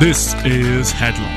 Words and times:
This 0.00 0.34
is 0.44 0.92
Headlock. 0.92 1.28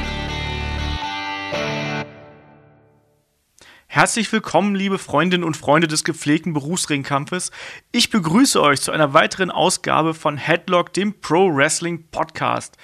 Herzlich 3.85 4.33
willkommen, 4.33 4.73
liebe 4.73 4.97
Freundinnen 4.97 5.43
und 5.43 5.55
Freunde 5.55 5.87
des 5.87 6.03
gepflegten 6.03 6.53
Berufsringkampfes. 6.53 7.51
Ich 7.91 8.09
begrüße 8.09 8.59
euch 8.59 8.81
zu 8.81 8.91
einer 8.91 9.13
weiteren 9.13 9.51
Ausgabe 9.51 10.15
von 10.15 10.37
Headlock, 10.37 10.91
dem 10.91 11.21
Pro 11.21 11.55
Wrestling 11.55 12.07
Podcast. 12.09 12.77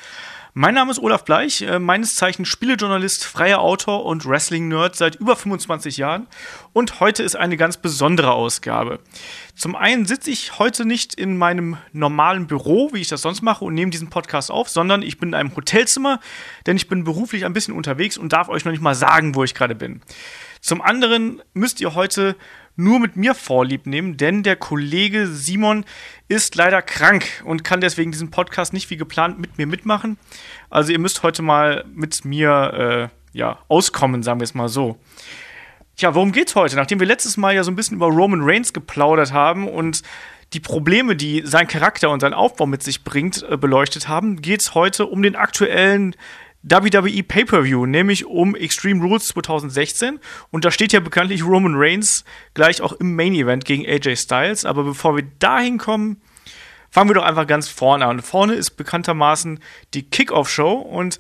Mein 0.56 0.76
Name 0.76 0.92
ist 0.92 1.00
Olaf 1.00 1.26
Bleich, 1.26 1.64
äh, 1.64 1.80
meines 1.80 2.14
Zeichens 2.14 2.48
Spielejournalist, 2.48 3.26
freier 3.26 3.60
Autor 3.60 4.06
und 4.06 4.24
Wrestling-Nerd 4.24 4.96
seit 4.96 5.16
über 5.16 5.36
25 5.36 5.98
Jahren. 5.98 6.28
Und 6.74 7.00
heute 7.00 7.24
ist 7.24 7.36
eine 7.36 7.58
ganz 7.58 7.78
besondere 7.78 8.34
Ausgabe. 8.34 9.00
Zum 9.56 9.76
einen 9.76 10.06
sitze 10.06 10.30
ich 10.30 10.60
heute 10.60 10.86
nicht 10.86 11.16
in 11.16 11.40
meinem 11.40 11.78
normalen 11.92 12.46
Büro, 12.46 12.94
wie 12.94 13.02
ich 13.02 13.08
das 13.08 13.24
sonst 13.24 13.42
mache, 13.42 13.66
und 13.66 13.74
nehme 13.74 13.90
diesen 13.90 14.12
Podcast 14.12 14.52
auf, 14.52 14.70
sondern 14.70 15.02
ich 15.02 15.18
bin 15.18 15.30
in 15.30 15.36
einem 15.36 15.56
Hotelzimmer, 15.56 16.20
denn 16.68 16.78
ich 16.78 16.88
bin 16.88 17.04
beruflich 17.04 17.46
ein 17.46 17.54
bisschen 17.54 17.74
unterwegs 17.74 18.20
und 18.20 18.32
darf 18.32 18.48
euch 18.48 18.64
noch 18.64 18.72
nicht 18.72 18.84
mal 18.84 18.94
sagen, 18.94 19.34
wo 19.34 19.44
ich 19.44 19.56
gerade 19.56 19.74
bin. 19.74 20.02
Zum 20.62 20.84
anderen 20.84 21.42
müsst 21.56 21.82
ihr 21.82 21.96
heute 21.96 22.36
nur 22.76 23.00
mit 23.00 23.16
mir 23.16 23.36
Vorlieb 23.36 23.86
nehmen, 23.86 24.18
denn 24.18 24.44
der 24.44 24.56
Kollege 24.56 25.28
Simon 25.28 25.86
ist 26.28 26.56
leider 26.56 26.82
krank 26.82 27.44
und 27.46 27.64
kann 27.64 27.82
deswegen 27.82 28.12
diesen 28.12 28.32
Podcast 28.32 28.74
nicht 28.74 28.90
wie 28.90 28.98
geplant 28.98 29.40
mit 29.40 29.58
mir 29.58 29.68
mitmachen. 29.68 30.18
Also 30.70 30.92
ihr 30.92 31.00
müsst 31.00 31.24
heute 31.24 31.42
mal 31.42 31.86
mit 31.94 32.26
mir 32.26 33.12
äh, 33.34 33.38
ja, 33.38 33.60
auskommen, 33.68 34.24
sagen 34.24 34.40
wir 34.40 34.46
es 34.46 34.56
mal 34.56 34.70
so. 34.70 34.98
Tja, 35.96 36.16
worum 36.16 36.32
geht's 36.32 36.56
heute? 36.56 36.76
Nachdem 36.76 37.00
wir 37.00 37.08
letztes 37.08 37.38
Mal 37.38 37.54
ja 37.54 37.64
so 37.64 37.72
ein 37.72 37.76
bisschen 37.76 37.98
über 37.98 38.08
Roman 38.08 38.42
Reigns 38.42 38.74
geplaudert 38.74 39.32
haben 39.32 39.68
und 39.68 40.02
die 40.54 40.60
Probleme, 40.60 41.16
die 41.16 41.44
sein 41.46 41.68
Charakter 41.68 42.10
und 42.10 42.20
sein 42.20 42.34
Aufbau 42.34 42.66
mit 42.66 42.84
sich 42.84 43.04
bringt, 43.04 43.44
äh, 43.50 43.58
beleuchtet 43.58 44.08
haben, 44.08 44.42
geht's 44.42 44.74
heute 44.74 45.06
um 45.06 45.22
den 45.22 45.36
aktuellen 45.36 46.16
WWE 46.64 47.24
Pay-Per-View, 47.24 47.86
nämlich 47.86 48.26
um 48.26 48.56
Extreme 48.56 49.04
Rules 49.04 49.28
2016. 49.28 50.20
Und 50.50 50.66
da 50.66 50.72
steht 50.72 50.94
ja 50.94 51.02
bekanntlich 51.02 51.44
Roman 51.46 51.76
Reigns 51.76 52.24
gleich 52.54 52.82
auch 52.82 52.94
im 52.94 53.16
Main 53.16 53.34
Event 53.34 53.66
gegen 53.66 53.86
AJ 53.86 54.16
Styles. 54.16 54.66
Aber 54.66 54.84
bevor 54.84 55.16
wir 55.16 55.24
dahin 55.40 55.78
kommen, 55.78 56.22
fangen 56.90 57.10
wir 57.10 57.16
doch 57.16 57.26
einfach 57.26 57.48
ganz 57.48 57.68
vorne 57.68 58.06
an. 58.06 58.22
Vorne 58.22 58.54
ist 58.54 58.72
bekanntermaßen 58.72 59.60
die 59.94 60.04
Kickoff-Show 60.04 60.72
und 60.74 61.20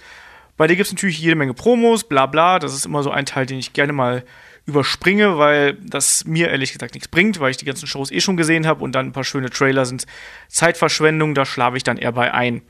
bei 0.55 0.67
der 0.67 0.75
gibt 0.75 0.87
es 0.87 0.93
natürlich 0.93 1.19
jede 1.19 1.35
Menge 1.35 1.53
Promos, 1.53 2.03
bla 2.03 2.25
bla. 2.25 2.59
Das 2.59 2.73
ist 2.73 2.85
immer 2.85 3.03
so 3.03 3.11
ein 3.11 3.25
Teil, 3.25 3.45
den 3.45 3.57
ich 3.57 3.73
gerne 3.73 3.91
mal 3.91 4.23
überspringe, 4.65 5.37
weil 5.37 5.73
das 5.73 6.23
mir 6.25 6.49
ehrlich 6.49 6.71
gesagt 6.71 6.93
nichts 6.93 7.09
bringt, 7.09 7.39
weil 7.39 7.51
ich 7.51 7.57
die 7.57 7.65
ganzen 7.65 7.87
Shows 7.87 8.11
eh 8.11 8.21
schon 8.21 8.37
gesehen 8.37 8.65
habe 8.65 8.83
und 8.83 8.93
dann 8.93 9.07
ein 9.07 9.11
paar 9.11 9.25
schöne 9.25 9.49
Trailer 9.49 9.85
sind 9.85 10.05
Zeitverschwendung, 10.47 11.33
da 11.35 11.45
schlafe 11.45 11.75
ich 11.75 11.83
dann 11.83 11.97
eher 11.97 12.13
bei 12.13 12.33
ein. 12.33 12.61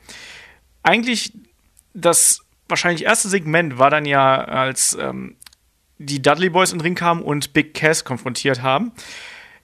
Eigentlich 0.82 1.32
das 1.92 2.43
wahrscheinlich 2.74 3.04
erste 3.04 3.28
Segment 3.28 3.78
war 3.78 3.88
dann 3.88 4.04
ja, 4.04 4.42
als 4.42 4.98
ähm, 5.00 5.36
die 5.98 6.20
Dudley 6.20 6.50
Boys 6.50 6.72
in 6.72 6.78
den 6.78 6.82
Ring 6.82 6.94
kamen 6.96 7.22
und 7.22 7.52
Big 7.52 7.72
Cass 7.72 8.04
konfrontiert 8.04 8.62
haben. 8.62 8.90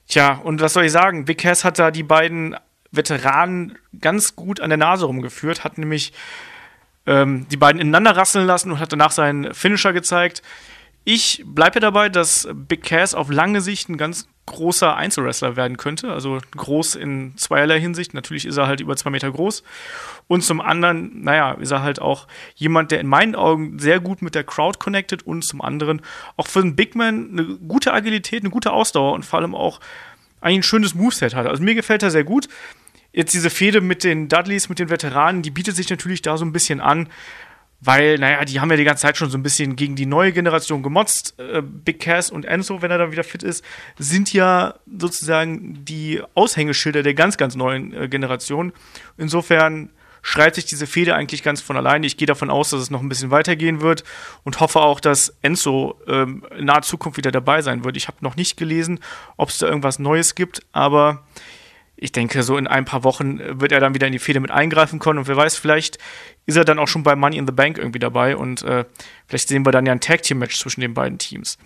Tja, 0.06 0.34
und 0.44 0.61
was 0.61 0.75
soll 0.75 0.84
ich 0.84 0.92
sagen? 0.92 1.25
Big 1.25 1.38
Cass 1.38 1.64
hat 1.64 1.81
da 1.81 1.91
die 1.91 2.05
beiden 2.05 2.56
Veteranen 2.92 3.77
ganz 4.00 4.36
gut 4.36 4.61
an 4.61 4.70
der 4.70 4.78
Nase 4.78 5.06
rumgeführt, 5.06 5.64
hat 5.64 5.77
nämlich 5.77 6.12
ähm, 7.05 7.48
die 7.50 7.56
beiden 7.56 7.81
ineinander 7.81 8.16
rasseln 8.16 8.47
lassen 8.47 8.70
und 8.70 8.78
hat 8.78 8.92
danach 8.92 9.11
seinen 9.11 9.55
Finisher 9.55 9.92
gezeigt. 9.92 10.42
Ich 11.03 11.42
bleibe 11.44 11.81
dabei, 11.81 12.11
dass 12.11 12.48
Big 12.53 12.84
Cass 12.84 13.14
auf 13.16 13.28
lange 13.28 13.61
Sicht 13.61 13.88
ein 13.88 13.97
ganz 13.97 14.28
großer 14.51 14.97
Einzelwrestler 14.97 15.56
werden 15.56 15.77
könnte. 15.77 16.12
Also 16.12 16.39
groß 16.56 16.97
in 16.97 17.37
zweierlei 17.37 17.81
Hinsicht. 17.81 18.15
Natürlich 18.15 18.47
ist 18.47 18.56
er 18.56 18.67
halt 18.67 18.81
über 18.81 18.97
zwei 18.97 19.11
Meter 19.11 19.31
groß. 19.31 19.62
Und 20.29 20.43
zum 20.43 20.61
anderen, 20.61 21.22
naja, 21.22 21.53
ist 21.53 21.71
er 21.71 21.83
halt 21.83 22.00
auch 22.00 22.27
jemand, 22.55 22.91
der 22.91 23.00
in 23.00 23.06
meinen 23.06 23.34
Augen 23.34 23.78
sehr 23.78 24.00
gut 24.00 24.22
mit 24.22 24.34
der 24.34 24.44
Crowd 24.44 24.78
connected 24.78 25.22
und 25.22 25.43
zum 25.43 25.62
anderen 25.62 26.03
auch 26.37 26.47
für 26.47 26.60
einen 26.60 26.77
Big 26.77 26.94
Man 26.94 27.31
eine 27.33 27.44
gute 27.56 27.93
Agilität, 27.93 28.43
eine 28.43 28.50
gute 28.50 28.72
Ausdauer 28.72 29.12
und 29.12 29.25
vor 29.25 29.39
allem 29.39 29.55
auch 29.55 29.81
eigentlich 30.41 30.59
ein 30.59 30.62
schönes 30.65 30.94
Moveset 30.94 31.34
hat. 31.34 31.47
Also 31.47 31.62
mir 31.62 31.75
gefällt 31.75 32.03
er 32.03 32.10
sehr 32.10 32.25
gut. 32.25 32.49
Jetzt 33.12 33.34
diese 33.34 33.50
Fehde 33.50 33.81
mit 33.81 34.05
den 34.05 34.28
Dudleys, 34.28 34.69
mit 34.69 34.78
den 34.78 34.89
Veteranen, 34.91 35.43
die 35.43 35.50
bietet 35.50 35.75
sich 35.77 35.91
natürlich 35.91 36.22
da 36.22 36.37
so 36.37 36.44
ein 36.44 36.53
bisschen 36.53 36.81
an 36.81 37.09
weil, 37.80 38.18
naja, 38.18 38.44
die 38.44 38.60
haben 38.60 38.70
ja 38.70 38.76
die 38.76 38.84
ganze 38.84 39.02
Zeit 39.02 39.16
schon 39.16 39.30
so 39.30 39.38
ein 39.38 39.42
bisschen 39.42 39.76
gegen 39.76 39.96
die 39.96 40.06
neue 40.06 40.32
Generation 40.32 40.82
gemotzt. 40.82 41.34
Äh, 41.38 41.62
Big 41.62 42.00
Cass 42.00 42.30
und 42.30 42.44
Enzo, 42.44 42.82
wenn 42.82 42.91
er 42.91 42.98
dann 42.98 43.12
wieder 43.12 43.24
fit 43.24 43.42
ist, 43.42 43.64
sind 43.98 44.32
ja 44.32 44.74
sozusagen 44.98 45.84
die 45.84 46.22
Aushängeschilder 46.34 47.02
der 47.02 47.14
ganz, 47.14 47.36
ganz 47.36 47.54
neuen 47.54 47.94
äh, 47.94 48.08
Generation. 48.08 48.72
Insofern 49.16 49.91
schreit 50.22 50.54
sich 50.54 50.66
diese 50.66 50.86
Fehde 50.86 51.14
eigentlich 51.14 51.42
ganz 51.42 51.60
von 51.60 51.76
alleine. 51.76 52.06
Ich 52.06 52.16
gehe 52.16 52.26
davon 52.26 52.50
aus, 52.50 52.70
dass 52.70 52.80
es 52.80 52.91
noch 52.91 53.00
ein 53.00 53.08
bisschen 53.08 53.30
weitergehen 53.30 53.80
wird 53.80 54.04
und 54.44 54.60
hoffe 54.60 54.80
auch, 54.80 55.00
dass 55.00 55.34
Enzo 55.41 55.98
ähm, 56.06 56.44
in 56.58 56.66
naher 56.66 56.82
Zukunft 56.82 57.16
wieder 57.16 57.30
dabei 57.30 57.62
sein 57.62 57.84
wird. 57.84 57.97
Ich 57.97 58.08
habe 58.08 58.18
noch 58.20 58.36
nicht 58.36 58.56
gelesen, 58.56 59.00
ob 59.38 59.48
es 59.48 59.58
da 59.58 59.66
irgendwas 59.66 59.98
Neues 59.98 60.34
gibt, 60.34 60.60
aber 60.72 61.24
ich 62.03 62.12
denke, 62.12 62.43
so 62.43 62.56
in 62.56 62.66
ein 62.66 62.87
paar 62.87 63.05
Wochen 63.05 63.38
wird 63.61 63.72
er 63.72 63.81
dann 63.81 63.94
wieder 63.94 64.06
in 64.06 64.15
die 64.15 64.19
Fehde 64.19 64.41
mit 64.41 64.50
eingreifen 64.50 64.99
können. 65.00 65.19
Und 65.19 65.28
wer 65.28 65.37
weiß, 65.37 65.56
vielleicht 65.56 65.99
ist 66.47 66.56
er 66.56 66.65
dann 66.65 66.78
auch 66.78 66.88
schon 66.88 67.03
bei 67.03 67.15
Money 67.15 67.37
in 67.37 67.47
the 67.47 67.53
Bank 67.53 67.77
irgendwie 67.77 67.99
dabei. 67.99 68.37
Und 68.37 68.62
äh, 68.62 68.87
vielleicht 69.27 69.49
sehen 69.49 69.66
wir 69.66 69.71
dann 69.71 69.84
ja 69.84 69.93
ein 69.93 70.00
Tag-Team-Match 70.00 70.59
zwischen 70.59 70.81
den 70.81 70.94
beiden 70.94 71.19
Teams. 71.19 71.59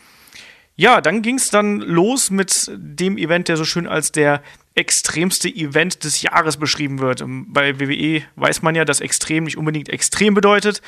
Ja, 0.74 1.00
dann 1.00 1.22
ging 1.22 1.36
es 1.36 1.50
dann 1.50 1.78
los 1.78 2.30
mit 2.30 2.68
dem 2.74 3.16
Event, 3.16 3.46
der 3.46 3.56
so 3.56 3.64
schön 3.64 3.86
als 3.86 4.10
der 4.10 4.42
extremste 4.74 5.48
Event 5.48 6.02
des 6.02 6.22
Jahres 6.22 6.56
beschrieben 6.56 6.98
wird. 6.98 7.20
Ähm, 7.20 7.52
bei 7.52 7.78
WWE 7.78 8.22
weiß 8.34 8.62
man 8.62 8.74
ja, 8.74 8.84
dass 8.84 9.00
extrem 9.00 9.44
nicht 9.44 9.56
unbedingt 9.56 9.88
extrem 9.88 10.34
bedeutet. 10.34 10.82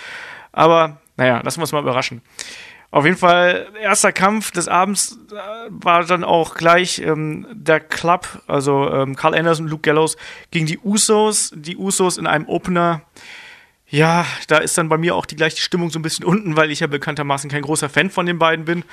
Aber 0.50 1.00
naja, 1.16 1.40
lassen 1.44 1.58
wir 1.58 1.62
uns 1.62 1.72
mal 1.72 1.82
überraschen. 1.82 2.20
Auf 2.90 3.04
jeden 3.04 3.16
Fall, 3.16 3.66
erster 3.80 4.12
Kampf 4.12 4.52
des 4.52 4.68
Abends 4.68 5.18
äh, 5.30 5.34
war 5.68 6.04
dann 6.04 6.24
auch 6.24 6.54
gleich 6.54 7.00
ähm, 7.00 7.46
der 7.52 7.80
Club, 7.80 8.42
also 8.46 8.90
ähm, 8.90 9.16
Carl 9.16 9.34
Anderson 9.34 9.66
Luke 9.66 9.82
Gallows 9.82 10.16
gegen 10.50 10.66
die 10.66 10.78
Usos. 10.78 11.52
Die 11.54 11.76
Usos 11.76 12.16
in 12.16 12.26
einem 12.26 12.46
Opener. 12.46 13.02
Ja, 13.88 14.24
da 14.48 14.58
ist 14.58 14.78
dann 14.78 14.88
bei 14.88 14.98
mir 14.98 15.14
auch 15.14 15.26
die 15.26 15.36
gleiche 15.36 15.58
Stimmung 15.58 15.90
so 15.90 15.98
ein 15.98 16.02
bisschen 16.02 16.24
unten, 16.24 16.56
weil 16.56 16.70
ich 16.70 16.80
ja 16.80 16.86
bekanntermaßen 16.86 17.50
kein 17.50 17.62
großer 17.62 17.88
Fan 17.88 18.10
von 18.10 18.26
den 18.26 18.38
beiden 18.38 18.64
bin. 18.64 18.84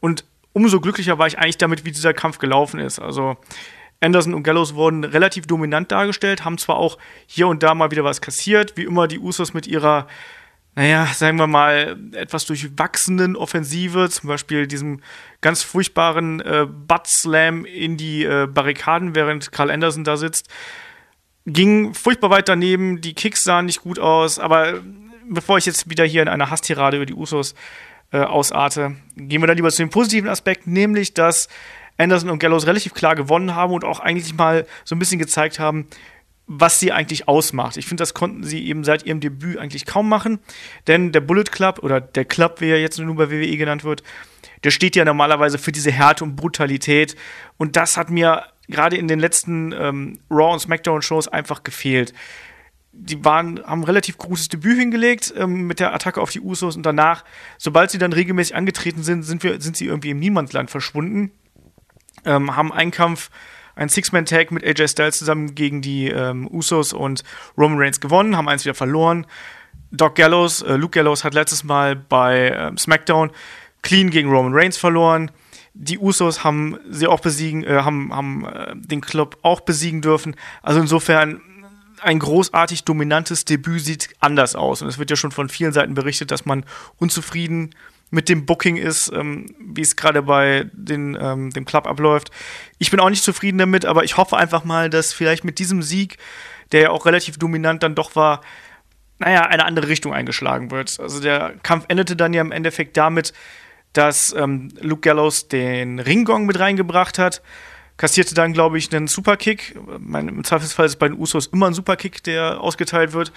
Und 0.00 0.24
umso 0.52 0.80
glücklicher 0.80 1.18
war 1.18 1.26
ich 1.26 1.38
eigentlich 1.38 1.58
damit, 1.58 1.84
wie 1.84 1.92
dieser 1.92 2.14
Kampf 2.14 2.38
gelaufen 2.38 2.80
ist. 2.80 2.98
Also 2.98 3.36
Anderson 4.00 4.34
und 4.34 4.42
Gallows 4.42 4.74
wurden 4.74 5.04
relativ 5.04 5.46
dominant 5.46 5.92
dargestellt, 5.92 6.44
haben 6.44 6.58
zwar 6.58 6.76
auch 6.76 6.98
hier 7.26 7.48
und 7.48 7.62
da 7.62 7.74
mal 7.74 7.90
wieder 7.90 8.04
was 8.04 8.20
kassiert, 8.20 8.76
wie 8.76 8.84
immer 8.84 9.06
die 9.06 9.18
Usos 9.18 9.54
mit 9.54 9.66
ihrer 9.66 10.06
naja, 10.74 11.06
sagen 11.06 11.38
wir 11.38 11.46
mal, 11.46 11.98
etwas 12.12 12.46
durchwachsenen 12.46 13.36
Offensive, 13.36 14.08
zum 14.08 14.28
Beispiel 14.28 14.66
diesem 14.66 15.00
ganz 15.42 15.62
furchtbaren 15.62 16.40
äh, 16.40 16.66
Butt-Slam 16.66 17.66
in 17.66 17.98
die 17.98 18.24
äh, 18.24 18.46
Barrikaden, 18.46 19.14
während 19.14 19.52
Carl 19.52 19.70
Anderson 19.70 20.04
da 20.04 20.16
sitzt, 20.16 20.48
ging 21.44 21.92
furchtbar 21.92 22.30
weit 22.30 22.48
daneben, 22.48 23.00
die 23.00 23.14
Kicks 23.14 23.44
sahen 23.44 23.66
nicht 23.66 23.82
gut 23.82 23.98
aus, 23.98 24.38
aber 24.38 24.80
bevor 25.28 25.58
ich 25.58 25.66
jetzt 25.66 25.90
wieder 25.90 26.04
hier 26.04 26.22
in 26.22 26.28
einer 26.28 26.50
Hasstirade 26.50 26.96
über 26.96 27.06
die 27.06 27.14
Usos 27.14 27.54
äh, 28.12 28.20
ausarte, 28.20 28.96
gehen 29.16 29.42
wir 29.42 29.46
dann 29.46 29.56
lieber 29.56 29.70
zu 29.70 29.82
dem 29.82 29.90
positiven 29.90 30.28
Aspekt, 30.28 30.66
nämlich, 30.66 31.12
dass 31.12 31.48
Anderson 31.98 32.30
und 32.30 32.38
Gallows 32.38 32.66
relativ 32.66 32.94
klar 32.94 33.14
gewonnen 33.14 33.54
haben 33.54 33.74
und 33.74 33.84
auch 33.84 34.00
eigentlich 34.00 34.34
mal 34.34 34.66
so 34.84 34.94
ein 34.94 34.98
bisschen 34.98 35.18
gezeigt 35.18 35.58
haben, 35.58 35.86
was 36.54 36.78
sie 36.78 36.92
eigentlich 36.92 37.28
ausmacht. 37.28 37.78
Ich 37.78 37.86
finde, 37.86 38.02
das 38.02 38.12
konnten 38.12 38.44
sie 38.44 38.66
eben 38.66 38.84
seit 38.84 39.06
ihrem 39.06 39.20
Debüt 39.20 39.56
eigentlich 39.56 39.86
kaum 39.86 40.08
machen, 40.08 40.38
denn 40.86 41.10
der 41.10 41.22
Bullet 41.22 41.44
Club 41.44 41.78
oder 41.82 42.00
der 42.00 42.26
Club, 42.26 42.60
wie 42.60 42.68
er 42.68 42.80
jetzt 42.80 42.98
nur 42.98 43.14
bei 43.16 43.30
WWE 43.30 43.56
genannt 43.56 43.84
wird, 43.84 44.02
der 44.62 44.70
steht 44.70 44.94
ja 44.94 45.04
normalerweise 45.04 45.56
für 45.56 45.72
diese 45.72 45.90
Härte 45.90 46.24
und 46.24 46.36
Brutalität 46.36 47.16
und 47.56 47.76
das 47.76 47.96
hat 47.96 48.10
mir 48.10 48.44
gerade 48.68 48.96
in 48.96 49.08
den 49.08 49.18
letzten 49.18 49.72
ähm, 49.72 50.20
Raw 50.30 50.52
und 50.52 50.60
SmackDown 50.60 51.00
Shows 51.00 51.26
einfach 51.26 51.62
gefehlt. 51.62 52.12
Die 52.92 53.24
waren, 53.24 53.64
haben 53.64 53.80
ein 53.80 53.84
relativ 53.84 54.18
großes 54.18 54.48
Debüt 54.48 54.78
hingelegt 54.78 55.32
ähm, 55.36 55.66
mit 55.66 55.80
der 55.80 55.94
Attacke 55.94 56.20
auf 56.20 56.30
die 56.30 56.40
Usos 56.40 56.76
und 56.76 56.84
danach, 56.84 57.24
sobald 57.56 57.90
sie 57.90 57.98
dann 57.98 58.12
regelmäßig 58.12 58.54
angetreten 58.54 59.02
sind, 59.02 59.22
sind, 59.22 59.42
wir, 59.42 59.58
sind 59.62 59.78
sie 59.78 59.86
irgendwie 59.86 60.10
im 60.10 60.18
Niemandsland 60.18 60.70
verschwunden, 60.70 61.32
ähm, 62.26 62.54
haben 62.54 62.72
einen 62.72 62.90
Kampf 62.90 63.30
ein 63.74 63.88
Six-Man-Tag 63.88 64.50
mit 64.50 64.64
AJ 64.64 64.88
Styles 64.88 65.18
zusammen 65.18 65.54
gegen 65.54 65.82
die 65.82 66.08
ähm, 66.08 66.48
Usos 66.48 66.92
und 66.92 67.22
Roman 67.56 67.78
Reigns 67.78 68.00
gewonnen, 68.00 68.36
haben 68.36 68.48
eins 68.48 68.64
wieder 68.64 68.74
verloren. 68.74 69.26
Doc 69.90 70.14
Gallows, 70.14 70.62
äh, 70.62 70.76
Luke 70.76 70.98
Gallows 70.98 71.24
hat 71.24 71.34
letztes 71.34 71.64
Mal 71.64 71.96
bei 71.96 72.48
äh, 72.48 72.72
SmackDown 72.78 73.30
clean 73.82 74.10
gegen 74.10 74.30
Roman 74.30 74.54
Reigns 74.54 74.76
verloren. 74.76 75.30
Die 75.74 75.98
Usos 75.98 76.44
haben 76.44 76.78
sie 76.90 77.06
auch 77.06 77.20
besiegen, 77.20 77.64
äh, 77.64 77.80
haben, 77.82 78.14
haben 78.14 78.46
äh, 78.46 78.74
den 78.76 79.00
Club 79.00 79.38
auch 79.42 79.60
besiegen 79.60 80.02
dürfen. 80.02 80.36
Also 80.62 80.80
insofern 80.80 81.40
ein 82.02 82.18
großartig 82.18 82.84
dominantes 82.84 83.44
Debüt 83.44 83.84
sieht 83.84 84.10
anders 84.20 84.56
aus. 84.56 84.82
Und 84.82 84.88
es 84.88 84.98
wird 84.98 85.10
ja 85.10 85.16
schon 85.16 85.30
von 85.30 85.48
vielen 85.48 85.72
Seiten 85.72 85.94
berichtet, 85.94 86.30
dass 86.30 86.44
man 86.44 86.64
unzufrieden 86.98 87.74
mit 88.10 88.28
dem 88.28 88.44
Booking 88.44 88.76
ist, 88.76 89.10
ähm, 89.14 89.46
wie 89.58 89.80
es 89.80 89.96
gerade 89.96 90.22
bei 90.22 90.66
den, 90.72 91.16
ähm, 91.18 91.50
dem 91.50 91.64
Club 91.64 91.86
abläuft. 91.86 92.30
Ich 92.82 92.90
bin 92.90 92.98
auch 92.98 93.10
nicht 93.10 93.22
zufrieden 93.22 93.58
damit, 93.58 93.84
aber 93.84 94.02
ich 94.02 94.16
hoffe 94.16 94.36
einfach 94.36 94.64
mal, 94.64 94.90
dass 94.90 95.12
vielleicht 95.12 95.44
mit 95.44 95.60
diesem 95.60 95.82
Sieg, 95.82 96.18
der 96.72 96.80
ja 96.80 96.90
auch 96.90 97.06
relativ 97.06 97.38
dominant 97.38 97.84
dann 97.84 97.94
doch 97.94 98.16
war, 98.16 98.40
naja, 99.20 99.42
eine 99.42 99.64
andere 99.66 99.86
Richtung 99.86 100.12
eingeschlagen 100.12 100.72
wird. 100.72 100.98
Also 100.98 101.20
der 101.20 101.54
Kampf 101.62 101.84
endete 101.86 102.16
dann 102.16 102.34
ja 102.34 102.40
im 102.40 102.50
Endeffekt 102.50 102.96
damit, 102.96 103.34
dass 103.92 104.34
ähm, 104.36 104.70
Luke 104.80 105.02
Gallows 105.02 105.46
den 105.46 106.00
Ringgong 106.00 106.44
mit 106.44 106.58
reingebracht 106.58 107.20
hat, 107.20 107.40
kassierte 107.98 108.34
dann, 108.34 108.52
glaube 108.52 108.78
ich, 108.78 108.92
einen 108.92 109.06
Superkick. 109.06 109.78
Mein, 110.00 110.26
Im 110.26 110.42
Zweifelsfall 110.42 110.86
ist 110.86 110.96
bei 110.96 111.06
den 111.06 111.16
Usos 111.16 111.46
immer 111.46 111.68
ein 111.68 111.74
Superkick, 111.74 112.24
der 112.24 112.60
ausgeteilt 112.60 113.12
wird. 113.12 113.32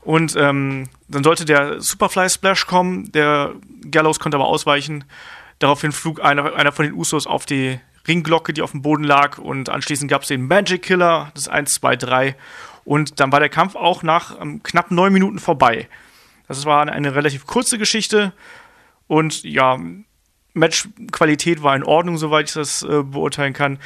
Und 0.00 0.36
ähm, 0.36 0.88
dann 1.08 1.22
sollte 1.22 1.44
der 1.44 1.82
Superfly 1.82 2.30
Splash 2.30 2.66
kommen. 2.66 3.12
Der 3.12 3.52
Gallows 3.90 4.20
konnte 4.20 4.38
aber 4.38 4.46
ausweichen. 4.46 5.04
Daraufhin 5.58 5.92
flog 5.92 6.24
einer, 6.24 6.54
einer 6.54 6.72
von 6.72 6.86
den 6.86 6.94
Usos 6.94 7.26
auf 7.26 7.44
die 7.44 7.78
Ringglocke, 8.08 8.52
die 8.52 8.62
auf 8.62 8.72
dem 8.72 8.82
Boden 8.82 9.04
lag. 9.04 9.38
Und 9.38 9.68
anschließend 9.68 10.10
gab 10.10 10.22
es 10.22 10.28
den 10.28 10.46
Magic 10.46 10.82
Killer, 10.82 11.30
das 11.34 11.48
1, 11.48 11.74
2, 11.74 11.96
3. 11.96 12.36
Und 12.84 13.20
dann 13.20 13.30
war 13.30 13.40
der 13.40 13.48
Kampf 13.50 13.76
auch 13.76 14.02
nach 14.02 14.40
ähm, 14.40 14.62
knapp 14.62 14.90
neun 14.90 15.12
Minuten 15.12 15.38
vorbei. 15.38 15.88
Das 16.48 16.64
war 16.64 16.82
eine, 16.82 16.92
eine 16.92 17.14
relativ 17.14 17.46
kurze 17.46 17.78
Geschichte. 17.78 18.32
Und 19.06 19.42
ja, 19.44 19.78
Matchqualität 20.54 21.62
war 21.62 21.76
in 21.76 21.84
Ordnung, 21.84 22.18
soweit 22.18 22.48
ich 22.48 22.54
das 22.54 22.82
äh, 22.82 23.02
beurteilen 23.02 23.52
kann. 23.52 23.78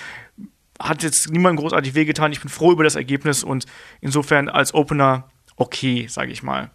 Hat 0.78 1.02
jetzt 1.02 1.30
niemand 1.30 1.58
großartig 1.58 1.94
wehgetan. 1.94 2.32
Ich 2.32 2.40
bin 2.40 2.48
froh 2.48 2.72
über 2.72 2.84
das 2.84 2.94
Ergebnis 2.94 3.44
und 3.44 3.66
insofern 4.00 4.48
als 4.48 4.72
Opener 4.72 5.28
okay, 5.56 6.06
sage 6.08 6.32
ich 6.32 6.42
mal. 6.42 6.70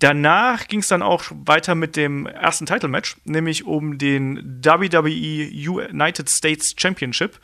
Danach 0.00 0.66
ging 0.66 0.80
es 0.80 0.88
dann 0.88 1.02
auch 1.02 1.24
weiter 1.30 1.74
mit 1.74 1.94
dem 1.94 2.24
ersten 2.26 2.64
Title-Match, 2.64 3.18
nämlich 3.24 3.66
um 3.66 3.98
den 3.98 4.62
WWE 4.64 5.50
United 5.50 6.30
States 6.30 6.74
Championship. 6.76 7.38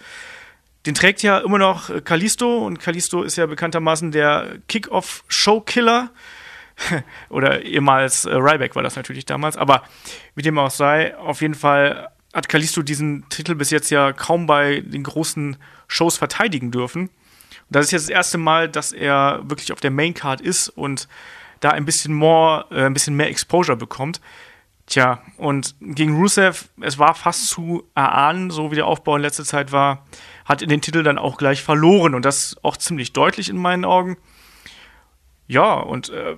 Den 0.87 0.95
trägt 0.95 1.23
ja 1.23 1.39
immer 1.39 1.59
noch 1.59 1.91
Kalisto 2.05 2.65
und 2.65 2.81
Kalisto 2.81 3.23
ist 3.23 3.37
ja 3.37 3.45
bekanntermaßen 3.45 4.11
der 4.11 4.57
Kick-Off-Show-Killer. 4.69 6.11
Oder 7.29 7.63
ehemals 7.63 8.25
äh, 8.25 8.35
Ryback 8.35 8.75
war 8.75 8.83
das 8.83 8.97
natürlich 8.97 9.27
damals. 9.27 9.59
Aber 9.59 9.83
wie 10.35 10.43
dem 10.43 10.59
auch 10.59 10.71
sei, 10.71 11.15
auf 11.19 11.43
jeden 11.43 11.55
Fall 11.55 12.09
hat 12.33 12.49
Kalisto 12.49 12.83
diesen 12.83 13.29
Titel 13.29 13.55
bis 13.55 13.71
jetzt 13.71 13.91
ja 13.91 14.13
kaum 14.15 14.47
bei 14.47 14.81
den 14.81 15.03
großen 15.03 15.59
Shows 15.89 16.17
verteidigen 16.17 16.71
dürfen. 16.71 17.03
Und 17.03 17.11
das 17.69 17.87
ist 17.87 17.93
jetzt 17.93 18.03
das 18.05 18.11
erste 18.11 18.39
Mal, 18.39 18.69
dass 18.71 18.93
er 18.93 19.43
wirklich 19.45 19.73
auf 19.73 19.81
der 19.81 19.91
Maincard 19.91 20.41
ist 20.41 20.71
und 20.71 21.07
da 21.61 21.71
ein 21.71 21.85
bisschen 21.85 22.15
more, 22.15 22.67
äh, 22.71 22.85
ein 22.85 22.95
bisschen 22.95 23.17
mehr 23.17 23.29
Exposure 23.29 23.77
bekommt. 23.77 24.21
Tja, 24.87 25.21
und 25.37 25.75
gegen 25.81 26.17
Rusev, 26.17 26.69
es 26.81 26.99
war 26.99 27.15
fast 27.15 27.49
zu 27.49 27.83
erahnen, 27.97 28.51
so 28.51 28.71
wie 28.71 28.77
der 28.77 28.87
Aufbau 28.87 29.17
in 29.17 29.23
letzter 29.23 29.45
Zeit 29.45 29.73
war, 29.73 30.07
hat 30.45 30.63
in 30.63 30.69
den 30.69 30.81
Titel 30.81 31.03
dann 31.03 31.19
auch 31.19 31.39
gleich 31.39 31.63
verloren 31.63 32.15
und 32.15 32.25
das 32.25 32.57
auch 32.63 32.77
ziemlich 32.77 33.13
deutlich 33.13 33.49
in 33.49 33.57
meinen 33.57 33.85
Augen. 33.85 34.17
Ja, 35.49 35.75
und 35.75 36.11
äh, 36.11 36.37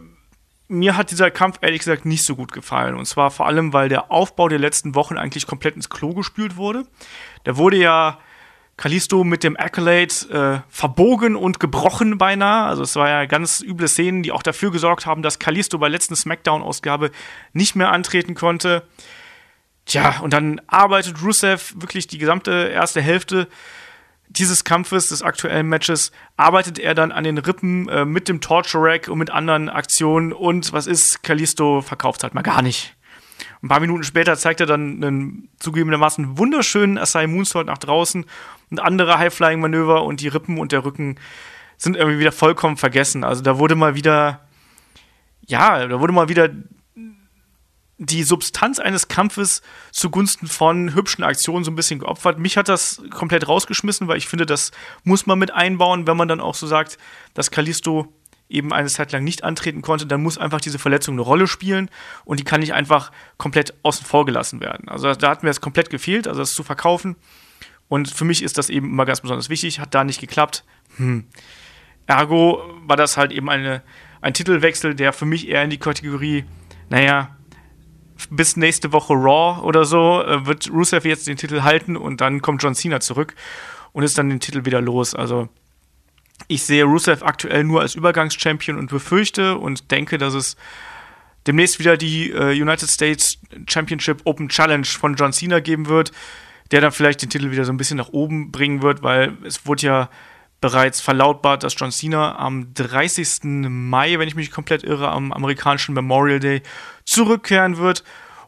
mir 0.68 0.96
hat 0.96 1.10
dieser 1.10 1.30
Kampf 1.30 1.58
ehrlich 1.60 1.80
gesagt 1.80 2.06
nicht 2.06 2.24
so 2.24 2.36
gut 2.36 2.52
gefallen. 2.52 2.94
Und 2.94 3.06
zwar 3.06 3.30
vor 3.30 3.46
allem, 3.46 3.72
weil 3.72 3.88
der 3.88 4.10
Aufbau 4.10 4.48
der 4.48 4.58
letzten 4.58 4.94
Wochen 4.94 5.18
eigentlich 5.18 5.46
komplett 5.46 5.76
ins 5.76 5.90
Klo 5.90 6.14
gespült 6.14 6.56
wurde. 6.56 6.86
Da 7.44 7.56
wurde 7.56 7.76
ja 7.76 8.18
Kalisto 8.78 9.24
mit 9.24 9.42
dem 9.42 9.58
Accolade 9.58 10.62
äh, 10.62 10.70
verbogen 10.70 11.36
und 11.36 11.60
gebrochen 11.60 12.16
beinahe. 12.16 12.66
Also 12.66 12.84
es 12.84 12.94
war 12.96 13.08
ja 13.08 13.26
ganz 13.26 13.60
üble 13.60 13.88
Szenen, 13.88 14.22
die 14.22 14.32
auch 14.32 14.42
dafür 14.42 14.70
gesorgt 14.70 15.04
haben, 15.04 15.20
dass 15.20 15.40
Kalisto 15.40 15.78
bei 15.78 15.88
letzten 15.88 16.14
Smackdown-Ausgabe 16.14 17.10
nicht 17.52 17.74
mehr 17.74 17.90
antreten 17.90 18.34
konnte. 18.34 18.84
Tja, 19.84 20.20
und 20.20 20.32
dann 20.32 20.60
arbeitet 20.68 21.22
Rusev 21.22 21.74
wirklich 21.76 22.06
die 22.06 22.18
gesamte 22.18 22.70
erste 22.72 23.02
Hälfte 23.02 23.48
dieses 24.28 24.62
Kampfes, 24.62 25.08
des 25.08 25.22
aktuellen 25.22 25.66
Matches, 25.66 26.12
arbeitet 26.36 26.78
er 26.78 26.94
dann 26.94 27.12
an 27.12 27.24
den 27.24 27.38
Rippen 27.38 27.88
äh, 27.88 28.04
mit 28.04 28.28
dem 28.28 28.40
Torture 28.40 28.84
Rack 28.84 29.08
und 29.08 29.18
mit 29.18 29.30
anderen 29.30 29.68
Aktionen 29.68 30.32
und 30.32 30.72
was 30.72 30.86
ist, 30.86 31.22
Kalisto 31.22 31.80
verkauft 31.80 32.22
halt 32.22 32.34
mal 32.34 32.42
gar 32.42 32.62
nicht. 32.62 32.94
Ein 33.62 33.68
paar 33.68 33.80
Minuten 33.80 34.04
später 34.04 34.36
zeigt 34.36 34.60
er 34.60 34.66
dann 34.66 35.02
einen 35.02 35.48
zugegebenermaßen 35.58 36.38
wunderschönen 36.38 36.98
Asai 36.98 37.26
Moonsault 37.26 37.66
nach 37.66 37.78
draußen 37.78 38.24
andere 38.76 39.18
High-Flying-Manöver 39.18 40.04
und 40.04 40.20
die 40.20 40.28
Rippen 40.28 40.58
und 40.58 40.72
der 40.72 40.84
Rücken 40.84 41.18
sind 41.76 41.96
irgendwie 41.96 42.18
wieder 42.18 42.32
vollkommen 42.32 42.76
vergessen. 42.76 43.24
Also 43.24 43.42
da 43.42 43.58
wurde 43.58 43.74
mal 43.74 43.94
wieder, 43.94 44.40
ja, 45.46 45.86
da 45.86 46.00
wurde 46.00 46.12
mal 46.12 46.28
wieder 46.28 46.50
die 47.98 48.22
Substanz 48.22 48.78
eines 48.78 49.08
Kampfes 49.08 49.60
zugunsten 49.90 50.46
von 50.46 50.94
hübschen 50.94 51.24
Aktionen 51.24 51.64
so 51.64 51.70
ein 51.70 51.74
bisschen 51.76 51.98
geopfert. 51.98 52.38
Mich 52.38 52.56
hat 52.56 52.68
das 52.68 53.02
komplett 53.10 53.48
rausgeschmissen, 53.48 54.06
weil 54.06 54.18
ich 54.18 54.28
finde, 54.28 54.46
das 54.46 54.70
muss 55.02 55.26
man 55.26 55.38
mit 55.38 55.52
einbauen, 55.52 56.06
wenn 56.06 56.16
man 56.16 56.28
dann 56.28 56.40
auch 56.40 56.54
so 56.54 56.66
sagt, 56.66 56.96
dass 57.34 57.50
Kalisto 57.50 58.12
eben 58.48 58.72
eine 58.72 58.88
Zeit 58.88 59.12
lang 59.12 59.24
nicht 59.24 59.44
antreten 59.44 59.82
konnte, 59.82 60.06
dann 60.06 60.22
muss 60.22 60.38
einfach 60.38 60.60
diese 60.60 60.78
Verletzung 60.78 61.14
eine 61.14 61.22
Rolle 61.22 61.46
spielen 61.46 61.90
und 62.24 62.40
die 62.40 62.44
kann 62.44 62.60
nicht 62.60 62.72
einfach 62.72 63.12
komplett 63.36 63.74
außen 63.82 64.06
vor 64.06 64.24
gelassen 64.24 64.60
werden. 64.60 64.88
Also 64.88 65.12
da 65.14 65.30
hat 65.30 65.42
mir 65.42 65.50
es 65.50 65.60
komplett 65.60 65.90
gefehlt, 65.90 66.26
also 66.26 66.40
das 66.40 66.54
zu 66.54 66.62
verkaufen. 66.62 67.16
Und 67.88 68.10
für 68.10 68.24
mich 68.24 68.42
ist 68.42 68.58
das 68.58 68.70
eben 68.70 68.86
immer 68.86 69.06
ganz 69.06 69.20
besonders 69.20 69.48
wichtig, 69.48 69.80
hat 69.80 69.94
da 69.94 70.04
nicht 70.04 70.20
geklappt. 70.20 70.64
Hm. 70.96 71.24
Ergo 72.06 72.62
war 72.86 72.96
das 72.96 73.16
halt 73.16 73.32
eben 73.32 73.48
eine, 73.50 73.82
ein 74.20 74.34
Titelwechsel, 74.34 74.94
der 74.94 75.12
für 75.12 75.26
mich 75.26 75.48
eher 75.48 75.62
in 75.62 75.70
die 75.70 75.78
Kategorie, 75.78 76.44
naja, 76.90 77.36
bis 78.30 78.56
nächste 78.56 78.92
Woche 78.92 79.14
Raw 79.14 79.62
oder 79.62 79.84
so 79.84 80.22
äh, 80.22 80.44
wird 80.46 80.70
Rusev 80.70 81.06
jetzt 81.06 81.26
den 81.28 81.36
Titel 81.36 81.62
halten 81.62 81.96
und 81.96 82.20
dann 82.20 82.42
kommt 82.42 82.62
John 82.62 82.74
Cena 82.74 83.00
zurück 83.00 83.34
und 83.92 84.02
ist 84.02 84.18
dann 84.18 84.28
den 84.28 84.40
Titel 84.40 84.64
wieder 84.64 84.80
los. 84.80 85.14
Also 85.14 85.48
ich 86.48 86.62
sehe 86.62 86.84
Rusev 86.84 87.22
aktuell 87.22 87.64
nur 87.64 87.80
als 87.80 87.94
Übergangschampion 87.94 88.78
und 88.78 88.90
befürchte 88.90 89.58
und 89.58 89.90
denke, 89.90 90.18
dass 90.18 90.34
es 90.34 90.56
demnächst 91.46 91.78
wieder 91.78 91.96
die 91.96 92.30
äh, 92.30 92.60
United 92.60 92.88
States 92.88 93.38
Championship 93.68 94.20
Open 94.24 94.48
Challenge 94.48 94.86
von 94.86 95.14
John 95.14 95.32
Cena 95.32 95.60
geben 95.60 95.86
wird, 95.86 96.12
der 96.70 96.80
dann 96.80 96.92
vielleicht 96.92 97.22
den 97.22 97.30
Titel 97.30 97.50
wieder 97.50 97.64
so 97.64 97.72
ein 97.72 97.76
bisschen 97.76 97.96
nach 97.96 98.10
oben 98.10 98.50
bringen 98.50 98.82
wird, 98.82 99.02
weil 99.02 99.36
es 99.44 99.66
wurde 99.66 99.86
ja 99.86 100.10
bereits 100.60 101.00
verlautbart, 101.00 101.62
dass 101.62 101.74
John 101.76 101.92
Cena 101.92 102.36
am 102.36 102.74
30. 102.74 103.40
Mai, 103.44 104.18
wenn 104.18 104.28
ich 104.28 104.34
mich 104.34 104.50
komplett 104.50 104.82
irre, 104.82 105.08
am 105.08 105.32
amerikanischen 105.32 105.94
Memorial 105.94 106.40
Day 106.40 106.62
zurückkehren 107.04 107.76
wird. 107.76 108.02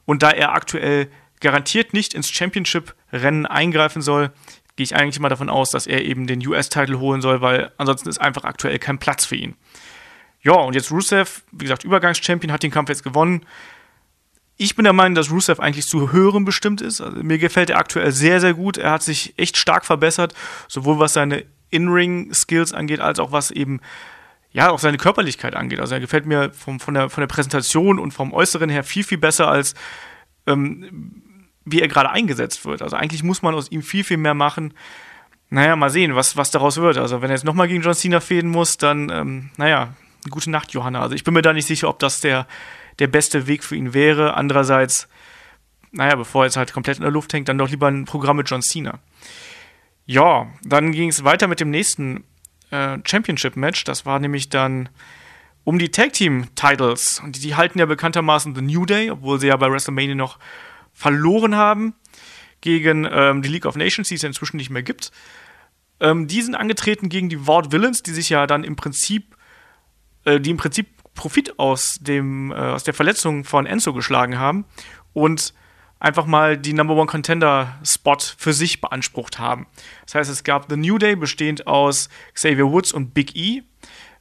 Und 0.06 0.22
da 0.22 0.30
er 0.30 0.54
aktuell 0.54 1.08
garantiert 1.40 1.92
nicht 1.94 2.14
ins 2.14 2.30
Championship-Rennen 2.30 3.46
eingreifen 3.46 4.02
soll, 4.02 4.32
gehe 4.76 4.84
ich 4.84 4.96
eigentlich 4.96 5.20
mal 5.20 5.28
davon 5.28 5.48
aus, 5.48 5.70
dass 5.70 5.86
er 5.86 6.04
eben 6.04 6.26
den 6.26 6.44
US-Titel 6.46 6.98
holen 6.98 7.20
soll, 7.20 7.40
weil 7.40 7.72
ansonsten 7.76 8.08
ist 8.08 8.20
einfach 8.20 8.44
aktuell 8.44 8.78
kein 8.78 8.98
Platz 8.98 9.24
für 9.24 9.36
ihn. 9.36 9.54
Ja, 10.42 10.54
und 10.54 10.74
jetzt 10.74 10.90
Rusev, 10.90 11.42
wie 11.52 11.64
gesagt, 11.64 11.84
Übergangschampion, 11.84 12.52
hat 12.52 12.62
den 12.62 12.70
Kampf 12.70 12.88
jetzt 12.88 13.04
gewonnen. 13.04 13.44
Ich 14.62 14.76
bin 14.76 14.84
der 14.84 14.92
Meinung, 14.92 15.14
dass 15.14 15.30
Rusev 15.30 15.58
eigentlich 15.58 15.86
zu 15.86 16.12
höherem 16.12 16.44
bestimmt 16.44 16.82
ist. 16.82 17.00
Also, 17.00 17.22
mir 17.22 17.38
gefällt 17.38 17.70
er 17.70 17.78
aktuell 17.78 18.12
sehr, 18.12 18.42
sehr 18.42 18.52
gut. 18.52 18.76
Er 18.76 18.90
hat 18.90 19.02
sich 19.02 19.32
echt 19.38 19.56
stark 19.56 19.86
verbessert, 19.86 20.34
sowohl 20.68 20.98
was 20.98 21.14
seine 21.14 21.46
In-Ring-Skills 21.70 22.74
angeht, 22.74 23.00
als 23.00 23.20
auch 23.20 23.32
was 23.32 23.50
eben 23.50 23.80
ja, 24.52 24.68
auch 24.68 24.78
seine 24.78 24.98
Körperlichkeit 24.98 25.56
angeht. 25.56 25.80
Also 25.80 25.94
er 25.94 26.00
gefällt 26.00 26.26
mir 26.26 26.52
vom, 26.52 26.78
von, 26.78 26.92
der, 26.92 27.08
von 27.08 27.22
der 27.22 27.28
Präsentation 27.28 27.98
und 27.98 28.10
vom 28.10 28.34
Äußeren 28.34 28.68
her 28.68 28.84
viel, 28.84 29.02
viel 29.02 29.16
besser 29.16 29.48
als 29.48 29.74
ähm, 30.46 31.22
wie 31.64 31.80
er 31.80 31.88
gerade 31.88 32.10
eingesetzt 32.10 32.66
wird. 32.66 32.82
Also 32.82 32.96
eigentlich 32.96 33.22
muss 33.22 33.40
man 33.40 33.54
aus 33.54 33.70
ihm 33.70 33.82
viel, 33.82 34.04
viel 34.04 34.18
mehr 34.18 34.34
machen. 34.34 34.74
Naja, 35.48 35.74
mal 35.74 35.88
sehen, 35.88 36.16
was, 36.16 36.36
was 36.36 36.50
daraus 36.50 36.76
wird. 36.76 36.98
Also 36.98 37.22
wenn 37.22 37.30
er 37.30 37.36
jetzt 37.36 37.46
nochmal 37.46 37.68
gegen 37.68 37.82
John 37.82 37.94
Cena 37.94 38.20
fäden 38.20 38.50
muss, 38.50 38.76
dann, 38.76 39.08
ähm, 39.08 39.50
naja, 39.56 39.94
gute 40.28 40.50
Nacht, 40.50 40.72
Johanna. 40.72 41.00
Also 41.00 41.14
ich 41.14 41.24
bin 41.24 41.32
mir 41.32 41.40
da 41.40 41.54
nicht 41.54 41.66
sicher, 41.66 41.88
ob 41.88 41.98
das 41.98 42.20
der, 42.20 42.46
der 43.00 43.08
beste 43.08 43.46
Weg 43.46 43.64
für 43.64 43.76
ihn 43.76 43.94
wäre. 43.94 44.34
Andererseits, 44.34 45.08
naja, 45.90 46.14
bevor 46.14 46.42
er 46.42 46.46
jetzt 46.46 46.56
halt 46.56 46.72
komplett 46.72 46.98
in 46.98 47.02
der 47.02 47.10
Luft 47.10 47.32
hängt, 47.32 47.48
dann 47.48 47.58
doch 47.58 47.70
lieber 47.70 47.88
ein 47.88 48.04
Programm 48.04 48.36
mit 48.36 48.48
John 48.48 48.62
Cena. 48.62 49.00
Ja, 50.06 50.48
dann 50.62 50.92
ging 50.92 51.08
es 51.08 51.24
weiter 51.24 51.48
mit 51.48 51.60
dem 51.60 51.70
nächsten 51.70 52.24
äh, 52.70 52.98
Championship-Match. 53.04 53.84
Das 53.84 54.06
war 54.06 54.18
nämlich 54.18 54.48
dann 54.48 54.88
um 55.64 55.78
die 55.78 55.90
Tag 55.90 56.12
Team 56.12 56.48
Titles. 56.54 57.20
Und 57.24 57.36
die, 57.36 57.40
die, 57.40 57.54
halten 57.54 57.78
ja 57.78 57.86
bekanntermaßen 57.86 58.54
The 58.54 58.62
New 58.62 58.86
Day, 58.86 59.10
obwohl 59.10 59.40
sie 59.40 59.48
ja 59.48 59.56
bei 59.56 59.70
WrestleMania 59.70 60.14
noch 60.14 60.38
verloren 60.92 61.56
haben 61.56 61.94
gegen 62.60 63.08
ähm, 63.10 63.42
die 63.42 63.48
League 63.48 63.66
of 63.66 63.76
Nations, 63.76 64.08
die 64.08 64.16
es 64.16 64.22
ja 64.22 64.28
inzwischen 64.28 64.56
nicht 64.56 64.70
mehr 64.70 64.82
gibt. 64.82 65.12
Ähm, 66.00 66.26
die 66.26 66.42
sind 66.42 66.54
angetreten 66.54 67.08
gegen 67.08 67.28
die 67.28 67.46
Ward 67.46 67.72
Villains, 67.72 68.02
die 68.02 68.12
sich 68.12 68.30
ja 68.30 68.46
dann 68.46 68.64
im 68.64 68.76
Prinzip, 68.76 69.36
äh, 70.24 70.40
die 70.40 70.50
im 70.50 70.56
Prinzip 70.56 70.88
Profit 71.14 71.58
aus 71.58 71.98
dem 72.00 72.52
äh, 72.52 72.54
aus 72.54 72.84
der 72.84 72.94
Verletzung 72.94 73.44
von 73.44 73.66
Enzo 73.66 73.92
geschlagen 73.92 74.38
haben 74.38 74.64
und 75.12 75.54
einfach 76.00 76.24
mal 76.26 76.56
die 76.56 76.72
Number 76.72 76.94
One 76.94 77.06
Contender 77.06 77.78
Spot 77.84 78.16
für 78.36 78.52
sich 78.52 78.80
beansprucht 78.80 79.38
haben. 79.38 79.66
Das 80.06 80.14
heißt, 80.14 80.30
es 80.30 80.44
gab 80.44 80.70
The 80.70 80.76
New 80.76 80.98
Day, 80.98 81.14
bestehend 81.14 81.66
aus 81.66 82.08
Xavier 82.34 82.66
Woods 82.70 82.92
und 82.92 83.12
Big 83.12 83.36
E, 83.36 83.62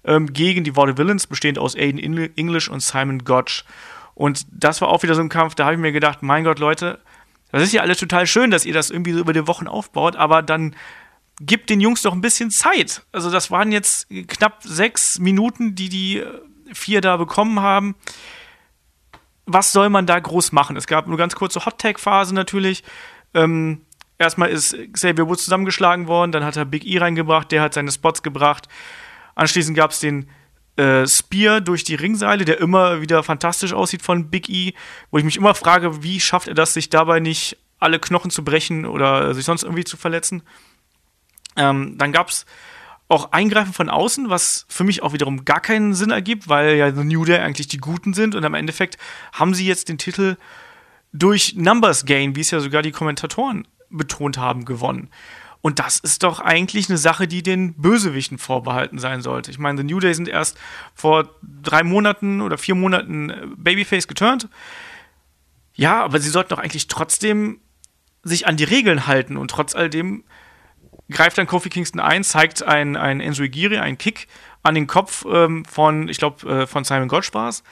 ähm, 0.04 0.32
gegen 0.34 0.64
die 0.64 0.76
Villains, 0.76 1.26
bestehend 1.26 1.58
aus 1.58 1.76
Aiden 1.76 2.00
English 2.36 2.70
und 2.70 2.82
Simon 2.82 3.24
Gotch. 3.24 3.64
Und 4.14 4.46
das 4.52 4.82
war 4.82 4.90
auch 4.90 5.04
wieder 5.04 5.16
so 5.16 5.22
ein 5.22 5.30
Kampf, 5.30 5.56
da 5.56 5.66
habe 5.66 5.76
ich 5.76 5.80
mir 5.80 5.94
gedacht, 5.94 6.22
mein 6.22 6.44
Gott, 6.44 6.60
Leute, 6.60 7.00
das 7.52 7.64
ist 7.64 7.74
ja 7.74 7.82
alles 7.82 7.98
total 7.98 8.28
schön, 8.28 8.52
dass 8.52 8.66
ihr 8.66 8.74
das 8.74 8.90
irgendwie 8.90 9.14
so 9.14 9.20
über 9.20 9.34
die 9.34 9.48
Wochen 9.48 9.68
aufbaut, 9.68 10.18
aber 10.18 10.42
dann 10.42 10.76
gibt 11.40 11.70
den 11.70 11.80
Jungs 11.80 12.02
doch 12.02 12.12
ein 12.12 12.22
bisschen 12.22 12.52
Zeit. 12.52 13.06
Also 13.14 13.32
das 13.32 13.50
waren 13.50 13.72
jetzt 13.72 14.08
knapp 14.28 14.62
sechs 14.64 15.20
Minuten, 15.20 15.74
die 15.74 15.88
die 15.88 16.24
vier 16.74 17.02
da 17.02 17.18
bekommen 17.18 17.60
haben. 17.60 17.96
Was 19.46 19.72
soll 19.72 19.90
man 19.90 20.06
da 20.06 20.20
groß 20.20 20.52
machen? 20.52 20.78
Es 20.78 20.88
gab 20.88 21.08
eine 21.08 21.18
ganz 21.18 21.36
kurze 21.36 21.66
Hot-Tag-Phase 21.66 22.36
natürlich. 22.36 22.84
Ähm, 23.34 23.82
erstmal 24.18 24.50
ist 24.50 24.78
Xavier 24.94 25.28
Woods 25.28 25.46
zusammengeschlagen 25.46 26.08
worden, 26.08 26.32
dann 26.32 26.44
hat 26.44 26.56
er 26.56 26.66
Big 26.66 26.86
E 26.86 27.00
reingebracht, 27.00 27.52
der 27.52 27.62
hat 27.62 27.74
seine 27.74 27.92
Spots 27.92 28.22
gebracht. 28.22 28.68
Anschließend 29.36 29.76
gab 29.76 29.92
es 29.92 30.00
den 30.00 30.30
äh, 30.76 31.08
Spear 31.08 31.62
durch 31.62 31.84
die 31.84 31.96
Ringseile, 31.96 32.46
der 32.46 32.60
immer 32.60 33.02
wieder 33.02 33.24
fantastisch 33.24 33.74
aussieht 33.74 34.02
von 34.02 34.30
Big 34.30 34.50
E, 34.50 34.74
wo 35.12 35.18
ich 35.18 35.24
mich 35.24 35.38
immer 35.38 35.56
frage, 35.56 36.04
wie 36.04 36.20
schafft 36.20 36.48
er 36.48 36.54
das, 36.54 36.74
sich 36.74 36.90
dabei 36.90 37.20
nicht 37.20 37.58
alle 37.80 38.00
Knochen 38.00 38.32
zu 38.32 38.44
brechen 38.44 38.86
oder 38.86 39.34
sich 39.34 39.46
sonst 39.46 39.64
irgendwie 39.64 39.84
zu 39.84 39.98
verletzen. 39.98 40.44
Ähm, 41.56 41.98
dann 41.98 42.12
gab 42.12 42.30
es 42.30 42.46
auch 43.10 43.32
Eingreifen 43.32 43.74
von 43.74 43.90
außen, 43.90 44.30
was 44.30 44.66
für 44.70 44.84
mich 44.84 45.02
auch 45.04 45.14
wiederum 45.14 45.44
gar 45.44 45.60
keinen 45.60 45.94
Sinn 45.96 46.12
ergibt, 46.12 46.48
weil 46.48 46.76
ja 46.76 46.94
The 46.94 47.04
New 47.04 47.26
Day 47.26 47.40
eigentlich 47.40 47.68
die 47.68 47.80
Guten 47.80 48.14
sind 48.14 48.36
und 48.36 48.46
am 48.46 48.54
Endeffekt 48.54 48.98
haben 49.34 49.54
sie 49.54 49.66
jetzt 49.66 49.90
den 49.90 49.98
Titel 49.98 50.38
durch 51.12 51.56
Numbers 51.56 52.06
Gain, 52.06 52.36
wie 52.36 52.42
es 52.42 52.52
ja 52.52 52.60
sogar 52.60 52.84
die 52.84 52.92
Kommentatoren 52.92 53.68
betont 53.90 54.38
haben, 54.38 54.64
gewonnen. 54.64 55.10
Und 55.62 55.80
das 55.80 56.00
ist 56.00 56.24
doch 56.24 56.40
eigentlich 56.40 56.88
eine 56.88 57.00
Sache, 57.00 57.28
die 57.28 57.44
den 57.44 57.74
Bösewichten 57.74 58.38
vorbehalten 58.38 59.00
sein 59.00 59.22
sollte. 59.22 59.52
Ich 59.52 59.60
meine, 59.60 59.80
The 59.80 59.84
New 59.84 60.00
Day 60.00 60.14
sind 60.14 60.30
erst 60.30 60.58
vor 60.94 61.36
drei 61.42 61.84
Monaten 61.84 62.42
oder 62.42 62.58
vier 62.58 62.76
Monaten 62.76 63.30
äh, 63.30 63.48
Babyface 63.58 64.08
geturnt. 64.08 64.48
Ja, 65.74 66.04
aber 66.04 66.20
sie 66.20 66.30
sollten 66.30 66.50
doch 66.50 66.60
eigentlich 66.60 66.88
trotzdem 66.88 67.60
sich 68.24 68.48
an 68.48 68.56
die 68.56 68.64
Regeln 68.66 69.08
halten 69.08 69.36
und 69.36 69.52
trotz 69.52 69.76
all 69.76 69.90
dem 69.90 70.24
greift 71.12 71.38
dann 71.38 71.48
Kofi 71.48 71.70
Kingston 71.70 72.00
ein, 72.00 72.24
zeigt 72.24 72.64
ein, 72.64 72.96
ein 72.96 73.22
Enzo 73.22 73.44
Igiri, 73.44 73.78
einen 73.78 73.98
Kick 73.98 74.28
an 74.64 74.76
den 74.76 74.88
Kopf 74.88 75.26
ähm, 75.32 75.66
von, 75.66 76.10
ich 76.10 76.18
glaube, 76.18 76.48
äh, 76.50 76.68
von 76.68 76.84
Simon 76.84 77.08
Gottspaß. 77.08 77.64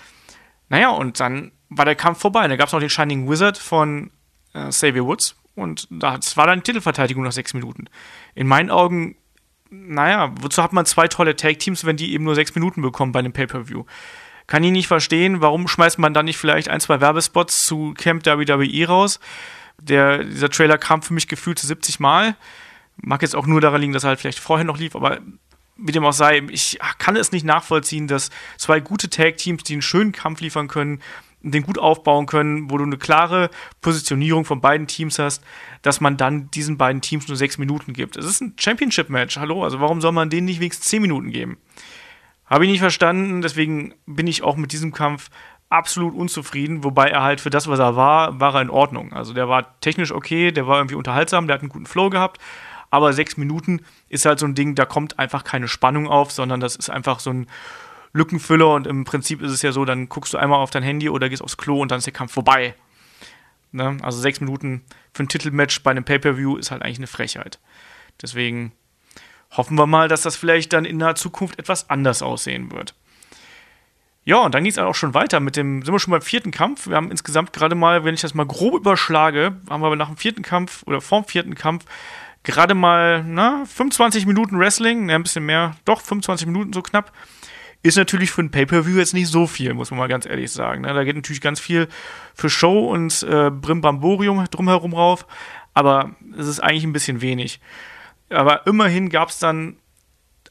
Naja, 0.70 0.90
und 0.90 1.20
dann 1.20 1.52
war 1.70 1.86
der 1.86 1.96
Kampf 1.96 2.20
vorbei. 2.20 2.48
Da 2.48 2.56
gab 2.56 2.68
es 2.68 2.74
noch 2.74 2.80
den 2.80 2.90
Shining 2.90 3.30
Wizard 3.30 3.58
von 3.58 4.12
äh, 4.54 4.70
Xavier 4.70 5.06
Woods, 5.06 5.36
und 5.58 5.88
das 5.90 6.38
war 6.38 6.46
dann 6.46 6.64
Titelverteidigung 6.64 7.24
nach 7.24 7.32
sechs 7.32 7.56
Minuten. 7.56 7.90
In 8.36 8.46
meinen 8.46 8.70
Augen, 8.70 9.16
naja, 9.72 10.32
wozu 10.40 10.62
hat 10.62 10.72
man 10.72 10.86
zwei 10.86 11.08
tolle 11.08 11.36
Tag-Teams, 11.36 11.84
wenn 11.84 11.98
die 11.98 12.14
eben 12.14 12.26
nur 12.26 12.36
sechs 12.36 12.54
Minuten 12.54 12.84
bekommen 12.84 13.12
bei 13.12 13.20
einem 13.20 13.34
Pay-Per-View? 13.34 13.84
Kann 14.46 14.64
ich 14.64 14.72
nicht 14.72 14.88
verstehen, 14.88 15.42
warum 15.42 15.68
schmeißt 15.68 15.98
man 15.98 16.14
dann 16.14 16.26
nicht 16.26 16.38
vielleicht 16.38 16.70
ein, 16.70 16.80
zwei 16.80 17.02
Werbespots 17.02 17.66
zu 17.66 17.96
Camp 17.98 18.24
WWE 18.26 18.88
raus? 18.88 19.20
Der, 19.82 20.24
dieser 20.24 20.52
Trailer 20.52 20.78
kam 20.78 21.02
für 21.02 21.16
mich 21.16 21.28
gefühlt 21.28 21.58
zu 21.58 21.66
70 21.66 22.00
Mal. 22.00 22.36
Mag 22.98 23.22
jetzt 23.22 23.36
auch 23.36 23.48
nur 23.48 23.62
daran 23.62 23.82
liegen, 23.82 23.94
dass 23.94 24.04
er 24.04 24.10
halt 24.10 24.20
vielleicht 24.20 24.40
vorher 24.40 24.66
noch 24.66 24.78
lief, 24.78 24.96
aber 24.96 25.20
wie 25.78 25.92
dem 25.92 26.06
auch 26.06 26.14
sei, 26.14 26.42
ich 26.50 26.80
kann 26.98 27.16
es 27.16 27.32
nicht 27.32 27.46
nachvollziehen, 27.46 28.08
dass 28.08 28.32
zwei 28.58 28.80
gute 28.80 29.10
Tag-Teams, 29.10 29.64
die 29.64 29.74
einen 29.74 29.82
schönen 29.82 30.12
Kampf 30.12 30.42
liefern 30.42 30.68
können, 30.68 31.02
den 31.42 31.64
gut 31.64 31.78
aufbauen 31.78 32.26
können, 32.26 32.70
wo 32.72 32.78
du 32.78 32.84
eine 32.84 32.98
klare 32.98 33.50
Positionierung 33.82 34.44
von 34.44 34.60
beiden 34.60 34.88
Teams 34.88 35.20
hast, 35.20 35.44
dass 35.82 36.02
man 36.02 36.18
dann 36.18 36.50
diesen 36.52 36.78
beiden 36.78 37.02
Teams 37.02 37.28
nur 37.28 37.38
sechs 37.38 37.58
Minuten 37.58 37.94
gibt. 37.94 38.18
Es 38.18 38.26
ist 38.26 38.42
ein 38.42 38.56
Championship-Match, 38.58 39.38
hallo, 39.38 39.64
also 39.64 39.80
warum 39.80 40.02
soll 40.02 40.12
man 40.12 40.30
denen 40.30 40.46
nicht 40.46 40.60
wenigstens 40.60 40.88
zehn 40.88 41.02
Minuten 41.02 41.32
geben? 41.32 41.58
Habe 42.46 42.66
ich 42.66 42.72
nicht 42.72 42.80
verstanden, 42.80 43.42
deswegen 43.42 43.94
bin 44.06 44.26
ich 44.26 44.42
auch 44.42 44.56
mit 44.56 44.72
diesem 44.72 44.94
Kampf 44.94 45.30
absolut 45.70 46.16
unzufrieden, 46.16 46.84
wobei 46.84 47.10
er 47.10 47.22
halt 47.22 47.42
für 47.42 47.50
das, 47.50 47.68
was 47.68 47.80
er 47.80 47.96
war, 47.96 48.40
war 48.40 48.56
er 48.56 48.62
in 48.62 48.70
Ordnung. 48.70 49.12
Also 49.14 49.34
der 49.34 49.50
war 49.50 49.80
technisch 49.82 50.12
okay, 50.12 50.52
der 50.52 50.66
war 50.66 50.78
irgendwie 50.78 50.96
unterhaltsam, 50.96 51.48
der 51.48 51.56
hat 51.56 51.62
einen 51.62 51.70
guten 51.70 51.86
Flow 51.86 52.10
gehabt, 52.10 52.40
aber 52.90 53.14
sechs 53.14 53.38
Minuten 53.38 53.82
ist 54.10 54.26
halt 54.26 54.40
so 54.40 54.46
ein 54.46 54.56
Ding, 54.56 54.76
da 54.76 54.86
kommt 54.86 55.20
einfach 55.20 55.44
keine 55.44 55.68
Spannung 55.68 56.08
auf, 56.08 56.32
sondern 56.32 56.60
das 56.60 56.76
ist 56.76 56.90
einfach 56.90 57.20
so 57.20 57.32
ein 57.32 57.48
Lückenfüller 58.14 58.74
und 58.74 58.88
im 58.88 59.04
Prinzip 59.04 59.42
ist 59.42 59.52
es 59.52 59.62
ja 59.62 59.72
so, 59.72 59.86
dann 59.86 60.10
guckst 60.10 60.34
du 60.34 60.38
einmal 60.38 60.60
auf 60.60 60.70
dein 60.70 60.84
Handy 60.84 61.10
oder 61.10 61.30
gehst 61.30 61.42
aufs 61.42 61.58
Klo 61.58 61.82
und 61.82 61.92
dann 61.92 62.00
ist 62.00 62.06
der 62.06 62.14
Kampf 62.14 62.34
vorbei. 62.34 62.76
Ne? 63.72 63.98
Also 64.02 64.20
sechs 64.20 64.40
Minuten 64.40 64.84
für 65.14 65.24
ein 65.24 65.30
Titelmatch 65.30 65.84
bei 65.84 65.92
einem 65.92 66.06
Pay-Per-View 66.06 66.58
ist 66.58 66.72
halt 66.72 66.82
eigentlich 66.82 66.98
eine 66.98 67.08
Frechheit. 67.08 67.60
Deswegen 68.22 68.72
hoffen 69.52 69.78
wir 69.78 69.88
mal, 69.88 70.08
dass 70.08 70.22
das 70.22 70.36
vielleicht 70.36 70.74
dann 70.74 70.86
in 70.86 71.00
der 71.00 71.16
Zukunft 71.16 71.60
etwas 71.60 71.90
anders 71.90 72.22
aussehen 72.22 72.72
wird. 72.72 72.96
Ja, 74.26 74.40
und 74.40 74.54
dann 74.54 74.64
ging 74.64 74.72
es 74.72 74.78
auch 74.78 74.96
schon 74.96 75.14
weiter 75.14 75.40
mit 75.40 75.56
dem, 75.56 75.84
sind 75.84 75.94
wir 75.94 76.00
schon 76.00 76.12
beim 76.12 76.22
vierten 76.22 76.52
Kampf. 76.52 76.88
Wir 76.88 76.98
haben 76.98 77.12
insgesamt 77.12 77.54
gerade 77.54 77.76
mal, 77.76 78.04
wenn 78.04 78.14
ich 78.14 78.20
das 78.20 78.34
mal 78.34 78.46
grob 78.46 78.76
überschlage, 78.76 79.56
haben 79.70 79.82
wir 79.82 79.96
nach 79.96 80.10
dem 80.10 80.18
vierten 80.18 80.42
Kampf 80.42 80.84
oder 80.86 81.00
vorm 81.00 81.24
vierten 81.24 81.56
Kampf 81.56 81.86
gerade 82.48 82.74
mal, 82.76 83.24
na, 83.26 83.66
25 83.66 84.26
Minuten 84.26 84.58
Wrestling, 84.58 85.06
ne, 85.06 85.16
ein 85.16 85.24
bisschen 85.24 85.46
mehr, 85.46 85.76
doch 85.84 86.02
25 86.02 86.48
Minuten 86.48 86.72
so 86.72 86.82
knapp. 86.82 87.12
Ist 87.84 87.98
natürlich 87.98 88.32
für 88.32 88.42
ein 88.42 88.52
Pay-Per-View 88.52 88.98
jetzt 88.98 89.14
nicht 89.14 89.28
so 89.28 89.48
viel, 89.48 89.74
muss 89.74 89.92
man 89.92 90.00
mal 90.00 90.08
ganz 90.08 90.26
ehrlich 90.26 90.52
sagen. 90.52 90.82
Ne? 90.82 90.94
Da 90.94 91.04
geht 91.04 91.16
natürlich 91.16 91.42
ganz 91.42 91.60
viel 91.60 91.88
für 92.34 92.50
Show 92.50 92.88
und 92.88 93.22
äh, 93.24 93.52
Brimbamborium 93.52 94.44
drumherum 94.50 94.94
rauf, 94.94 95.28
aber 95.74 96.16
es 96.38 96.48
ist 96.48 96.62
eigentlich 96.62 96.86
ein 96.86 96.94
bisschen 96.94 97.22
wenig. 97.22 97.60
Aber 98.30 98.66
immerhin 98.66 99.10
gab 99.10 99.30
es 99.30 99.40
dann 99.40 99.78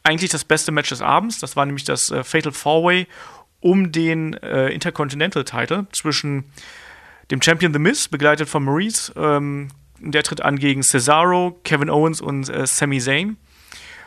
eigentlich 0.02 0.30
das 0.30 0.44
beste 0.44 0.72
Match 0.72 0.90
des 0.90 1.02
Abends. 1.02 1.40
Das 1.40 1.56
war 1.56 1.66
nämlich 1.66 1.84
das 1.84 2.10
äh, 2.10 2.22
Fatal 2.22 2.52
Four-Way 2.52 3.06
um 3.60 3.90
den 3.90 4.34
äh, 4.34 4.68
Intercontinental 4.68 5.44
Title 5.44 5.86
zwischen 5.92 6.44
dem 7.30 7.42
Champion 7.42 7.72
The 7.72 7.78
Miz, 7.78 8.06
begleitet 8.08 8.48
von 8.48 8.64
Maurice. 8.64 9.12
Ähm, 9.16 9.68
der 10.00 10.22
tritt 10.22 10.40
an 10.40 10.58
gegen 10.58 10.82
Cesaro, 10.82 11.58
Kevin 11.64 11.90
Owens 11.90 12.20
und 12.20 12.48
äh, 12.48 12.66
Sami 12.66 13.00
Zayn. 13.00 13.36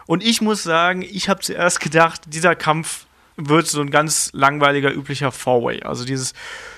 Und 0.05 0.24
ich 0.24 0.41
muss 0.41 0.63
sagen, 0.63 1.01
ich 1.01 1.29
habe 1.29 1.41
zuerst 1.41 1.79
gedacht, 1.79 2.22
dieser 2.27 2.55
Kampf 2.55 3.05
wird 3.48 3.67
so 3.67 3.81
ein 3.81 3.91
ganz 3.91 4.31
langweiliger, 4.34 4.91
üblicher 4.91 5.31
Four-Way. 5.31 5.84
Also 5.84 6.05
dieses 6.05 6.34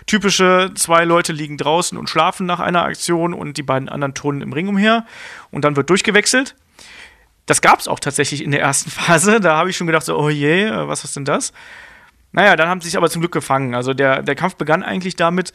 typische, 0.06 0.72
zwei 0.76 1.06
Leute 1.06 1.34
liegen 1.34 1.58
draußen 1.58 1.98
und 1.98 2.10
schlafen 2.10 2.46
nach 2.46 2.60
einer 2.60 2.84
Aktion 2.84 3.34
und 3.34 3.58
die 3.58 3.64
beiden 3.64 3.90
anderen 3.90 4.14
turnen 4.14 4.42
im 4.42 4.54
Ring 4.54 4.68
umher 4.68 5.06
und 5.50 5.66
dann 5.66 5.76
wird 5.76 5.90
durchgewechselt. 5.90 6.56
Das 7.46 7.62
gab 7.62 7.80
es 7.80 7.88
auch 7.88 8.00
tatsächlich 8.00 8.44
in 8.44 8.52
der 8.52 8.62
ersten 8.62 8.92
Phase. 8.92 9.40
Da 9.40 9.58
habe 9.58 9.70
ich 9.70 9.78
schon 9.78 9.88
gedacht, 9.88 10.06
so, 10.06 10.18
oh 10.18 10.30
je, 10.30 10.70
was 10.72 11.04
ist 11.04 11.16
denn 11.16 11.26
das? 11.26 11.54
Naja, 12.32 12.56
dann 12.56 12.70
haben 12.70 12.82
sie 12.82 12.90
sich 12.90 12.98
aber 12.98 13.10
zum 13.10 13.22
Glück 13.22 13.34
gefangen. 13.34 13.76
Also 13.76 13.94
der, 13.94 14.22
der 14.24 14.36
Kampf 14.36 14.56
begann 14.56 14.84
eigentlich 14.84 15.16
damit, 15.16 15.52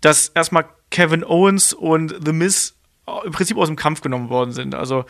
dass 0.00 0.28
erstmal 0.28 0.66
Kevin 0.90 1.24
Owens 1.24 1.72
und 1.72 2.14
The 2.24 2.32
Miz 2.32 2.74
im 3.24 3.32
Prinzip 3.32 3.56
aus 3.56 3.68
dem 3.68 3.76
Kampf 3.76 4.00
genommen 4.00 4.28
worden 4.28 4.52
sind. 4.52 4.74
Also 4.74 5.04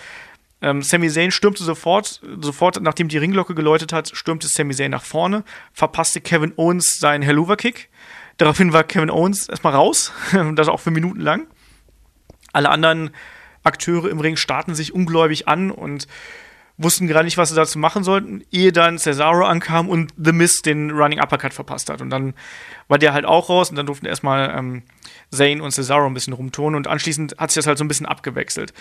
ähm, 0.63 0.83
Sami 0.83 1.09
Zayn 1.09 1.31
stürmte 1.31 1.65
sofort, 1.65 2.21
sofort, 2.41 2.81
nachdem 2.83 3.09
die 3.09 3.19
Ringglocke 3.19 3.55
geläutet 3.55 3.93
hat, 3.93 4.11
stürmte 4.15 4.49
Sami 4.49 4.75
Zayn 4.75 4.91
nach 4.91 5.05
vorne, 5.05 5.45
verpasste 5.73 6.21
Kevin 6.21 6.53
Owens 6.57 6.99
seinen 6.99 7.23
Helluva-Kick. 7.23 7.89
Daraufhin 8.37 8.73
war 8.73 8.85
Kevin 8.85 9.11
Owens 9.11 9.49
erstmal 9.49 9.75
raus, 9.75 10.13
das 10.55 10.69
auch 10.69 10.81
für 10.81 10.91
Minuten 10.91 11.21
lang. 11.21 11.47
Alle 12.53 12.71
anderen 12.71 13.11
Akteure 13.63 14.11
im 14.11 14.21
Ring 14.21 14.37
starten 14.37 14.75
sich 14.75 14.95
ungläubig 14.95 15.49
an 15.49 15.71
und 15.71 16.07
wussten 16.83 17.07
gerade 17.07 17.27
nicht, 17.27 17.37
was 17.37 17.51
sie 17.51 17.55
dazu 17.55 17.79
machen 17.79 18.05
sollten, 18.05 18.43
ehe 18.51 18.73
dann 18.73 18.99
Cesaro 18.99 19.45
ankam 19.45 19.89
und 19.89 20.13
The 20.17 20.33
Miz 20.33 20.63
den 20.63 20.91
Running 20.91 21.21
Uppercut 21.21 21.53
verpasst 21.53 21.91
hat. 21.91 22.01
Und 22.01 22.11
dann 22.11 22.35
war 22.89 22.99
der 22.99 23.13
halt 23.13 23.27
auch 23.27 23.51
raus 23.51 23.71
und 23.71 23.77
dann 23.77 23.87
durften 23.87 24.07
erstmal 24.07 24.55
ähm, 24.57 24.83
Zane 25.31 25.63
und 25.63 25.73
Cesaro 25.73 26.07
ein 26.07 26.15
bisschen 26.15 26.33
rumtonen 26.33 26.77
und 26.77 26.89
anschließend 26.89 27.37
hat 27.39 27.51
sich 27.51 27.57
das 27.57 27.67
halt 27.67 27.77
so 27.77 27.85
ein 27.85 27.89
bisschen 27.89 28.07
abgewechselt. 28.07 28.73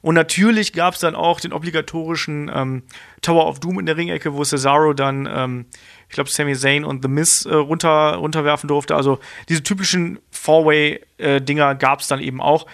Und 0.00 0.14
natürlich 0.14 0.72
gab 0.72 0.94
es 0.94 1.00
dann 1.00 1.14
auch 1.14 1.40
den 1.40 1.52
obligatorischen 1.52 2.50
ähm, 2.54 2.82
Tower 3.20 3.46
of 3.46 3.58
Doom 3.58 3.80
in 3.80 3.86
der 3.86 3.96
Ringecke, 3.96 4.32
wo 4.32 4.44
Cesaro 4.44 4.94
dann, 4.94 5.28
ähm, 5.30 5.66
ich 6.08 6.14
glaube, 6.14 6.30
Sami 6.30 6.54
Zayn 6.54 6.84
und 6.84 7.02
The 7.02 7.08
Miz 7.08 7.44
äh, 7.44 7.54
runter, 7.54 8.14
runterwerfen 8.14 8.68
durfte. 8.68 8.94
Also 8.94 9.18
diese 9.48 9.62
typischen 9.62 10.20
Four-Way-Dinger 10.30 11.70
äh, 11.72 11.76
gab 11.76 12.00
es 12.00 12.06
dann 12.06 12.20
eben 12.20 12.40
auch. 12.40 12.66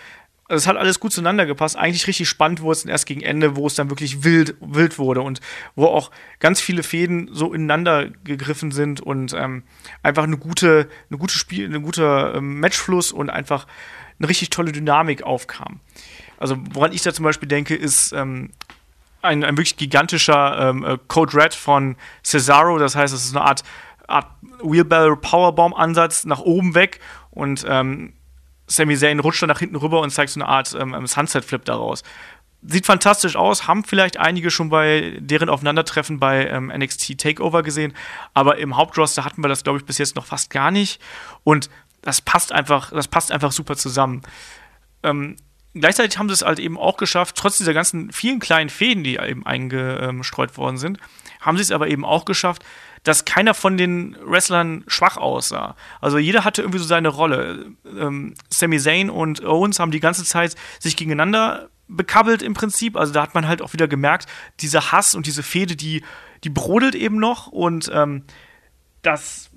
Also 0.49 0.63
es 0.63 0.67
hat 0.69 0.77
alles 0.77 1.01
gut 1.01 1.13
zueinander 1.13 1.45
gepasst. 1.45 1.77
Eigentlich 1.77 2.07
richtig 2.07 2.29
spannend 2.29 2.61
wurde 2.61 2.79
es 2.79 2.85
erst 2.85 3.07
gegen 3.07 3.21
Ende, 3.21 3.57
wo 3.57 3.67
es 3.67 3.75
dann 3.75 3.91
wirklich 3.91 4.23
wild, 4.23 4.55
wild 4.61 4.99
wurde 4.99 5.23
und 5.23 5.41
wo 5.75 5.87
auch 5.87 6.13
ganz 6.39 6.61
viele 6.61 6.85
Fäden 6.85 7.29
so 7.33 7.53
ineinander 7.53 8.11
gegriffen 8.23 8.71
sind 8.71 9.01
und 9.01 9.33
ähm, 9.33 9.65
einfach 10.05 10.23
eine 10.23 10.39
gute, 10.39 10.89
eine 11.11 11.19
gute 11.19 11.35
Spiel, 11.35 11.67
eine 11.67 11.81
gute 11.81 12.35
ähm, 12.37 12.61
Matchfluss 12.61 13.11
und 13.11 13.29
einfach 13.29 13.67
eine 14.19 14.29
richtig 14.29 14.51
tolle 14.51 14.71
Dynamik 14.71 15.25
aufkam. 15.25 15.81
Also 16.39 16.57
woran 16.73 16.93
ich 16.93 17.03
da 17.03 17.13
zum 17.13 17.25
Beispiel 17.25 17.49
denke, 17.49 17.75
ist 17.75 18.13
ähm, 18.13 18.51
ein, 19.23 19.43
ein 19.43 19.57
wirklich 19.57 19.77
gigantischer 19.77 20.71
ähm, 20.71 20.85
äh, 20.85 20.99
Code 21.09 21.37
Red 21.37 21.55
von 21.55 21.97
Cesaro. 22.23 22.79
Das 22.79 22.95
heißt, 22.95 23.13
es 23.13 23.25
ist 23.25 23.37
eine 23.37 23.45
Art, 23.45 23.65
Art 24.07 24.29
Wheelbarrow 24.63 25.21
Powerbomb 25.21 25.77
Ansatz 25.77 26.25
nach 26.25 26.41
oben 26.41 26.75
weg 26.75 27.01
und 27.31 27.67
ähm, 27.69 28.13
Sami 28.67 28.97
Zayn 28.97 29.21
rutscht 29.21 29.43
dann 29.43 29.49
nach 29.49 29.61
hinten 29.61 29.77
rüber 29.77 30.01
und 30.01 30.11
zeigt 30.11 30.31
so 30.31 30.41
eine 30.41 30.49
Art 30.49 30.77
ähm, 30.79 30.95
ähm 30.95 31.07
Sunset 31.07 31.45
Flip 31.45 31.65
daraus. 31.65 32.03
Sieht 32.63 32.87
fantastisch 32.87 33.37
aus, 33.37 33.69
haben 33.69 33.85
vielleicht 33.85 34.17
einige 34.17 34.51
schon 34.51 34.71
bei 34.71 35.19
deren 35.21 35.49
Aufeinandertreffen 35.49 36.19
bei 36.19 36.49
ähm, 36.49 36.73
NXT 36.75 37.19
Takeover 37.19 37.63
gesehen, 37.63 37.95
aber 38.35 38.59
im 38.59 38.77
Hauptroster 38.77 39.25
hatten 39.25 39.43
wir 39.43 39.49
das, 39.49 39.63
glaube 39.63 39.79
ich, 39.79 39.85
bis 39.85 39.99
jetzt 39.99 40.17
noch 40.17 40.27
fast 40.27 40.51
gar 40.51 40.71
nicht. 40.71 41.01
Und 41.45 41.71
das 42.03 42.21
passt 42.21 42.53
einfach, 42.53 42.91
das 42.91 43.09
passt 43.09 43.31
einfach 43.31 43.53
super 43.53 43.77
zusammen. 43.77 44.23
Ähm, 45.03 45.37
gleichzeitig 45.75 46.19
haben 46.19 46.29
sie 46.29 46.35
es 46.35 46.43
halt 46.43 46.59
eben 46.59 46.79
auch 46.79 46.97
geschafft, 46.97 47.37
trotz 47.37 47.59
dieser 47.59 47.75
ganzen 47.75 48.11
vielen 48.11 48.41
kleinen 48.41 48.71
Fäden, 48.71 49.05
die 49.05 49.17
eben 49.17 49.47
eingestreut 49.47 50.57
worden 50.57 50.79
sind, 50.79 50.99
haben 51.41 51.57
sie 51.57 51.63
es 51.63 51.71
aber 51.71 51.89
eben 51.89 52.05
auch 52.05 52.25
geschafft, 52.25 52.65
dass 53.07 53.25
keiner 53.25 53.55
von 53.55 53.77
den 53.77 54.17
Wrestlern 54.21 54.83
schwach 54.89 55.17
aussah. 55.17 55.77
Also 56.01 56.19
jeder 56.19 56.43
hatte 56.43 56.63
irgendwie 56.63 56.81
so 56.81 56.85
seine 56.85 57.07
Rolle. 57.07 57.71
Ähm, 57.87 58.35
Sami 58.51 58.81
Zayn 58.81 59.11
und 59.11 59.45
Owens 59.45 59.79
haben 59.79 59.93
die 59.93 60.01
ganze 60.01 60.25
Zeit 60.25 60.57
sich 60.81 60.97
gegeneinander 60.97 61.69
bekabbelt 61.87 62.43
im 62.43 62.55
Prinzip. 62.55 62.97
Also 62.97 63.13
da 63.13 63.23
hat 63.23 63.33
man 63.33 63.47
halt 63.47 63.63
auch 63.63 63.73
wieder 63.73 63.87
gemerkt, 63.87 64.27
dieser 64.59 64.91
Hass 64.91 65.15
und 65.15 65.27
diese 65.27 65.45
Fehde, 65.45 65.77
die, 65.77 66.03
die 66.43 66.51
brodelt 66.51 66.97
eben 66.97 67.21
noch 67.21 67.47
und 67.47 67.89
ähm, 67.95 68.25
das, 69.03 69.51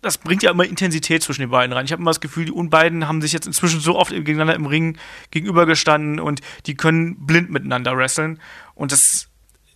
das 0.00 0.18
bringt 0.18 0.42
ja 0.42 0.50
immer 0.50 0.64
Intensität 0.64 1.22
zwischen 1.22 1.42
den 1.42 1.50
beiden 1.50 1.72
rein. 1.72 1.84
Ich 1.84 1.92
habe 1.92 2.02
immer 2.02 2.10
das 2.10 2.20
Gefühl, 2.20 2.46
die 2.46 2.52
beiden 2.68 3.06
haben 3.06 3.22
sich 3.22 3.32
jetzt 3.32 3.46
inzwischen 3.46 3.78
so 3.78 3.96
oft 3.96 4.10
gegeneinander 4.10 4.56
im 4.56 4.66
Ring 4.66 4.98
gegenübergestanden 5.30 6.18
und 6.18 6.40
die 6.66 6.74
können 6.74 7.24
blind 7.26 7.48
miteinander 7.48 7.96
wresteln. 7.96 8.40
Und 8.74 8.90
das 8.90 9.28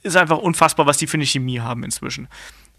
ist 0.03 0.17
einfach 0.17 0.39
unfassbar, 0.39 0.87
was 0.87 0.99
die 0.99 1.07
für 1.07 1.19
eine 1.19 1.27
Chemie 1.27 1.61
haben 1.61 1.85
inzwischen. 1.85 2.27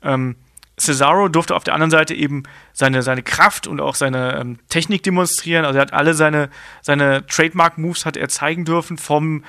Ähm, 0.07 0.35
Cesaro 0.79 1.27
durfte 1.27 1.55
auf 1.55 1.63
der 1.63 1.73
anderen 1.73 1.91
Seite 1.91 2.13
eben 2.13 2.43
seine, 2.71 3.01
seine 3.01 3.23
Kraft 3.23 3.65
und 3.65 3.81
auch 3.81 3.95
seine 3.95 4.39
ähm, 4.39 4.59
Technik 4.69 5.01
demonstrieren. 5.03 5.65
Also 5.65 5.79
er 5.79 5.81
hat 5.81 5.93
alle 5.93 6.13
seine, 6.13 6.49
seine 6.81 7.25
Trademark-Moves 7.25 8.05
hat 8.05 8.15
er 8.15 8.29
zeigen 8.29 8.63
dürfen 8.63 8.97
vom 8.97 9.43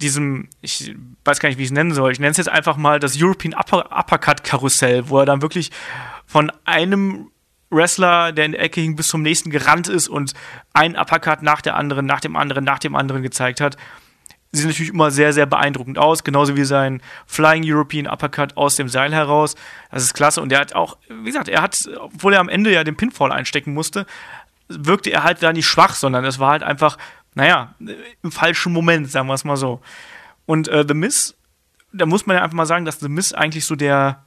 diesem, 0.00 0.48
ich 0.60 0.94
weiß 1.24 1.40
gar 1.40 1.48
nicht, 1.48 1.58
wie 1.58 1.62
ich 1.62 1.70
es 1.70 1.74
nennen 1.74 1.92
soll. 1.92 2.12
Ich 2.12 2.20
nenne 2.20 2.30
es 2.30 2.36
jetzt 2.36 2.48
einfach 2.48 2.76
mal 2.76 3.00
das 3.00 3.20
European 3.20 3.54
Upper, 3.54 3.90
Uppercut-Karussell, 3.90 5.08
wo 5.08 5.18
er 5.18 5.26
dann 5.26 5.42
wirklich 5.42 5.72
von 6.24 6.52
einem 6.64 7.32
Wrestler, 7.70 8.30
der 8.30 8.44
in 8.44 8.52
der 8.52 8.62
Ecke 8.62 8.80
hing, 8.80 8.94
bis 8.94 9.08
zum 9.08 9.22
nächsten 9.22 9.50
gerannt 9.50 9.88
ist 9.88 10.08
und 10.08 10.32
einen 10.72 10.96
Uppercut 10.96 11.42
nach 11.42 11.60
der 11.60 11.74
anderen, 11.74 12.06
nach 12.06 12.20
dem 12.20 12.36
anderen, 12.36 12.64
nach 12.64 12.78
dem 12.78 12.94
anderen 12.94 13.22
gezeigt 13.22 13.60
hat 13.60 13.76
sieht 14.52 14.66
natürlich 14.66 14.92
immer 14.92 15.10
sehr, 15.10 15.32
sehr 15.32 15.46
beeindruckend 15.46 15.98
aus, 15.98 16.24
genauso 16.24 16.56
wie 16.56 16.64
sein 16.64 17.02
Flying 17.26 17.62
European 17.66 18.06
Uppercut 18.06 18.56
aus 18.56 18.76
dem 18.76 18.88
Seil 18.88 19.12
heraus. 19.12 19.54
Das 19.90 20.02
ist 20.02 20.14
klasse. 20.14 20.40
Und 20.40 20.52
er 20.52 20.60
hat 20.60 20.74
auch, 20.74 20.96
wie 21.08 21.26
gesagt, 21.26 21.48
er 21.48 21.62
hat, 21.62 21.76
obwohl 21.98 22.34
er 22.34 22.40
am 22.40 22.48
Ende 22.48 22.72
ja 22.72 22.84
den 22.84 22.96
Pinfall 22.96 23.30
einstecken 23.30 23.74
musste, 23.74 24.06
wirkte 24.68 25.10
er 25.10 25.24
halt 25.24 25.42
da 25.42 25.52
nicht 25.52 25.66
schwach, 25.66 25.94
sondern 25.94 26.24
es 26.24 26.38
war 26.38 26.52
halt 26.52 26.62
einfach, 26.62 26.96
naja, 27.34 27.74
im 28.22 28.32
falschen 28.32 28.72
Moment, 28.72 29.10
sagen 29.10 29.28
wir 29.28 29.34
es 29.34 29.44
mal 29.44 29.56
so. 29.56 29.80
Und 30.46 30.68
äh, 30.68 30.84
The 30.86 30.94
Miz, 30.94 31.36
da 31.92 32.06
muss 32.06 32.26
man 32.26 32.36
ja 32.36 32.42
einfach 32.42 32.56
mal 32.56 32.66
sagen, 32.66 32.84
dass 32.84 33.00
The 33.00 33.08
Miz 33.08 33.32
eigentlich 33.32 33.66
so 33.66 33.76
der, 33.76 34.24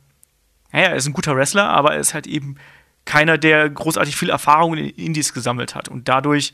naja, 0.71 0.89
er 0.89 0.95
ist 0.95 1.07
ein 1.07 1.13
guter 1.13 1.35
Wrestler, 1.35 1.69
aber 1.69 1.93
er 1.93 1.99
ist 1.99 2.13
halt 2.13 2.27
eben 2.27 2.57
keiner, 3.05 3.37
der 3.37 3.69
großartig 3.69 4.15
viel 4.15 4.29
Erfahrung 4.29 4.75
in 4.75 4.89
Indies 4.89 5.33
gesammelt 5.33 5.73
hat. 5.73 5.89
Und 5.89 6.07
dadurch 6.07 6.53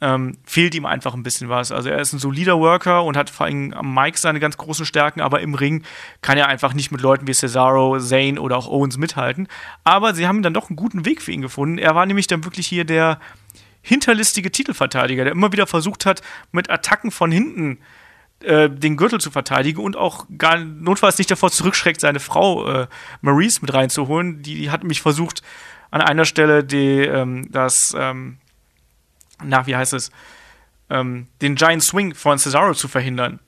ähm, 0.00 0.36
fehlt 0.44 0.74
ihm 0.74 0.86
einfach 0.86 1.14
ein 1.14 1.22
bisschen 1.22 1.48
was. 1.48 1.72
Also 1.72 1.88
er 1.88 1.98
ist 1.98 2.12
ein 2.12 2.18
solider 2.18 2.58
Worker 2.58 3.04
und 3.04 3.16
hat 3.16 3.30
vor 3.30 3.46
allem 3.46 3.72
am 3.72 3.94
Mic 3.94 4.18
seine 4.18 4.40
ganz 4.40 4.56
großen 4.56 4.84
Stärken, 4.84 5.20
aber 5.20 5.40
im 5.40 5.54
Ring 5.54 5.82
kann 6.20 6.36
er 6.36 6.48
einfach 6.48 6.74
nicht 6.74 6.90
mit 6.90 7.00
Leuten 7.00 7.26
wie 7.26 7.32
Cesaro, 7.34 7.98
Zane 7.98 8.40
oder 8.40 8.56
auch 8.56 8.68
Owens 8.68 8.98
mithalten. 8.98 9.48
Aber 9.84 10.14
sie 10.14 10.26
haben 10.26 10.42
dann 10.42 10.54
doch 10.54 10.68
einen 10.68 10.76
guten 10.76 11.04
Weg 11.04 11.22
für 11.22 11.32
ihn 11.32 11.42
gefunden. 11.42 11.78
Er 11.78 11.94
war 11.94 12.06
nämlich 12.06 12.26
dann 12.26 12.44
wirklich 12.44 12.66
hier 12.66 12.84
der 12.84 13.18
hinterlistige 13.82 14.50
Titelverteidiger, 14.50 15.24
der 15.24 15.32
immer 15.32 15.52
wieder 15.52 15.66
versucht 15.66 16.06
hat, 16.06 16.22
mit 16.52 16.70
Attacken 16.70 17.10
von 17.10 17.30
hinten 17.30 17.78
äh, 18.40 18.68
den 18.68 18.96
Gürtel 18.96 19.20
zu 19.20 19.30
verteidigen 19.30 19.80
und 19.80 19.96
auch 19.96 20.26
gar 20.36 20.58
notfalls 20.58 21.18
nicht 21.18 21.30
davor 21.30 21.50
zurückschreckt, 21.50 22.00
seine 22.00 22.20
Frau 22.20 22.66
äh, 22.66 22.86
Maurice 23.20 23.60
mit 23.62 23.72
reinzuholen. 23.72 24.42
Die, 24.42 24.56
die, 24.56 24.70
hat 24.70 24.82
nämlich 24.82 25.02
versucht, 25.02 25.42
an 25.90 26.00
einer 26.00 26.24
Stelle 26.24 26.64
die, 26.64 27.00
ähm, 27.00 27.48
das 27.50 27.94
ähm, 27.96 28.38
na, 29.42 29.66
wie 29.66 29.76
heißt 29.76 29.92
es, 29.94 30.10
ähm, 30.90 31.28
den 31.42 31.54
Giant 31.56 31.82
Swing 31.82 32.14
von 32.14 32.38
Cesaro 32.38 32.74
zu 32.74 32.88
verhindern. 32.88 33.40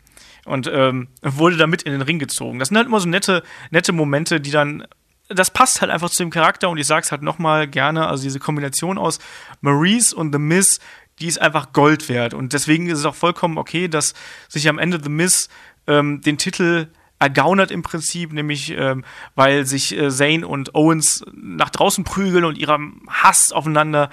Und 0.45 0.71
ähm, 0.73 1.09
wurde 1.23 1.57
damit 1.57 1.83
in 1.83 1.93
den 1.93 2.03
Ring 2.03 2.21
gezogen. 2.21 2.61
Das 2.61 2.69
sind 2.69 2.77
halt 2.77 2.87
immer 2.87 3.01
so 3.01 3.09
nette, 3.09 3.43
nette 3.71 3.93
Momente, 3.93 4.41
die 4.41 4.53
dann. 4.53 4.87
Das 5.29 5.51
passt 5.51 5.81
halt 5.81 5.91
einfach 5.91 6.09
zu 6.09 6.23
dem 6.23 6.31
Charakter 6.31 6.71
und 6.71 6.79
ich 6.79 6.87
sag's 6.87 7.11
halt 7.11 7.21
nochmal 7.21 7.67
gerne, 7.67 8.07
also 8.07 8.23
diese 8.23 8.39
Kombination 8.39 8.97
aus 8.97 9.19
Maurice 9.61 10.15
und 10.15 10.33
The 10.33 10.39
Miz, 10.39 10.79
die 11.19 11.27
ist 11.27 11.41
einfach 11.41 11.73
Gold 11.73 12.09
wert. 12.09 12.33
Und 12.33 12.53
deswegen 12.53 12.87
ist 12.87 13.01
es 13.01 13.05
auch 13.05 13.17
vollkommen 13.17 13.59
okay, 13.59 13.89
dass 13.89 14.15
sich 14.49 14.69
am 14.69 14.79
Ende 14.79 15.01
The 15.03 15.09
Miz 15.09 15.49
ähm, 15.89 16.21
den 16.21 16.39
Titel 16.39 16.87
ergaunert 17.19 17.71
im 17.73 17.83
Prinzip, 17.83 18.33
nämlich 18.33 18.71
ähm, 18.71 19.05
weil 19.35 19.67
sich 19.67 19.97
äh, 19.97 20.11
Zane 20.11 20.47
und 20.47 20.77
Owens 20.77 21.25
nach 21.33 21.71
draußen 21.71 22.05
prügeln 22.05 22.45
und 22.45 22.59
ihrem 22.59 23.03
Hass 23.09 23.53
aufeinander 23.53 24.11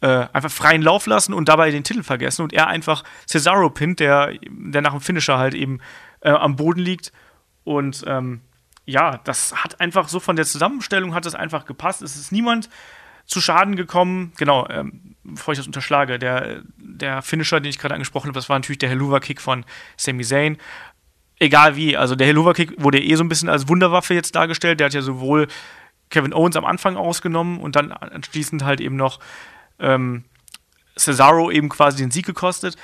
äh, 0.00 0.26
einfach 0.32 0.50
freien 0.50 0.82
Lauf 0.82 1.06
lassen 1.06 1.34
und 1.34 1.48
dabei 1.48 1.70
den 1.70 1.84
Titel 1.84 2.02
vergessen 2.02 2.42
und 2.42 2.52
er 2.52 2.68
einfach 2.68 3.04
Cesaro 3.26 3.70
pinnt, 3.70 4.00
der, 4.00 4.32
der 4.48 4.82
nach 4.82 4.92
dem 4.92 5.00
Finisher 5.00 5.38
halt 5.38 5.54
eben 5.54 5.80
äh, 6.20 6.30
am 6.30 6.56
Boden 6.56 6.80
liegt. 6.80 7.12
Und 7.64 8.04
ähm, 8.06 8.40
ja, 8.86 9.20
das 9.24 9.54
hat 9.62 9.80
einfach 9.80 10.08
so 10.08 10.20
von 10.20 10.36
der 10.36 10.46
Zusammenstellung 10.46 11.14
hat 11.14 11.26
es 11.26 11.34
einfach 11.34 11.66
gepasst. 11.66 12.02
Es 12.02 12.16
ist 12.16 12.32
niemand 12.32 12.68
zu 13.26 13.40
Schaden 13.40 13.76
gekommen. 13.76 14.32
Genau, 14.36 14.66
ähm, 14.68 15.16
bevor 15.22 15.52
ich 15.52 15.58
das 15.58 15.66
unterschlage, 15.66 16.18
der, 16.18 16.62
der 16.76 17.22
Finisher, 17.22 17.60
den 17.60 17.70
ich 17.70 17.78
gerade 17.78 17.94
angesprochen 17.94 18.28
habe, 18.28 18.34
das 18.34 18.48
war 18.48 18.58
natürlich 18.58 18.78
der 18.78 18.88
Helluva-Kick 18.88 19.40
von 19.40 19.64
Sami 19.96 20.24
Zayn. 20.24 20.56
Egal 21.38 21.76
wie, 21.76 21.96
also 21.96 22.16
der 22.16 22.26
Helluva-Kick 22.26 22.82
wurde 22.82 23.00
eh 23.00 23.14
so 23.14 23.24
ein 23.24 23.28
bisschen 23.28 23.48
als 23.48 23.68
Wunderwaffe 23.68 24.14
jetzt 24.14 24.34
dargestellt. 24.34 24.80
Der 24.80 24.86
hat 24.86 24.94
ja 24.94 25.02
sowohl 25.02 25.46
Kevin 26.10 26.34
Owens 26.34 26.56
am 26.56 26.64
Anfang 26.64 26.96
ausgenommen 26.96 27.60
und 27.60 27.76
dann 27.76 27.92
anschließend 27.92 28.64
halt 28.64 28.80
eben 28.80 28.96
noch 28.96 29.20
ähm, 29.80 30.24
Cesaro 30.96 31.50
eben 31.50 31.68
quasi 31.68 31.98
den 31.98 32.10
Sieg 32.10 32.26
gekostet. 32.26 32.76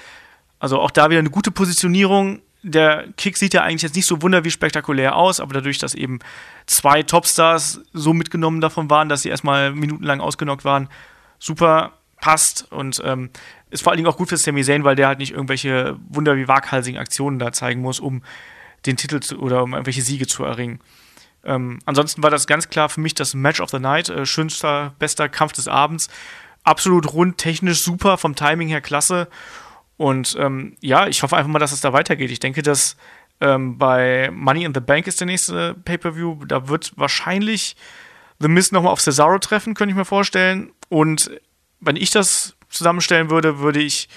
Also 0.58 0.80
auch 0.80 0.90
da 0.90 1.10
wieder 1.10 1.18
eine 1.18 1.30
gute 1.30 1.50
Positionierung. 1.50 2.40
Der 2.62 3.06
Kick 3.16 3.36
sieht 3.36 3.54
ja 3.54 3.62
eigentlich 3.62 3.82
jetzt 3.82 3.94
nicht 3.94 4.08
so 4.08 4.22
wunder 4.22 4.44
wie 4.44 4.50
spektakulär 4.50 5.14
aus, 5.14 5.38
aber 5.38 5.54
dadurch, 5.54 5.78
dass 5.78 5.94
eben 5.94 6.18
zwei 6.66 7.02
Topstars 7.02 7.80
so 7.92 8.12
mitgenommen 8.12 8.60
davon 8.60 8.90
waren, 8.90 9.08
dass 9.08 9.22
sie 9.22 9.28
erstmal 9.28 9.72
minutenlang 9.72 10.20
ausgenockt 10.20 10.64
waren, 10.64 10.88
super 11.38 11.92
passt 12.20 12.66
und 12.72 13.00
ähm, 13.04 13.30
ist 13.70 13.82
vor 13.82 13.92
allen 13.92 13.98
Dingen 13.98 14.08
auch 14.08 14.16
gut 14.16 14.30
für 14.30 14.36
Sami 14.36 14.64
Zayn, 14.64 14.84
weil 14.84 14.96
der 14.96 15.08
halt 15.08 15.18
nicht 15.18 15.32
irgendwelche 15.32 15.96
wunder 16.08 16.36
wie 16.36 16.48
waghalsigen 16.48 16.98
Aktionen 16.98 17.38
da 17.38 17.52
zeigen 17.52 17.82
muss, 17.82 18.00
um 18.00 18.22
den 18.86 18.96
Titel 18.96 19.20
zu, 19.20 19.38
oder 19.38 19.62
um 19.62 19.72
irgendwelche 19.72 20.02
Siege 20.02 20.26
zu 20.26 20.44
erringen. 20.44 20.80
Ähm, 21.44 21.78
ansonsten 21.84 22.22
war 22.22 22.30
das 22.30 22.46
ganz 22.46 22.68
klar 22.68 22.88
für 22.88 23.00
mich 23.00 23.14
das 23.14 23.34
Match 23.34 23.60
of 23.60 23.70
the 23.70 23.78
Night, 23.78 24.08
äh, 24.08 24.26
schönster, 24.26 24.94
bester 24.98 25.28
Kampf 25.28 25.52
des 25.52 25.68
Abends 25.68 26.08
absolut 26.66 27.12
rund, 27.12 27.38
technisch 27.38 27.82
super, 27.82 28.18
vom 28.18 28.34
Timing 28.34 28.68
her 28.68 28.80
klasse. 28.80 29.28
Und 29.96 30.36
ähm, 30.38 30.76
ja, 30.80 31.06
ich 31.06 31.22
hoffe 31.22 31.36
einfach 31.36 31.50
mal, 31.50 31.58
dass 31.58 31.72
es 31.72 31.80
da 31.80 31.92
weitergeht. 31.92 32.30
Ich 32.30 32.40
denke, 32.40 32.62
dass 32.62 32.96
ähm, 33.40 33.78
bei 33.78 34.30
Money 34.32 34.64
in 34.64 34.74
the 34.74 34.80
Bank 34.80 35.06
ist 35.06 35.20
der 35.20 35.26
nächste 35.26 35.74
Pay-Per-View. 35.74 36.44
Da 36.46 36.68
wird 36.68 36.92
wahrscheinlich 36.96 37.76
The 38.38 38.48
Miz 38.48 38.72
nochmal 38.72 38.92
auf 38.92 39.00
Cesaro 39.00 39.38
treffen, 39.38 39.74
könnte 39.74 39.92
ich 39.92 39.96
mir 39.96 40.04
vorstellen. 40.04 40.72
Und 40.88 41.30
wenn 41.80 41.96
ich 41.96 42.10
das 42.10 42.56
zusammenstellen 42.68 43.30
würde, 43.30 43.60
würde 43.60 43.80
ich 43.80 44.08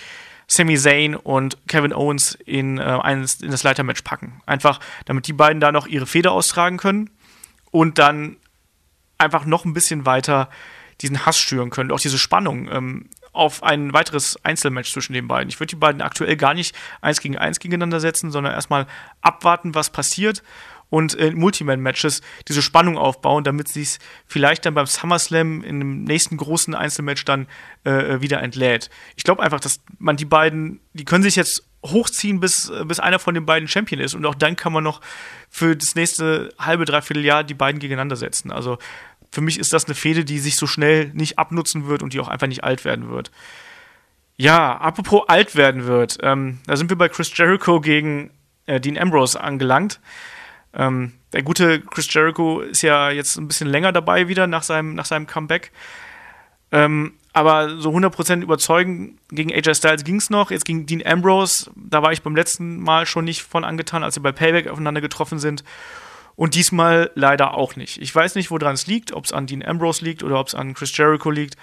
Sami 0.47 0.77
Zayn 0.77 1.15
und 1.15 1.57
Kevin 1.67 1.93
Owens 1.93 2.37
in, 2.45 2.79
äh, 2.79 2.81
eines, 2.81 3.41
in 3.41 3.51
das 3.51 3.63
Leitermatch 3.63 4.01
packen. 4.01 4.41
Einfach, 4.45 4.79
damit 5.05 5.27
die 5.27 5.33
beiden 5.33 5.59
da 5.59 5.71
noch 5.71 5.85
ihre 5.85 6.07
Feder 6.07 6.31
austragen 6.31 6.77
können 6.77 7.11
und 7.71 7.99
dann 7.99 8.37
einfach 9.19 9.45
noch 9.45 9.65
ein 9.65 9.73
bisschen 9.73 10.05
weiter 10.05 10.49
diesen 11.01 11.25
Hass 11.25 11.39
schüren 11.39 11.69
können, 11.69 11.91
auch 11.91 11.99
diese 11.99 12.17
Spannung 12.17 12.69
ähm, 12.71 13.09
auf 13.31 13.63
ein 13.63 13.93
weiteres 13.93 14.43
Einzelmatch 14.43 14.91
zwischen 14.91 15.13
den 15.13 15.27
beiden. 15.27 15.49
Ich 15.49 15.59
würde 15.59 15.69
die 15.69 15.75
beiden 15.75 16.01
aktuell 16.01 16.35
gar 16.35 16.53
nicht 16.53 16.75
eins 17.01 17.21
gegen 17.21 17.37
eins 17.37 17.59
gegeneinander 17.59 17.99
setzen, 17.99 18.31
sondern 18.31 18.53
erstmal 18.53 18.87
abwarten, 19.21 19.75
was 19.75 19.91
passiert 19.91 20.43
und 20.89 21.13
in 21.13 21.37
Multiman-Matches 21.37 22.21
diese 22.47 22.61
Spannung 22.61 22.97
aufbauen, 22.97 23.43
damit 23.43 23.67
sie 23.67 23.83
es 23.83 23.99
vielleicht 24.25 24.65
dann 24.65 24.73
beim 24.73 24.87
SummerSlam 24.87 25.63
in 25.63 25.79
dem 25.79 26.03
nächsten 26.03 26.37
großen 26.37 26.73
Einzelmatch 26.73 27.25
dann 27.25 27.47
äh, 27.83 28.21
wieder 28.21 28.41
entlädt. 28.41 28.89
Ich 29.15 29.23
glaube 29.23 29.43
einfach, 29.43 29.59
dass 29.59 29.81
man 29.99 30.17
die 30.17 30.25
beiden, 30.25 30.79
die 30.93 31.05
können 31.05 31.23
sich 31.23 31.35
jetzt 31.35 31.63
hochziehen, 31.85 32.39
bis, 32.39 32.71
bis 32.85 32.99
einer 32.99 33.19
von 33.19 33.35
den 33.35 33.45
beiden 33.45 33.67
Champion 33.67 34.01
ist. 34.01 34.13
Und 34.13 34.25
auch 34.25 34.35
dann 34.35 34.55
kann 34.55 34.73
man 34.73 34.83
noch 34.83 34.99
für 35.49 35.77
das 35.77 35.95
nächste 35.95 36.49
halbe, 36.59 36.85
dreiviertel 36.85 37.23
Jahr 37.23 37.43
die 37.43 37.53
beiden 37.53 37.79
gegeneinander 37.79 38.17
setzen. 38.17 38.51
Also 38.51 38.79
für 39.31 39.41
mich 39.41 39.59
ist 39.59 39.73
das 39.73 39.85
eine 39.85 39.95
Fehde, 39.95 40.25
die 40.25 40.39
sich 40.39 40.55
so 40.55 40.67
schnell 40.67 41.11
nicht 41.13 41.37
abnutzen 41.37 41.87
wird 41.87 42.03
und 42.03 42.13
die 42.13 42.19
auch 42.19 42.27
einfach 42.27 42.47
nicht 42.47 42.63
alt 42.63 42.85
werden 42.85 43.09
wird. 43.09 43.31
Ja, 44.37 44.77
apropos 44.77 45.27
alt 45.27 45.55
werden 45.55 45.85
wird, 45.85 46.17
ähm, 46.21 46.59
da 46.65 46.77
sind 46.77 46.89
wir 46.89 46.97
bei 46.97 47.09
Chris 47.09 47.35
Jericho 47.35 47.81
gegen 47.81 48.31
äh, 48.65 48.79
Dean 48.79 48.97
Ambrose 48.97 49.39
angelangt. 49.39 49.99
Ähm, 50.73 51.13
der 51.33 51.43
gute 51.43 51.81
Chris 51.81 52.11
Jericho 52.13 52.61
ist 52.61 52.81
ja 52.81 53.11
jetzt 53.11 53.37
ein 53.37 53.47
bisschen 53.47 53.67
länger 53.67 53.91
dabei 53.91 54.27
wieder 54.27 54.47
nach 54.47 54.63
seinem, 54.63 54.95
nach 54.95 55.05
seinem 55.05 55.27
Comeback. 55.27 55.71
Ähm, 56.71 57.13
aber 57.33 57.79
so 57.79 57.91
100% 57.91 58.41
überzeugen 58.41 59.19
gegen 59.29 59.51
AJ 59.51 59.75
Styles 59.75 60.03
ging 60.03 60.15
es 60.15 60.29
noch. 60.29 60.51
Jetzt 60.51 60.65
gegen 60.65 60.85
Dean 60.85 61.05
Ambrose, 61.05 61.71
da 61.75 62.01
war 62.01 62.11
ich 62.11 62.21
beim 62.21 62.35
letzten 62.35 62.79
Mal 62.79 63.05
schon 63.05 63.25
nicht 63.25 63.43
von 63.43 63.63
angetan, 63.63 64.03
als 64.03 64.15
sie 64.15 64.19
bei 64.19 64.31
Payback 64.31 64.67
aufeinander 64.67 65.01
getroffen 65.01 65.39
sind. 65.39 65.63
Und 66.39 66.55
diesmal 66.55 67.11
leider 67.15 67.55
auch 67.55 67.75
nicht. 67.75 68.01
Ich 68.01 68.15
weiß 68.15 68.35
nicht, 68.35 68.49
woran 68.49 68.73
es 68.73 68.87
liegt, 68.87 69.11
ob 69.11 69.25
es 69.25 69.33
an 69.33 69.45
Dean 69.45 69.61
Ambrose 69.61 70.05
liegt 70.05 70.23
oder 70.23 70.39
ob 70.39 70.47
es 70.47 70.55
an 70.55 70.73
Chris 70.73 70.95
Jericho 70.95 71.31
liegt. 71.31 71.57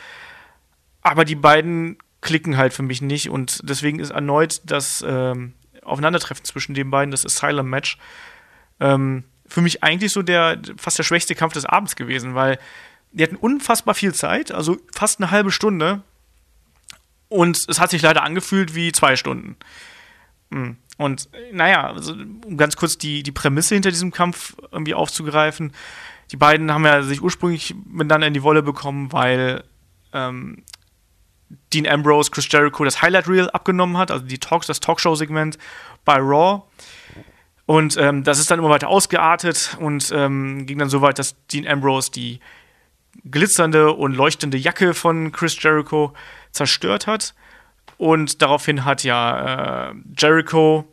Aber 1.00 1.24
die 1.24 1.34
beiden 1.34 1.96
klicken 2.20 2.58
halt 2.58 2.74
für 2.74 2.82
mich 2.82 3.00
nicht 3.00 3.30
und 3.30 3.60
deswegen 3.62 4.00
ist 4.00 4.10
erneut 4.10 4.60
das 4.66 5.02
ähm, 5.08 5.54
Aufeinandertreffen 5.82 6.44
zwischen 6.44 6.74
den 6.74 6.90
beiden, 6.90 7.10
das 7.10 7.24
Asylum-Match, 7.24 7.96
ähm, 8.78 9.24
für 9.46 9.62
mich 9.62 9.82
eigentlich 9.82 10.12
so 10.12 10.20
der 10.20 10.60
fast 10.76 10.98
der 10.98 11.04
schwächste 11.04 11.34
Kampf 11.34 11.54
des 11.54 11.64
Abends 11.64 11.96
gewesen, 11.96 12.34
weil 12.34 12.58
die 13.12 13.22
hatten 13.22 13.36
unfassbar 13.36 13.94
viel 13.94 14.12
Zeit, 14.12 14.52
also 14.52 14.76
fast 14.94 15.20
eine 15.20 15.30
halbe 15.30 15.52
Stunde. 15.52 16.02
Und 17.30 17.66
es 17.66 17.80
hat 17.80 17.88
sich 17.88 18.02
leider 18.02 18.22
angefühlt 18.22 18.74
wie 18.74 18.92
zwei 18.92 19.16
Stunden. 19.16 19.56
Hm. 20.50 20.76
Und 20.96 21.28
naja, 21.52 21.90
also, 21.90 22.12
um 22.12 22.56
ganz 22.56 22.76
kurz 22.76 22.96
die, 22.96 23.22
die 23.22 23.32
Prämisse 23.32 23.74
hinter 23.74 23.90
diesem 23.90 24.12
Kampf 24.12 24.56
irgendwie 24.72 24.94
aufzugreifen. 24.94 25.72
Die 26.32 26.36
beiden 26.36 26.72
haben 26.72 26.84
ja 26.84 27.02
sich 27.02 27.22
ursprünglich 27.22 27.74
miteinander 27.86 28.26
in 28.26 28.34
die 28.34 28.42
Wolle 28.42 28.62
bekommen, 28.62 29.12
weil 29.12 29.62
ähm, 30.12 30.64
Dean 31.72 31.86
Ambrose 31.86 32.30
Chris 32.30 32.50
Jericho 32.50 32.84
das 32.84 33.02
Highlight 33.02 33.28
Reel 33.28 33.50
abgenommen 33.50 33.96
hat, 33.98 34.10
also 34.10 34.24
die 34.24 34.38
Talks, 34.38 34.66
das 34.66 34.80
Talkshow-Segment 34.80 35.58
bei 36.04 36.16
Raw. 36.16 36.62
Und 37.66 37.96
ähm, 37.96 38.24
das 38.24 38.38
ist 38.38 38.50
dann 38.50 38.58
immer 38.58 38.70
weiter 38.70 38.88
ausgeartet 38.88 39.76
und 39.80 40.10
ähm, 40.14 40.66
ging 40.66 40.78
dann 40.78 40.88
so 40.88 41.02
weit, 41.02 41.18
dass 41.18 41.36
Dean 41.48 41.66
Ambrose 41.66 42.10
die 42.12 42.40
glitzernde 43.28 43.92
und 43.92 44.14
leuchtende 44.14 44.56
Jacke 44.56 44.94
von 44.94 45.32
Chris 45.32 45.60
Jericho 45.60 46.12
zerstört 46.52 47.06
hat. 47.06 47.34
Und 47.98 48.42
daraufhin 48.42 48.84
hat 48.84 49.04
ja 49.04 49.90
äh, 49.90 49.94
Jericho 50.16 50.84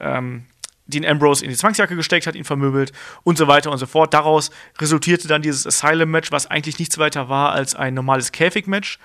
ähm, 0.00 0.46
Dean 0.86 1.04
Ambrose 1.04 1.44
in 1.44 1.50
die 1.50 1.56
Zwangsjacke 1.56 1.96
gesteckt, 1.96 2.26
hat 2.26 2.34
ihn 2.34 2.44
vermöbelt 2.44 2.92
und 3.22 3.38
so 3.38 3.46
weiter 3.46 3.70
und 3.70 3.78
so 3.78 3.86
fort. 3.86 4.12
Daraus 4.12 4.50
resultierte 4.78 5.28
dann 5.28 5.42
dieses 5.42 5.66
Asylum-Match, 5.66 6.30
was 6.30 6.46
eigentlich 6.46 6.78
nichts 6.78 6.98
weiter 6.98 7.28
war 7.28 7.52
als 7.52 7.74
ein 7.74 7.94
normales 7.94 8.32
Käfig-Match 8.32 8.98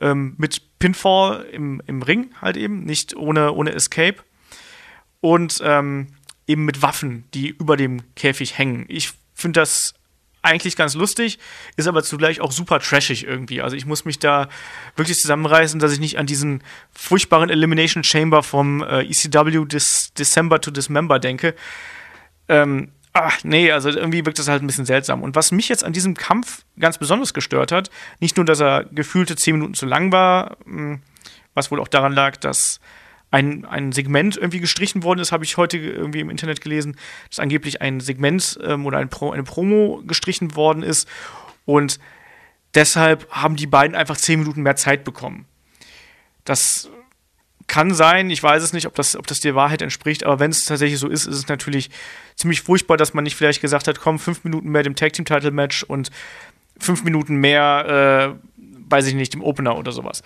ähm, 0.00 0.34
mit 0.38 0.78
Pinfall 0.78 1.44
im, 1.52 1.82
im 1.86 2.02
Ring 2.02 2.30
halt 2.40 2.56
eben, 2.56 2.84
nicht 2.84 3.16
ohne, 3.16 3.52
ohne 3.52 3.72
Escape. 3.72 4.16
Und 5.20 5.60
ähm, 5.64 6.08
eben 6.46 6.64
mit 6.64 6.82
Waffen, 6.82 7.24
die 7.32 7.48
über 7.48 7.76
dem 7.76 8.02
Käfig 8.14 8.58
hängen. 8.58 8.84
Ich 8.88 9.12
finde 9.34 9.60
das 9.60 9.94
eigentlich 10.44 10.76
ganz 10.76 10.94
lustig, 10.94 11.38
ist 11.76 11.88
aber 11.88 12.02
zugleich 12.02 12.40
auch 12.40 12.52
super 12.52 12.78
trashig 12.80 13.26
irgendwie. 13.26 13.62
Also 13.62 13.76
ich 13.76 13.86
muss 13.86 14.04
mich 14.04 14.18
da 14.18 14.48
wirklich 14.96 15.18
zusammenreißen, 15.18 15.80
dass 15.80 15.92
ich 15.92 16.00
nicht 16.00 16.18
an 16.18 16.26
diesen 16.26 16.62
furchtbaren 16.92 17.50
Elimination 17.50 18.04
Chamber 18.04 18.42
vom 18.42 18.82
äh, 18.82 19.02
ECW 19.02 19.64
Dis 19.64 20.12
December 20.14 20.60
to 20.60 20.70
Dismember 20.70 21.18
denke. 21.18 21.54
Ähm, 22.48 22.92
ach, 23.12 23.42
nee, 23.42 23.72
also 23.72 23.88
irgendwie 23.88 24.26
wirkt 24.26 24.38
das 24.38 24.48
halt 24.48 24.62
ein 24.62 24.66
bisschen 24.66 24.86
seltsam. 24.86 25.22
Und 25.22 25.34
was 25.34 25.52
mich 25.52 25.68
jetzt 25.68 25.84
an 25.84 25.92
diesem 25.92 26.14
Kampf 26.14 26.64
ganz 26.78 26.98
besonders 26.98 27.32
gestört 27.32 27.72
hat, 27.72 27.90
nicht 28.20 28.36
nur, 28.36 28.44
dass 28.44 28.60
er 28.60 28.84
gefühlte 28.84 29.36
zehn 29.36 29.54
Minuten 29.54 29.74
zu 29.74 29.86
lang 29.86 30.12
war, 30.12 30.58
hm, 30.64 31.00
was 31.54 31.70
wohl 31.70 31.80
auch 31.80 31.88
daran 31.88 32.12
lag, 32.12 32.36
dass 32.36 32.80
ein, 33.34 33.64
ein 33.64 33.90
Segment 33.90 34.36
irgendwie 34.36 34.60
gestrichen 34.60 35.02
worden 35.02 35.18
ist, 35.18 35.32
habe 35.32 35.42
ich 35.42 35.56
heute 35.56 35.76
irgendwie 35.76 36.20
im 36.20 36.30
Internet 36.30 36.60
gelesen, 36.60 36.96
dass 37.28 37.40
angeblich 37.40 37.82
ein 37.82 37.98
Segment 37.98 38.60
ähm, 38.62 38.86
oder 38.86 38.98
ein 38.98 39.08
Pro, 39.08 39.32
eine 39.32 39.42
Promo 39.42 40.02
gestrichen 40.06 40.54
worden 40.54 40.84
ist. 40.84 41.08
Und 41.64 41.98
deshalb 42.76 43.28
haben 43.30 43.56
die 43.56 43.66
beiden 43.66 43.96
einfach 43.96 44.16
zehn 44.16 44.38
Minuten 44.38 44.62
mehr 44.62 44.76
Zeit 44.76 45.02
bekommen. 45.02 45.46
Das 46.44 46.88
kann 47.66 47.92
sein, 47.92 48.30
ich 48.30 48.40
weiß 48.40 48.62
es 48.62 48.72
nicht, 48.72 48.86
ob 48.86 48.94
das, 48.94 49.16
ob 49.16 49.26
das 49.26 49.40
der 49.40 49.56
Wahrheit 49.56 49.82
entspricht, 49.82 50.22
aber 50.22 50.38
wenn 50.38 50.52
es 50.52 50.64
tatsächlich 50.64 51.00
so 51.00 51.08
ist, 51.08 51.26
ist 51.26 51.34
es 51.34 51.48
natürlich 51.48 51.90
ziemlich 52.36 52.62
furchtbar, 52.62 52.96
dass 52.96 53.14
man 53.14 53.24
nicht 53.24 53.34
vielleicht 53.34 53.60
gesagt 53.60 53.88
hat, 53.88 53.98
komm, 53.98 54.20
fünf 54.20 54.44
Minuten 54.44 54.68
mehr 54.68 54.84
dem 54.84 54.94
Tag 54.94 55.12
Team 55.12 55.24
Title 55.24 55.50
Match 55.50 55.82
und 55.82 56.12
fünf 56.78 57.02
Minuten 57.02 57.34
mehr, 57.34 58.38
äh, 58.38 58.62
weiß 58.90 59.08
ich 59.08 59.14
nicht, 59.14 59.34
dem 59.34 59.42
Opener 59.42 59.76
oder 59.76 59.90
sowas. 59.90 60.22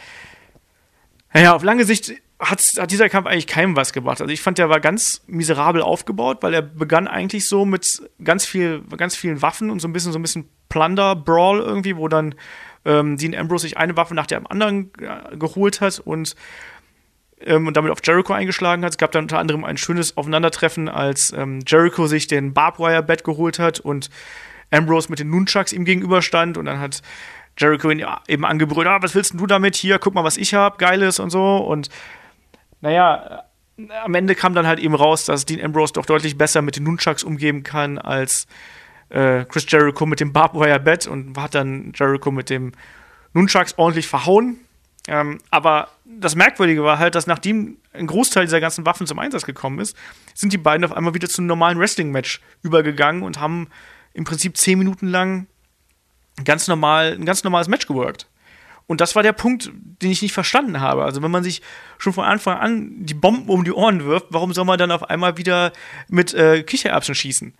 Naja, 1.32 1.54
auf 1.54 1.62
lange 1.62 1.86
Sicht 1.86 2.12
hat, 2.40 2.62
hat 2.79 2.90
dieser 2.90 3.09
Kampf 3.09 3.27
eigentlich 3.27 3.46
keinem 3.46 3.77
was 3.77 3.92
gebracht. 3.92 4.20
Also 4.20 4.33
ich 4.33 4.40
fand, 4.40 4.59
der 4.59 4.68
war 4.68 4.81
ganz 4.81 5.22
miserabel 5.27 5.83
aufgebaut, 5.83 6.38
weil 6.40 6.55
er 6.55 6.62
begann 6.62 7.09
eigentlich 7.09 7.48
so 7.48 7.64
mit 7.64 8.03
ganz 8.22 8.46
viel, 8.46 8.83
ganz 8.96 9.16
vielen 9.16 9.42
Waffen 9.42 9.70
und 9.70 9.81
so 9.81 9.88
ein 9.88 9.92
bisschen 9.92 10.12
so 10.12 10.18
ein 10.18 10.22
bisschen 10.22 10.48
Plunder 10.68 11.16
Brawl 11.16 11.61
irgendwie, 11.61 11.96
wo 11.96 12.09
dann 12.09 12.35
ähm, 12.85 13.16
Dean 13.16 13.35
Ambrose 13.35 13.62
sich 13.62 13.77
eine 13.77 13.96
Waffe 13.96 14.14
nach 14.14 14.27
der 14.27 14.48
anderen 14.51 14.92
äh, 15.01 15.37
geholt 15.37 15.81
hat 15.81 15.98
und 15.98 16.37
ähm, 17.40 17.66
und 17.66 17.77
damit 17.77 17.90
auf 17.90 17.98
Jericho 18.05 18.33
eingeschlagen 18.33 18.85
hat. 18.85 18.92
Es 18.92 18.98
gab 18.98 19.12
dann 19.12 19.24
unter 19.24 19.38
anderem 19.38 19.64
ein 19.64 19.77
schönes 19.77 20.16
Aufeinandertreffen, 20.16 20.88
als 20.88 21.33
ähm, 21.37 21.61
Jericho 21.66 22.07
sich 22.07 22.27
den 22.27 22.53
Barbwire 22.53 23.03
Bett 23.03 23.24
geholt 23.24 23.59
hat 23.59 23.81
und 23.81 24.11
Ambrose 24.70 25.09
mit 25.11 25.18
den 25.18 25.31
Nunchucks 25.31 25.72
ihm 25.72 25.85
gegenüberstand 25.85 26.57
und 26.59 26.66
dann 26.66 26.79
hat 26.79 27.03
Jericho 27.57 27.90
ihn 27.90 28.05
eben 28.29 28.44
angebrüllt, 28.44 28.87
ah, 28.87 28.98
was 29.01 29.14
willst 29.14 29.35
du 29.35 29.46
damit? 29.46 29.74
Hier, 29.77 29.98
guck 29.98 30.14
mal, 30.14 30.24
was 30.24 30.37
ich 30.37 30.55
hab, 30.55 30.79
geiles 30.79 31.18
und 31.18 31.31
so 31.31 31.57
und 31.57 31.88
naja, 32.80 33.44
äh, 33.76 33.92
am 34.04 34.14
Ende 34.14 34.34
kam 34.34 34.54
dann 34.54 34.66
halt 34.66 34.80
eben 34.80 34.94
raus, 34.94 35.24
dass 35.24 35.46
Dean 35.46 35.64
Ambrose 35.64 35.92
doch 35.92 36.06
deutlich 36.06 36.36
besser 36.36 36.62
mit 36.62 36.76
den 36.76 36.84
Nunchucks 36.84 37.22
umgehen 37.22 37.62
kann 37.62 37.98
als 37.98 38.46
äh, 39.10 39.44
Chris 39.44 39.66
Jericho 39.68 40.06
mit 40.06 40.20
dem 40.20 40.32
Barbwire 40.32 40.80
Bett 40.80 41.06
und 41.06 41.38
hat 41.38 41.54
dann 41.54 41.92
Jericho 41.94 42.30
mit 42.30 42.50
dem 42.50 42.72
Nunchucks 43.34 43.74
ordentlich 43.76 44.08
verhauen. 44.08 44.58
Ähm, 45.06 45.38
aber 45.50 45.88
das 46.04 46.34
Merkwürdige 46.34 46.84
war 46.84 46.98
halt, 46.98 47.14
dass 47.14 47.26
nachdem 47.26 47.78
ein 47.92 48.06
Großteil 48.06 48.44
dieser 48.44 48.60
ganzen 48.60 48.84
Waffen 48.84 49.06
zum 49.06 49.18
Einsatz 49.18 49.46
gekommen 49.46 49.78
ist, 49.78 49.96
sind 50.34 50.52
die 50.52 50.58
beiden 50.58 50.84
auf 50.84 50.92
einmal 50.92 51.14
wieder 51.14 51.28
zu 51.28 51.40
einem 51.40 51.46
normalen 51.46 51.78
Wrestling-Match 51.78 52.40
übergegangen 52.62 53.22
und 53.22 53.40
haben 53.40 53.68
im 54.12 54.24
Prinzip 54.24 54.56
zehn 54.56 54.78
Minuten 54.78 55.08
lang 55.08 55.46
ganz 56.44 56.68
normal, 56.68 57.12
ein 57.12 57.24
ganz 57.24 57.42
normales 57.42 57.68
Match 57.68 57.86
geworkt. 57.86 58.26
Und 58.88 59.03
das 59.03 59.14
war 59.14 59.22
der 59.22 59.35
Punkt, 59.35 59.70
den 60.03 60.11
ich 60.11 60.22
nicht 60.22 60.33
verstanden 60.33 60.81
habe. 60.81 61.05
Also 61.05 61.22
wenn 61.22 61.31
man 61.31 61.44
sich 61.44 61.61
schon 61.98 62.14
von 62.14 62.24
Anfang 62.24 62.57
an 62.57 63.05
die 63.05 63.12
Bomben 63.12 63.51
um 63.51 63.62
die 63.62 63.72
Ohren 63.72 64.05
wirft, 64.05 64.29
warum 64.31 64.55
soll 64.55 64.64
man 64.64 64.79
dann 64.79 64.90
auf 64.90 65.11
einmal 65.11 65.37
wieder 65.37 65.72
mit 66.09 66.33
äh, 66.33 66.62
Kichererbsen 66.62 67.14
schießen? 67.14 67.55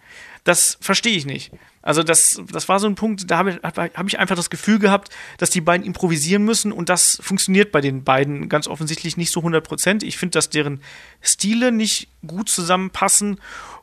Das 0.45 0.79
verstehe 0.81 1.15
ich 1.15 1.27
nicht. 1.27 1.53
Also 1.83 2.03
das, 2.03 2.41
das 2.51 2.71
war 2.71 2.81
so 2.81 2.87
ein 2.87 2.95
Punkt, 2.95 3.31
da 3.31 3.37
habe 3.37 3.51
ich, 3.51 3.57
hab 3.63 4.07
ich 4.07 4.19
einfach 4.19 4.37
das 4.37 4.49
Gefühl 4.49 4.79
gehabt, 4.79 5.11
dass 5.37 5.51
die 5.51 5.61
beiden 5.61 5.87
improvisieren 5.87 6.45
müssen 6.45 6.73
und 6.73 6.89
das 6.89 7.19
funktioniert 7.21 7.73
bei 7.73 7.83
den 7.83 8.05
beiden 8.05 8.49
ganz 8.49 8.67
offensichtlich 8.67 9.19
nicht 9.19 9.31
so 9.31 9.41
100 9.41 10.03
Ich 10.03 10.17
finde, 10.17 10.33
dass 10.33 10.49
deren 10.49 10.81
Stile 11.21 11.73
nicht 11.73 12.09
gut 12.27 12.49
zusammenpassen 12.49 13.39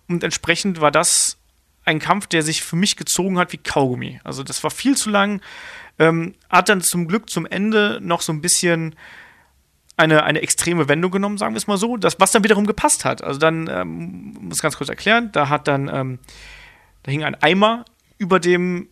und 0.07 0.23
entsprechend 0.23 0.81
war 0.81 0.91
das 0.91 1.37
ein 1.85 1.99
Kampf, 1.99 2.25
der 2.27 2.41
sich 2.41 2.63
für 2.63 2.75
mich 2.75 2.97
gezogen 2.97 3.37
hat 3.37 3.53
wie 3.53 3.57
Kaugummi. 3.57 4.19
Also 4.23 4.43
das 4.43 4.63
war 4.63 4.71
viel 4.71 4.97
zu 4.97 5.11
lang. 5.11 5.41
Ähm, 5.97 6.35
hat 6.49 6.69
dann 6.69 6.81
zum 6.81 7.07
Glück 7.07 7.29
zum 7.29 7.45
Ende 7.45 7.99
noch 8.01 8.21
so 8.21 8.33
ein 8.33 8.41
bisschen 8.41 8.95
eine, 9.97 10.23
eine 10.23 10.41
extreme 10.41 10.89
Wendung 10.89 11.11
genommen, 11.11 11.37
sagen 11.37 11.53
wir 11.53 11.57
es 11.57 11.67
mal 11.67 11.77
so, 11.77 11.95
das, 11.97 12.19
was 12.19 12.31
dann 12.31 12.43
wiederum 12.43 12.67
gepasst 12.67 13.05
hat. 13.05 13.23
Also 13.23 13.39
dann, 13.39 13.69
ähm, 13.71 14.37
muss 14.41 14.61
ganz 14.61 14.77
kurz 14.77 14.89
erklären, 14.89 15.31
da 15.31 15.49
hat 15.49 15.67
dann, 15.67 15.89
ähm, 15.93 16.19
da 17.03 17.11
hing 17.11 17.23
ein 17.23 17.35
Eimer 17.41 17.85
über 18.17 18.39
dem, 18.39 18.89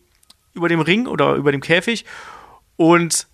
über 0.54 0.68
dem 0.68 0.80
Ring 0.80 1.06
oder 1.06 1.34
über 1.34 1.52
dem 1.52 1.60
Käfig 1.60 2.04
und 2.76 3.26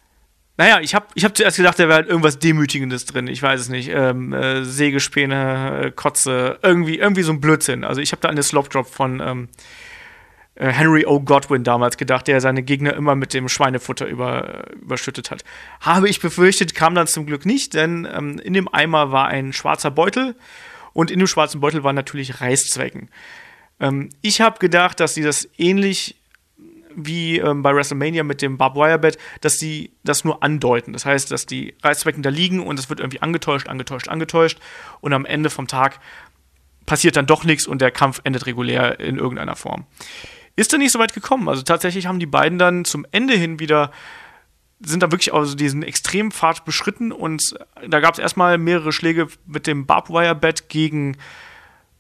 naja, 0.60 0.80
ich 0.80 0.94
habe 0.94 1.06
ich 1.14 1.24
hab 1.24 1.34
zuerst 1.34 1.56
gedacht, 1.56 1.78
da 1.78 1.84
wäre 1.84 1.94
halt 1.94 2.08
irgendwas 2.08 2.38
Demütigendes 2.38 3.06
drin. 3.06 3.28
Ich 3.28 3.42
weiß 3.42 3.58
es 3.62 3.68
nicht. 3.70 3.88
Ähm, 3.88 4.34
äh, 4.34 4.62
Sägespäne, 4.62 5.84
äh, 5.84 5.90
Kotze, 5.90 6.58
irgendwie, 6.62 6.98
irgendwie 6.98 7.22
so 7.22 7.32
ein 7.32 7.40
Blödsinn. 7.40 7.82
Also 7.82 8.02
ich 8.02 8.12
habe 8.12 8.20
da 8.20 8.28
an 8.28 8.36
den 8.36 8.42
Slop 8.42 8.68
Drop 8.68 8.86
von 8.86 9.20
ähm, 9.20 9.48
äh, 9.48 9.54
Henry 10.68 11.06
O. 11.06 11.20
Godwin 11.20 11.64
damals 11.64 11.96
gedacht, 11.96 12.28
der 12.28 12.40
seine 12.40 12.62
Gegner 12.62 12.92
immer 12.94 13.14
mit 13.14 13.32
dem 13.32 13.48
Schweinefutter 13.48 14.06
über, 14.06 14.70
überschüttet 14.74 15.30
hat. 15.30 15.42
Habe 15.80 16.08
ich 16.08 16.20
befürchtet, 16.20 16.74
kam 16.74 16.94
dann 16.94 17.06
zum 17.06 17.24
Glück 17.24 17.46
nicht, 17.46 17.72
denn 17.74 18.06
ähm, 18.12 18.38
in 18.38 18.52
dem 18.52 18.72
Eimer 18.72 19.10
war 19.10 19.28
ein 19.28 19.54
schwarzer 19.54 19.90
Beutel 19.90 20.36
und 20.92 21.10
in 21.10 21.18
dem 21.18 21.28
schwarzen 21.28 21.60
Beutel 21.60 21.82
waren 21.82 21.96
natürlich 21.96 22.42
Reißzwecken. 22.42 23.08
Ähm, 23.80 24.10
ich 24.20 24.42
habe 24.42 24.58
gedacht, 24.58 25.00
dass 25.00 25.14
sie 25.14 25.22
das 25.22 25.48
ähnlich 25.56 26.16
wie 26.94 27.38
ähm, 27.38 27.62
bei 27.62 27.74
WrestleMania 27.74 28.22
mit 28.22 28.42
dem 28.42 28.58
Barbed 28.58 28.76
Wire 28.82 28.98
Bed, 28.98 29.16
dass 29.40 29.58
sie 29.58 29.92
das 30.04 30.24
nur 30.24 30.42
andeuten. 30.42 30.92
Das 30.92 31.06
heißt, 31.06 31.30
dass 31.30 31.46
die 31.46 31.74
Reißzwecken 31.82 32.22
da 32.22 32.28
liegen 32.28 32.60
und 32.60 32.78
es 32.78 32.90
wird 32.90 33.00
irgendwie 33.00 33.22
angetäuscht, 33.22 33.68
angetäuscht, 33.68 34.08
angetäuscht 34.08 34.58
und 35.00 35.14
am 35.14 35.24
Ende 35.24 35.48
vom 35.48 35.68
Tag 35.68 36.00
passiert 36.84 37.16
dann 37.16 37.26
doch 37.26 37.44
nichts 37.44 37.66
und 37.66 37.80
der 37.80 37.92
Kampf 37.92 38.20
endet 38.24 38.46
regulär 38.46 39.00
in 39.00 39.16
irgendeiner 39.16 39.56
Form 39.56 39.86
ist 40.56 40.72
dann 40.72 40.80
nicht 40.80 40.92
so 40.92 40.98
weit 40.98 41.14
gekommen. 41.14 41.48
Also 41.48 41.62
tatsächlich 41.62 42.06
haben 42.06 42.18
die 42.18 42.26
beiden 42.26 42.58
dann 42.58 42.84
zum 42.84 43.06
Ende 43.10 43.34
hin 43.34 43.58
wieder 43.58 43.90
sind 44.80 45.02
da 45.02 45.12
wirklich 45.12 45.34
also 45.34 45.54
diesen 45.54 45.82
Extrempfad 45.82 46.64
beschritten 46.64 47.12
und 47.12 47.54
da 47.86 48.00
gab 48.00 48.14
es 48.14 48.18
erstmal 48.18 48.56
mehrere 48.56 48.92
Schläge 48.92 49.28
mit 49.46 49.66
dem 49.66 49.84
Barbwire-Bett 49.86 50.70
gegen, 50.70 51.18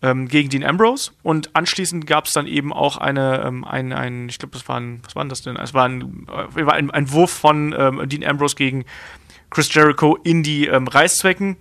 ähm, 0.00 0.28
gegen 0.28 0.48
Dean 0.48 0.64
Ambrose 0.64 1.12
und 1.22 1.54
anschließend 1.54 2.06
gab 2.06 2.24
es 2.24 2.32
dann 2.32 2.46
eben 2.46 2.72
auch 2.72 2.96
eine, 2.96 3.42
ähm, 3.44 3.64
ein, 3.64 3.92
ein, 3.92 4.28
ich 4.30 4.38
glaube, 4.38 4.54
das 4.54 4.66
war 4.66 4.80
ein, 4.80 5.02
was 5.04 5.14
war 5.14 5.24
das 5.26 5.42
denn? 5.42 5.56
Es 5.56 5.74
war 5.74 5.84
ein, 5.84 6.26
äh, 6.56 6.62
ein, 6.62 6.90
ein 6.90 7.12
Wurf 7.12 7.30
von 7.30 7.74
ähm, 7.78 8.08
Dean 8.08 8.24
Ambrose 8.24 8.56
gegen 8.56 8.86
Chris 9.50 9.72
Jericho 9.74 10.16
in 10.16 10.42
die 10.42 10.66
ähm, 10.66 10.88
Reißzwecken. 10.88 11.56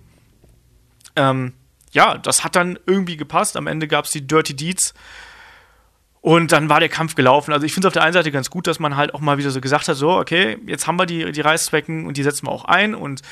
Ähm, 1.16 1.52
ja, 1.92 2.16
das 2.16 2.44
hat 2.44 2.56
dann 2.56 2.78
irgendwie 2.86 3.16
gepasst. 3.16 3.56
Am 3.56 3.66
Ende 3.66 3.88
gab 3.88 4.06
es 4.06 4.12
die 4.12 4.26
Dirty 4.26 4.54
Deeds 4.54 4.94
Und 6.22 6.52
dann 6.52 6.68
war 6.68 6.80
der 6.80 6.90
Kampf 6.90 7.14
gelaufen. 7.14 7.52
Also 7.52 7.64
ich 7.64 7.72
finde 7.72 7.88
es 7.88 7.90
auf 7.90 7.94
der 7.94 8.02
einen 8.02 8.12
Seite 8.12 8.30
ganz 8.30 8.50
gut, 8.50 8.66
dass 8.66 8.78
man 8.78 8.96
halt 8.96 9.14
auch 9.14 9.20
mal 9.20 9.38
wieder 9.38 9.50
so 9.50 9.60
gesagt 9.60 9.88
hat, 9.88 9.96
so, 9.96 10.10
okay, 10.10 10.58
jetzt 10.66 10.86
haben 10.86 10.98
wir 10.98 11.06
die, 11.06 11.32
die 11.32 11.40
Reißzwecken 11.40 12.06
und 12.06 12.16
die 12.16 12.22
setzen 12.22 12.46
wir 12.46 12.52
auch 12.52 12.66
ein. 12.66 12.94
Und 12.94 13.22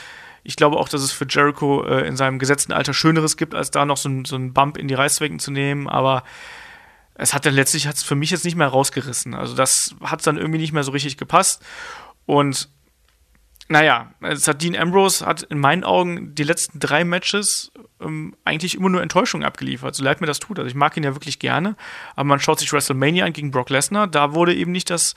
ich 0.42 0.57
glaube 0.57 0.79
auch, 0.79 0.88
dass 0.88 1.03
es 1.03 1.12
für 1.12 1.27
Jericho 1.29 1.85
äh, 1.85 2.07
in 2.07 2.16
seinem 2.16 2.38
gesetzten 2.38 2.72
Alter 2.72 2.94
Schöneres 2.94 3.37
gibt, 3.37 3.55
als 3.55 3.70
da 3.70 3.85
noch 3.85 3.98
so, 3.98 4.09
ein, 4.09 4.24
so 4.24 4.37
einen 4.37 4.55
Bump 4.55 4.79
in 4.79 4.88
die 4.88 4.94
Reißzwecken 4.94 5.38
zu 5.38 5.51
nehmen. 5.51 5.87
Aber 5.87 6.24
es 7.14 7.35
hat 7.35 7.44
dann 7.44 7.55
letztlich 7.55 7.87
hat's 7.87 8.03
für 8.03 8.14
mich 8.14 8.31
jetzt 8.31 8.46
nicht 8.46 8.57
mehr 8.57 8.68
rausgerissen. 8.68 9.35
Also 9.35 9.55
das 9.55 9.94
hat 10.03 10.27
dann 10.27 10.38
irgendwie 10.38 10.61
nicht 10.61 10.72
mehr 10.72 10.85
so 10.85 10.92
richtig 10.92 11.18
gepasst. 11.18 11.62
Und 12.24 12.70
naja, 13.68 14.12
es 14.22 14.48
hat 14.48 14.62
Dean 14.62 14.76
Ambrose 14.76 15.24
hat 15.24 15.42
in 15.42 15.59
meinen 15.59 15.85
Augen 15.85 16.35
die 16.35 16.42
letzten 16.42 16.81
drei 16.81 17.04
Matches 17.04 17.70
ähm, 18.00 18.35
eigentlich 18.44 18.74
immer 18.76 18.88
nur 18.88 19.02
Enttäuschungen 19.02 19.46
abgeliefert, 19.46 19.94
so 19.94 20.02
leid 20.02 20.20
mir 20.20 20.26
das 20.26 20.38
tut. 20.38 20.59
Also 20.59 20.68
ich 20.68 20.74
mag 20.74 20.96
ihn 20.96 21.04
ja 21.04 21.14
wirklich 21.14 21.38
gerne, 21.38 21.76
aber 22.16 22.24
man 22.24 22.40
schaut 22.40 22.61
sich 22.61 22.72
WrestleMania 22.72 23.26
an 23.26 23.33
gegen 23.33 23.50
Brock 23.50 23.70
Lesnar, 23.70 24.07
da 24.07 24.35
wurde 24.35 24.54
eben 24.54 24.72
nicht 24.72 24.88
das 24.90 25.14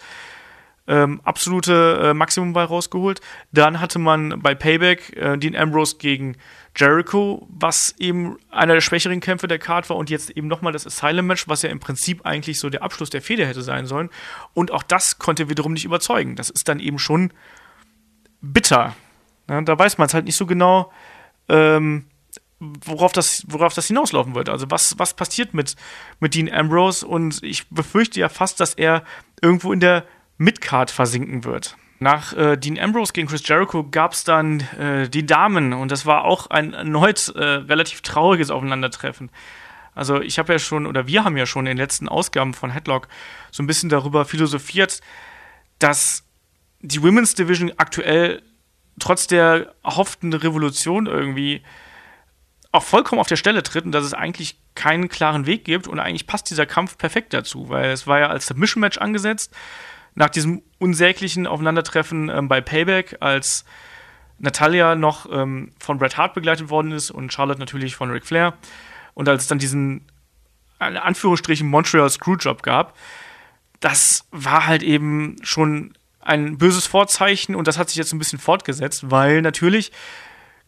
ähm, 0.87 1.21
absolute 1.23 1.99
äh, 2.03 2.13
Maximum 2.13 2.53
bei 2.53 2.63
rausgeholt. 2.63 3.21
Dann 3.51 3.79
hatte 3.79 3.99
man 3.99 4.41
bei 4.41 4.55
Payback 4.55 5.15
äh, 5.15 5.37
Dean 5.37 5.55
Ambrose 5.55 5.97
gegen 5.97 6.35
Jericho, 6.75 7.47
was 7.49 7.95
eben 7.99 8.37
einer 8.49 8.73
der 8.73 8.81
schwächeren 8.81 9.19
Kämpfe 9.19 9.47
der 9.47 9.59
Card 9.59 9.89
war 9.89 9.97
und 9.97 10.09
jetzt 10.09 10.31
eben 10.31 10.47
nochmal 10.47 10.73
das 10.73 10.87
Asylum-Match, 10.87 11.47
was 11.47 11.61
ja 11.61 11.69
im 11.69 11.79
Prinzip 11.79 12.25
eigentlich 12.25 12.59
so 12.59 12.69
der 12.69 12.83
Abschluss 12.83 13.09
der 13.09 13.21
Feder 13.21 13.45
hätte 13.45 13.61
sein 13.61 13.85
sollen. 13.85 14.09
Und 14.53 14.71
auch 14.71 14.83
das 14.83 15.19
konnte 15.19 15.49
wiederum 15.49 15.73
nicht 15.73 15.85
überzeugen. 15.85 16.35
Das 16.35 16.49
ist 16.49 16.67
dann 16.67 16.79
eben 16.79 16.99
schon 16.99 17.31
bitter. 18.41 18.95
Ja, 19.49 19.61
da 19.61 19.77
weiß 19.77 19.97
man 19.97 20.07
es 20.07 20.13
halt 20.13 20.25
nicht 20.25 20.35
so 20.35 20.45
genau, 20.45 20.91
ähm, 21.49 22.05
worauf, 22.59 23.11
das, 23.11 23.43
worauf 23.47 23.73
das 23.73 23.87
hinauslaufen 23.87 24.35
wird. 24.35 24.49
Also 24.49 24.69
was, 24.69 24.97
was 24.97 25.15
passiert 25.15 25.53
mit, 25.53 25.75
mit 26.19 26.35
Dean 26.35 26.51
Ambrose 26.51 27.05
und 27.05 27.41
ich 27.43 27.67
befürchte 27.69 28.19
ja 28.19 28.29
fast, 28.29 28.59
dass 28.59 28.73
er 28.73 29.03
irgendwo 29.41 29.73
in 29.73 29.79
der 29.79 30.05
Midcard 30.37 30.91
versinken 30.91 31.43
wird. 31.43 31.75
Nach 31.99 32.33
äh, 32.33 32.57
Dean 32.57 32.79
Ambrose 32.79 33.13
gegen 33.13 33.27
Chris 33.27 33.47
Jericho 33.47 33.87
gab 33.89 34.13
es 34.13 34.23
dann 34.23 34.61
äh, 34.79 35.07
die 35.07 35.25
Damen 35.25 35.73
und 35.73 35.91
das 35.91 36.05
war 36.05 36.23
auch 36.23 36.47
ein 36.47 36.73
erneut 36.73 37.29
äh, 37.35 37.43
relativ 37.43 38.01
trauriges 38.01 38.49
Aufeinandertreffen. 38.49 39.29
Also 39.93 40.21
ich 40.21 40.39
habe 40.39 40.53
ja 40.53 40.59
schon, 40.59 40.85
oder 40.85 41.05
wir 41.07 41.23
haben 41.23 41.37
ja 41.37 41.45
schon 41.45 41.65
in 41.65 41.71
den 41.71 41.77
letzten 41.77 42.07
Ausgaben 42.07 42.53
von 42.53 42.71
Headlock 42.71 43.07
so 43.51 43.61
ein 43.61 43.67
bisschen 43.67 43.89
darüber 43.89 44.25
philosophiert, 44.25 45.01
dass 45.79 46.23
die 46.81 47.01
Women's 47.01 47.35
Division 47.35 47.71
aktuell 47.77 48.41
trotz 48.99 49.27
der 49.27 49.73
erhofften 49.83 50.33
Revolution 50.33 51.07
irgendwie 51.07 51.61
auch 52.71 52.83
vollkommen 52.83 53.19
auf 53.19 53.27
der 53.27 53.35
Stelle 53.35 53.63
tritt 53.63 53.85
und 53.85 53.91
dass 53.91 54.05
es 54.05 54.13
eigentlich 54.13 54.57
keinen 54.75 55.09
klaren 55.09 55.45
Weg 55.45 55.65
gibt 55.65 55.87
und 55.87 55.99
eigentlich 55.99 56.27
passt 56.27 56.49
dieser 56.49 56.65
Kampf 56.65 56.97
perfekt 56.97 57.33
dazu, 57.33 57.69
weil 57.69 57.91
es 57.91 58.07
war 58.07 58.19
ja 58.19 58.27
als 58.27 58.47
Submission 58.47 58.81
Match 58.81 58.97
angesetzt 58.97 59.53
nach 60.15 60.29
diesem 60.29 60.61
unsäglichen 60.77 61.47
Aufeinandertreffen 61.47 62.29
ähm, 62.29 62.47
bei 62.47 62.61
Payback, 62.61 63.17
als 63.21 63.65
Natalia 64.39 64.95
noch 64.95 65.31
ähm, 65.31 65.71
von 65.79 65.99
Bret 65.99 66.17
Hart 66.17 66.33
begleitet 66.33 66.69
worden 66.69 66.91
ist 66.91 67.11
und 67.11 67.31
Charlotte 67.31 67.59
natürlich 67.59 67.95
von 67.95 68.09
Ric 68.09 68.25
Flair 68.25 68.53
und 69.13 69.27
als 69.27 69.43
es 69.43 69.47
dann 69.47 69.59
diesen 69.59 70.07
in 70.79 70.97
Anführungsstrichen 70.97 71.67
Montreal 71.67 72.09
Screwjob 72.09 72.63
gab, 72.63 72.97
das 73.81 74.25
war 74.31 74.65
halt 74.65 74.81
eben 74.81 75.35
schon 75.43 75.93
ein 76.21 76.57
böses 76.57 76.87
Vorzeichen 76.87 77.55
und 77.55 77.67
das 77.67 77.77
hat 77.77 77.89
sich 77.89 77.97
jetzt 77.97 78.13
ein 78.13 78.19
bisschen 78.19 78.39
fortgesetzt, 78.39 79.09
weil 79.09 79.41
natürlich 79.41 79.91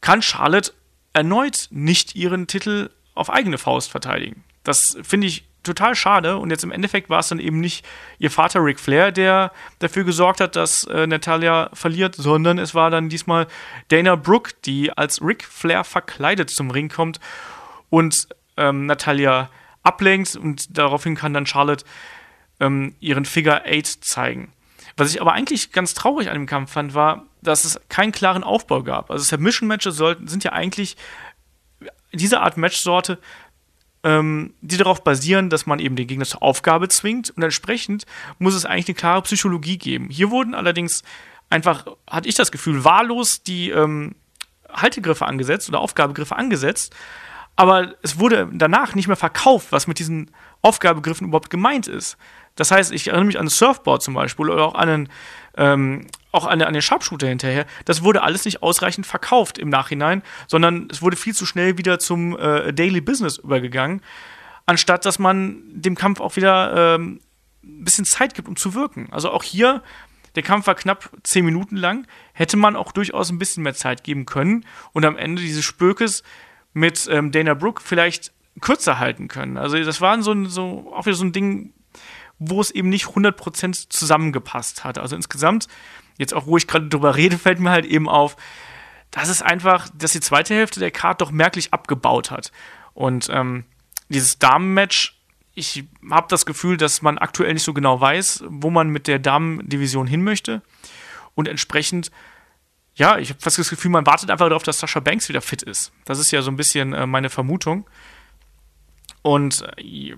kann 0.01 0.21
Charlotte 0.21 0.73
erneut 1.13 1.67
nicht 1.71 2.15
ihren 2.15 2.47
Titel 2.47 2.89
auf 3.15 3.29
eigene 3.29 3.57
Faust 3.57 3.91
verteidigen. 3.91 4.43
Das 4.63 4.97
finde 5.03 5.27
ich 5.27 5.45
total 5.63 5.95
schade 5.95 6.37
und 6.37 6.49
jetzt 6.49 6.63
im 6.63 6.71
Endeffekt 6.71 7.09
war 7.09 7.19
es 7.19 7.29
dann 7.29 7.39
eben 7.39 7.59
nicht 7.59 7.85
ihr 8.19 8.31
Vater 8.31 8.63
Ric 8.63 8.79
Flair, 8.79 9.11
der 9.11 9.51
dafür 9.79 10.03
gesorgt 10.03 10.41
hat, 10.41 10.55
dass 10.55 10.83
äh, 10.85 11.07
Natalia 11.07 11.69
verliert, 11.73 12.15
sondern 12.15 12.59
es 12.59 12.75
war 12.75 12.91
dann 12.91 13.09
diesmal 13.09 13.47
Dana 13.87 14.15
Brooke, 14.15 14.51
die 14.65 14.91
als 14.95 15.21
Ric 15.21 15.43
Flair 15.43 15.83
verkleidet 15.83 16.49
zum 16.49 16.69
Ring 16.69 16.89
kommt 16.89 17.19
und 17.89 18.27
ähm, 18.57 18.85
Natalia 18.85 19.49
ablenkt 19.83 20.35
und 20.35 20.77
daraufhin 20.77 21.15
kann 21.15 21.33
dann 21.33 21.45
Charlotte 21.45 21.85
ähm, 22.59 22.95
ihren 22.99 23.25
Figure 23.25 23.63
8 23.65 24.03
zeigen. 24.03 24.51
Was 24.97 25.13
ich 25.13 25.21
aber 25.21 25.33
eigentlich 25.33 25.71
ganz 25.71 25.93
traurig 25.93 26.29
an 26.29 26.35
dem 26.35 26.45
Kampf 26.45 26.71
fand, 26.71 26.93
war, 26.93 27.25
dass 27.41 27.65
es 27.65 27.79
keinen 27.89 28.11
klaren 28.11 28.43
Aufbau 28.43 28.83
gab. 28.83 29.09
Also 29.09 29.23
Submission-Matches 29.23 29.97
sind 29.97 30.43
ja 30.43 30.51
eigentlich 30.51 30.97
diese 32.13 32.41
Art 32.41 32.57
Matchsorte, 32.57 33.17
ähm, 34.03 34.53
die 34.61 34.77
darauf 34.77 35.03
basieren, 35.03 35.49
dass 35.49 35.65
man 35.65 35.79
eben 35.79 35.95
den 35.95 36.07
Gegner 36.07 36.25
zur 36.25 36.43
Aufgabe 36.43 36.89
zwingt 36.89 37.31
und 37.31 37.41
entsprechend 37.41 38.05
muss 38.37 38.53
es 38.53 38.65
eigentlich 38.65 38.89
eine 38.89 38.95
klare 38.95 39.21
Psychologie 39.23 39.77
geben. 39.77 40.09
Hier 40.09 40.29
wurden 40.29 40.53
allerdings 40.53 41.03
einfach, 41.49 41.85
hatte 42.07 42.29
ich 42.29 42.35
das 42.35 42.51
Gefühl, 42.51 42.83
wahllos 42.83 43.43
die 43.43 43.69
ähm, 43.69 44.15
Haltegriffe 44.71 45.25
angesetzt 45.25 45.69
oder 45.69 45.79
Aufgabegriffe 45.79 46.35
angesetzt, 46.35 46.95
aber 47.55 47.95
es 48.01 48.19
wurde 48.19 48.49
danach 48.51 48.95
nicht 48.95 49.07
mehr 49.07 49.15
verkauft, 49.17 49.67
was 49.71 49.87
mit 49.87 49.99
diesen 49.99 50.31
Aufgabegriffen 50.61 51.27
überhaupt 51.27 51.49
gemeint 51.49 51.87
ist. 51.87 52.17
Das 52.55 52.71
heißt, 52.71 52.91
ich 52.91 53.07
erinnere 53.07 53.25
mich 53.25 53.39
an 53.39 53.45
ein 53.45 53.49
Surfboard 53.49 54.01
zum 54.01 54.13
Beispiel 54.13 54.49
oder 54.49 54.63
auch 54.63 54.75
an 54.75 54.89
einen, 54.89 55.09
ähm, 55.57 56.07
auch 56.31 56.45
an, 56.45 56.61
an 56.61 56.73
den 56.73 56.81
Sharpshooter 56.81 57.27
hinterher. 57.27 57.65
Das 57.85 58.03
wurde 58.03 58.21
alles 58.21 58.45
nicht 58.45 58.61
ausreichend 58.61 59.05
verkauft 59.05 59.57
im 59.57 59.69
Nachhinein, 59.69 60.23
sondern 60.47 60.87
es 60.91 61.01
wurde 61.01 61.15
viel 61.15 61.33
zu 61.33 61.45
schnell 61.45 61.77
wieder 61.77 61.99
zum 61.99 62.37
äh, 62.37 62.73
Daily 62.73 63.01
Business 63.01 63.37
übergegangen, 63.37 64.01
anstatt 64.65 65.05
dass 65.05 65.19
man 65.19 65.61
dem 65.73 65.95
Kampf 65.95 66.21
auch 66.21 66.35
wieder 66.35 66.95
ähm, 66.95 67.19
ein 67.63 67.83
bisschen 67.83 68.05
Zeit 68.05 68.33
gibt, 68.33 68.47
um 68.47 68.55
zu 68.55 68.73
wirken. 68.73 69.09
Also 69.11 69.31
auch 69.31 69.43
hier, 69.43 69.81
der 70.35 70.43
Kampf 70.43 70.67
war 70.67 70.75
knapp 70.75 71.09
zehn 71.23 71.45
Minuten 71.45 71.77
lang, 71.77 72.07
hätte 72.33 72.57
man 72.57 72.75
auch 72.75 72.91
durchaus 72.91 73.29
ein 73.31 73.39
bisschen 73.39 73.63
mehr 73.63 73.75
Zeit 73.75 74.03
geben 74.03 74.25
können 74.25 74.65
und 74.91 75.05
am 75.05 75.17
Ende 75.17 75.41
dieses 75.41 75.63
Spökes 75.65 76.23
mit 76.73 77.07
ähm, 77.11 77.31
Dana 77.31 77.53
Brooke 77.53 77.81
vielleicht 77.83 78.31
kürzer 78.61 78.99
halten 78.99 79.27
können. 79.27 79.57
Also 79.57 79.81
das 79.81 80.01
war 80.01 80.21
so, 80.21 80.45
so 80.45 80.93
auch 80.93 81.05
wieder 81.05 81.15
so 81.15 81.25
ein 81.25 81.31
Ding, 81.31 81.73
wo 82.39 82.61
es 82.61 82.71
eben 82.71 82.89
nicht 82.89 83.05
100% 83.05 83.89
zusammengepasst 83.89 84.83
hat. 84.83 84.97
Also 84.97 85.15
insgesamt, 85.15 85.67
jetzt 86.17 86.33
auch 86.33 86.45
wo 86.45 86.57
ich 86.57 86.67
gerade 86.67 86.87
drüber 86.87 87.15
rede, 87.15 87.37
fällt 87.39 87.59
mir 87.59 87.71
halt 87.71 87.85
eben 87.85 88.09
auf, 88.09 88.35
dass 89.11 89.29
es 89.29 89.41
einfach, 89.41 89.89
dass 89.93 90.13
die 90.13 90.19
zweite 90.19 90.55
Hälfte 90.55 90.79
der 90.79 90.91
Card 90.91 91.21
doch 91.21 91.31
merklich 91.31 91.73
abgebaut 91.73 92.31
hat. 92.31 92.51
Und 92.93 93.29
ähm, 93.31 93.65
dieses 94.09 94.39
Damenmatch, 94.39 95.19
ich 95.55 95.85
habe 96.09 96.27
das 96.29 96.45
Gefühl, 96.45 96.77
dass 96.77 97.03
man 97.03 97.19
aktuell 97.19 97.53
nicht 97.53 97.63
so 97.63 97.73
genau 97.73 98.01
weiß, 98.01 98.43
wo 98.47 98.71
man 98.71 98.89
mit 98.89 99.07
der 99.07 99.19
Damendivision 99.19 100.07
hin 100.07 100.23
möchte. 100.23 100.63
Und 101.35 101.47
entsprechend, 101.47 102.11
ja, 102.95 103.17
ich 103.17 103.29
habe 103.29 103.39
fast 103.39 103.57
das 103.57 103.69
Gefühl, 103.69 103.91
man 103.91 104.05
wartet 104.05 104.29
einfach 104.29 104.47
darauf, 104.47 104.63
dass 104.63 104.79
Sascha 104.79 104.99
Banks 104.99 105.29
wieder 105.29 105.41
fit 105.41 105.63
ist. 105.63 105.91
Das 106.05 106.19
ist 106.19 106.31
ja 106.31 106.41
so 106.41 106.51
ein 106.51 106.57
bisschen 106.57 106.93
äh, 106.93 107.07
meine 107.07 107.29
Vermutung. 107.29 107.89
Und 109.21 109.65
äh, 109.77 110.15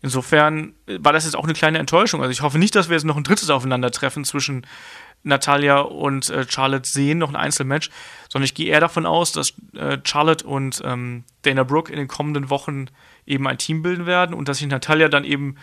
Insofern 0.00 0.74
war 0.86 1.12
das 1.12 1.24
jetzt 1.24 1.34
auch 1.34 1.44
eine 1.44 1.54
kleine 1.54 1.78
Enttäuschung. 1.78 2.20
Also 2.20 2.30
ich 2.30 2.42
hoffe 2.42 2.58
nicht, 2.58 2.74
dass 2.76 2.88
wir 2.88 2.94
jetzt 2.94 3.04
noch 3.04 3.16
ein 3.16 3.24
drittes 3.24 3.50
Aufeinandertreffen 3.50 4.24
zwischen 4.24 4.64
Natalia 5.24 5.80
und 5.80 6.30
äh, 6.30 6.46
Charlotte 6.48 6.88
sehen, 6.88 7.18
noch 7.18 7.30
ein 7.30 7.36
Einzelmatch, 7.36 7.90
sondern 8.28 8.44
ich 8.44 8.54
gehe 8.54 8.68
eher 8.68 8.78
davon 8.78 9.06
aus, 9.06 9.32
dass 9.32 9.54
äh, 9.74 9.98
Charlotte 10.04 10.46
und 10.46 10.80
ähm, 10.84 11.24
Dana 11.42 11.64
Brooke 11.64 11.92
in 11.92 11.98
den 11.98 12.06
kommenden 12.06 12.48
Wochen 12.48 12.86
eben 13.26 13.48
ein 13.48 13.58
Team 13.58 13.82
bilden 13.82 14.06
werden 14.06 14.34
und 14.34 14.48
dass 14.48 14.58
sich 14.58 14.68
Natalia 14.68 15.08
dann 15.08 15.24
eben 15.24 15.56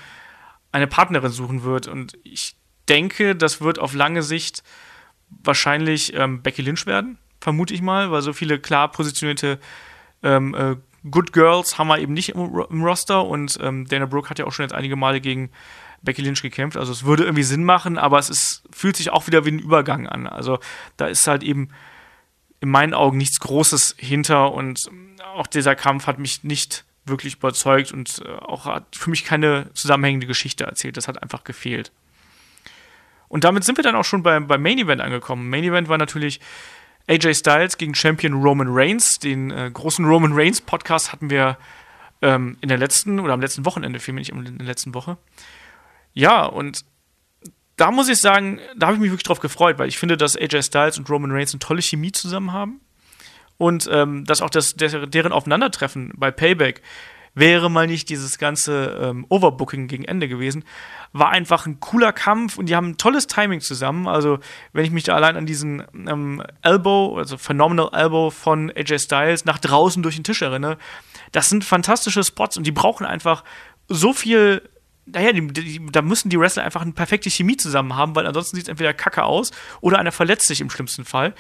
eine 0.74 0.88
Partnerin 0.88 1.32
suchen 1.32 1.64
wird. 1.64 1.88
Und 1.88 2.18
ich 2.24 2.58
denke, 2.90 3.38
das 3.38 3.62
wird 3.62 3.80
auf 3.80 3.94
lange 3.94 4.22
Sicht 4.22 4.64
wahrscheinlich 5.43 6.13
ähm, 6.13 6.41
Becky 6.41 6.62
Lynch 6.62 6.86
werden, 6.86 7.17
vermute 7.41 7.74
ich 7.74 7.82
mal, 7.82 8.12
weil 8.12 8.21
so 8.21 8.34
viele 8.34 8.60
klar 8.60 8.91
positionierte 8.91 9.60
ähm, 10.24 10.56
äh, 10.56 10.76
Good 11.10 11.34
Girls 11.34 11.78
haben 11.78 11.88
wir 11.88 12.00
eben 12.00 12.13
nicht 12.13 12.30
im, 12.30 12.65
im 12.69 12.84
Roster 12.84 13.26
und 13.26 13.58
ähm, 13.62 13.88
Dana 13.88 14.06
Brooke 14.06 14.30
hat 14.30 14.39
ja 14.39 14.45
auch 14.45 14.52
schon 14.52 14.63
jetzt 14.63 14.74
einige 14.74 14.95
Male 14.95 15.21
gegen 15.21 15.52
Becky 16.02 16.21
Lynch 16.21 16.41
gekämpft. 16.41 16.78
Also 16.78 16.91
es 16.91 17.04
würde 17.04 17.24
irgendwie 17.24 17.43
Sinn 17.43 17.63
machen, 17.63 17.98
aber 17.98 18.17
es 18.17 18.30
ist, 18.30 18.63
fühlt 18.71 18.95
sich 18.95 19.12
auch 19.12 19.28
wieder 19.28 19.45
wie 19.45 19.52
ein 19.52 19.60
Übergang 19.60 20.08
an. 20.08 20.28
Also 20.28 20.60
da 20.98 21.08
ist 21.08 21.28
halt 21.28 21.43
eben 21.43 21.69
in 22.60 22.69
meinen 22.69 22.93
Augen 22.93 23.17
nichts 23.17 23.39
Großes 23.39 23.95
hinter 24.00 24.54
und 24.54 24.89
auch 25.36 25.48
dieser 25.48 25.76
Kampf 25.76 26.08
hat 26.08 26.17
mich 26.17 26.43
nicht 26.43 26.86
wirklich 27.06 27.36
überzeugt 27.36 27.91
und 27.91 28.24
äh, 28.26 28.30
auch 28.30 28.65
hat 28.65 28.95
für 28.95 29.10
mich 29.10 29.26
keine 29.26 29.71
zusammenhängende 29.74 30.28
Geschichte 30.28 30.63
erzählt. 30.63 30.98
Das 30.98 31.08
hat 31.08 31.21
einfach 31.21 31.43
gefehlt. 31.43 31.91
Und 33.36 33.43
damit 33.43 33.65
sind 33.65 33.78
wir 33.78 33.84
dann 33.84 33.98
auch 33.98 34.06
schon 34.06 34.24
beim, 34.24 34.48
beim 34.48 34.62
Main 34.62 34.78
Event 34.78 35.02
angekommen. 35.02 35.50
Main 35.50 35.65
Event 35.65 35.89
war 35.89 35.98
natürlich 35.98 36.39
AJ 37.10 37.34
Styles 37.34 37.78
gegen 37.78 37.93
Champion 37.93 38.41
Roman 38.41 38.69
Reigns. 38.69 39.19
Den 39.19 39.52
äh, 39.52 39.69
großen 39.74 40.06
Roman 40.06 40.32
Reigns 40.32 40.62
Podcast 40.62 41.12
hatten 41.12 41.30
wir 41.30 41.58
ähm, 42.21 42.56
in 42.62 42.69
der 42.69 42.78
letzten 42.78 43.19
oder 43.19 43.34
am 43.34 43.41
letzten 43.41 43.65
Wochenende, 43.65 44.00
vielmehr 44.00 44.21
nicht 44.21 44.30
in 44.30 44.58
der 44.58 44.65
letzten 44.65 44.93
Woche. 44.93 45.17
Ja, 46.13 46.45
und 46.45 46.86
da 47.76 47.91
muss 47.91 48.08
ich 48.08 48.19
sagen, 48.19 48.62
da 48.78 48.88
habe 48.88 48.95
ich 48.95 49.02
mich 49.02 49.12
wirklich 49.12 49.28
drauf 49.28 49.41
gefreut, 49.41 49.80
weil 49.80 49.89
ich 49.89 49.98
finde, 49.98 50.15
dass 50.15 50.38
AJ 50.38 50.63
Styles 50.63 50.98
und 50.98 51.10
Roman 51.10 51.32
Reigns 51.32 51.52
eine 51.52 51.60
tolle 51.60 51.82
Chemie 51.82 52.13
zusammen 52.13 52.54
haben. 52.54 52.80
Und 53.58 53.89
ähm, 53.91 54.24
dass 54.24 54.41
auch 54.41 54.50
das, 54.50 54.76
der, 54.76 55.08
deren 55.08 55.34
Aufeinandertreffen 55.34 56.13
bei 56.15 56.32
Payback 56.32 56.82
wäre 57.36 57.69
mal 57.69 57.86
nicht 57.86 58.10
dieses 58.10 58.38
ganze 58.38 58.98
ähm, 59.02 59.26
Overbooking 59.30 59.88
gegen 59.88 60.06
Ende 60.06 60.28
gewesen. 60.28 60.63
War 61.12 61.30
einfach 61.30 61.65
ein 61.65 61.80
cooler 61.80 62.13
Kampf 62.13 62.58
und 62.58 62.67
die 62.67 62.76
haben 62.76 62.91
ein 62.91 62.98
tolles 62.98 63.28
Timing 63.28 63.60
zusammen. 63.60 64.08
Also, 64.08 64.39
wenn 64.74 64.86
ich 64.86 64.91
mich 64.91 65.04
da 65.04 65.15
allein 65.15 65.36
an 65.36 65.45
diesen 65.45 65.84
ähm, 65.93 66.41
Elbow, 66.62 67.17
also 67.17 67.38
Phenomenal 67.38 67.89
Elbow 67.93 68.32
von 68.32 68.71
AJ 68.71 69.00
Styles 69.00 69.45
nach 69.45 69.60
draußen 69.60 70.02
durch 70.02 70.15
den 70.15 70.24
Tisch 70.24 70.41
erinnere, 70.41 70.78
das 71.32 71.50
sind 71.50 71.63
fantastische 71.63 72.24
Spots 72.24 72.58
und 72.58 72.65
die 72.65 72.71
brauchen 72.71 73.06
einfach 73.06 73.43
so 73.88 74.13
viel 74.13 74.62
naja, 75.08 75.34
die, 75.34 75.45
die, 75.48 75.86
da 75.91 76.02
müssen 76.02 76.30
die 76.30 76.39
Wrestler 76.39 76.63
einfach 76.63 76.82
eine 76.82 76.93
perfekte 76.93 77.30
Chemie 77.30 77.58
zusammen 77.58 77.95
haben, 77.95 78.15
weil 78.15 78.26
ansonsten 78.26 78.56
sieht 78.56 78.65
es 78.65 78.69
entweder 78.69 78.91
kacke 78.91 79.24
aus 79.24 79.52
oder 79.82 80.00
einer 80.00 80.12
verletzt 80.12 80.48
sich 80.48 80.62
im 80.62 80.71
schlimmsten 80.71 81.06
Fall. 81.06 81.36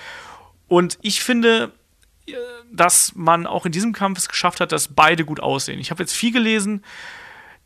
Und 0.67 0.99
ich 1.01 1.23
finde, 1.23 1.71
dass 2.71 3.11
man 3.15 3.45
auch 3.47 3.65
in 3.65 3.71
diesem 3.71 3.93
Kampf 3.93 4.19
es 4.19 4.29
geschafft 4.29 4.59
hat, 4.59 4.71
dass 4.71 4.87
beide 4.89 5.25
gut 5.25 5.39
aussehen. 5.39 5.79
Ich 5.79 5.91
habe 5.91 6.03
jetzt 6.03 6.13
viel 6.13 6.31
gelesen, 6.31 6.83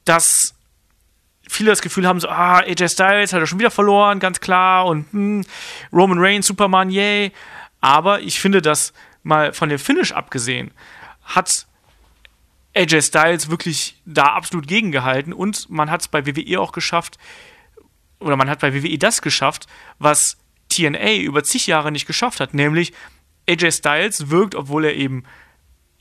dass 0.05 0.53
viele 1.47 1.71
das 1.71 1.81
Gefühl 1.81 2.07
haben, 2.07 2.19
so, 2.19 2.29
ah, 2.29 2.59
AJ 2.59 2.89
Styles 2.89 3.33
hat 3.33 3.39
er 3.39 3.47
schon 3.47 3.59
wieder 3.59 3.71
verloren, 3.71 4.19
ganz 4.19 4.39
klar, 4.39 4.85
und 4.85 5.11
hm, 5.11 5.45
Roman 5.91 6.19
Reigns, 6.19 6.47
Superman, 6.47 6.89
yay. 6.89 7.31
Aber 7.81 8.21
ich 8.21 8.39
finde, 8.39 8.61
dass 8.61 8.93
mal 9.23 9.53
von 9.53 9.69
dem 9.69 9.79
Finish 9.79 10.11
abgesehen, 10.11 10.71
hat 11.23 11.65
AJ 12.75 13.01
Styles 13.01 13.49
wirklich 13.49 13.99
da 14.05 14.33
absolut 14.33 14.67
gegengehalten 14.67 15.33
und 15.33 15.69
man 15.69 15.89
hat 15.89 16.01
es 16.01 16.07
bei 16.07 16.25
WWE 16.25 16.59
auch 16.59 16.71
geschafft, 16.71 17.17
oder 18.19 18.35
man 18.35 18.49
hat 18.49 18.59
bei 18.59 18.73
WWE 18.73 18.97
das 18.97 19.21
geschafft, 19.21 19.67
was 19.97 20.37
TNA 20.69 21.15
über 21.15 21.43
zig 21.43 21.67
Jahre 21.67 21.91
nicht 21.91 22.05
geschafft 22.05 22.39
hat, 22.39 22.53
nämlich 22.53 22.93
AJ 23.49 23.71
Styles 23.71 24.29
wirkt, 24.29 24.55
obwohl 24.55 24.85
er 24.85 24.95
eben 24.95 25.23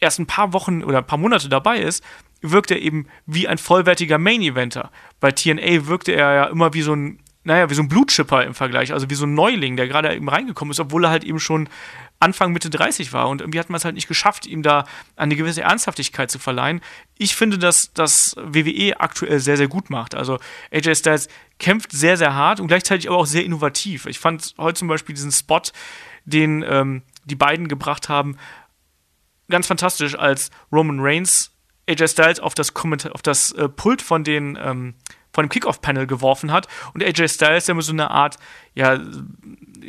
erst 0.01 0.19
ein 0.19 0.27
paar 0.27 0.53
Wochen 0.53 0.85
oder 0.85 0.99
ein 0.99 1.07
paar 1.07 1.19
Monate 1.19 1.49
dabei 1.49 1.81
ist, 1.81 2.05
wirkt 2.41 2.71
er 2.71 2.81
eben 2.81 3.07
wie 3.27 3.49
ein 3.49 3.59
vollwertiger 3.59 4.19
Main-Eventer. 4.19 4.91
Bei 5.21 5.33
TNA 5.33 5.87
wirkte 5.87 6.13
er 6.13 6.35
ja 6.35 6.45
immer 6.45 6.73
wie 6.75 6.83
so 6.83 6.95
ein, 6.95 7.19
naja, 7.43 7.69
wie 7.71 7.75
so 7.75 7.83
ein 7.83 7.89
Blutschipper 7.89 8.45
im 8.45 8.55
Vergleich, 8.55 8.93
also 8.93 9.11
wie 9.11 9.15
so 9.15 9.27
ein 9.27 9.35
Neuling, 9.35 9.77
der 9.77 9.89
gerade 9.89 10.15
eben 10.15 10.29
reingekommen 10.29 10.71
ist, 10.71 10.81
obwohl 10.81 11.05
er 11.05 11.11
halt 11.11 11.25
eben 11.25 11.41
schon 11.41 11.69
Anfang 12.21 12.53
Mitte 12.53 12.69
30 12.69 13.13
war 13.13 13.29
und 13.29 13.41
irgendwie 13.41 13.61
hat 13.61 13.71
man 13.71 13.77
es 13.77 13.85
halt 13.85 13.95
nicht 13.95 14.09
geschafft, 14.09 14.47
ihm 14.47 14.63
da 14.63 14.85
eine 15.17 15.37
gewisse 15.37 15.63
Ernsthaftigkeit 15.63 16.31
zu 16.31 16.39
verleihen. 16.39 16.81
Ich 17.17 17.37
finde, 17.37 17.59
dass 17.59 17.93
das 17.95 18.35
WWE 18.39 19.01
aktuell 19.01 19.39
sehr, 19.39 19.57
sehr 19.57 19.69
gut 19.69 19.89
macht. 19.89 20.15
Also 20.15 20.39
AJ 20.73 20.97
Styles 20.97 21.29
kämpft 21.59 21.93
sehr, 21.93 22.17
sehr 22.17 22.35
hart 22.35 22.61
und 22.61 22.67
gleichzeitig 22.67 23.09
aber 23.09 23.19
auch 23.19 23.27
sehr 23.27 23.45
innovativ. 23.45 24.07
Ich 24.07 24.19
fand 24.19 24.55
heute 24.59 24.79
zum 24.79 24.89
Beispiel 24.89 25.15
diesen 25.15 25.33
Spot, 25.33 25.63
den 26.25 26.65
ähm, 26.69 27.03
die 27.29 27.37
beiden 27.37 27.69
gebracht 27.69 28.09
haben, 28.09 28.37
ganz 29.49 29.69
fantastisch, 29.69 30.19
als 30.19 30.51
Roman 30.73 30.99
Reigns 31.01 31.53
AJ 31.89 32.09
Styles 32.09 32.41
auf 32.41 32.55
das, 32.55 32.75
Kommentar 32.75 33.15
auf 33.15 33.23
das 33.23 33.53
äh, 33.53 33.69
Pult 33.69 34.03
von 34.03 34.25
den 34.25 34.59
ähm, 34.61 34.95
von 35.33 35.45
dem 35.45 35.51
Kickoff-Panel 35.51 36.07
geworfen 36.07 36.51
hat 36.51 36.67
und 36.95 37.05
AJ 37.05 37.29
Styles, 37.29 37.67
der 37.67 37.75
mit 37.75 37.85
so 37.85 37.93
eine 37.93 38.11
Art, 38.11 38.39
ja, 38.75 38.99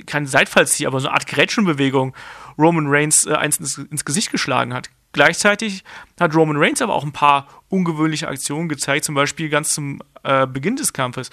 kein 0.06 0.28
Seitfallzieh, 0.28 0.86
aber 0.86 1.00
so 1.00 1.08
eine 1.08 1.16
Art 1.16 1.28
Gretchenbewegung 1.28 2.16
Roman 2.58 2.88
Reigns 2.88 3.26
äh, 3.26 3.34
eins 3.34 3.58
ins, 3.58 3.78
ins, 3.78 4.06
Gesicht 4.06 4.32
geschlagen 4.32 4.74
hat. 4.74 4.90
Gleichzeitig 5.12 5.84
hat 6.20 6.36
Roman 6.36 6.58
Reigns 6.58 6.82
aber 6.82 6.94
auch 6.94 7.04
ein 7.04 7.14
paar 7.14 7.48
ungewöhnliche 7.70 8.28
Aktionen 8.28 8.70
gezeigt, 8.70 9.06
zum 9.06 9.16
Beispiel 9.16 9.50
ganz 9.50 9.70
zum 9.70 10.04
äh, 10.24 10.46
Beginn 10.46 10.76
des 10.76 10.94
Kampfes. 10.94 11.32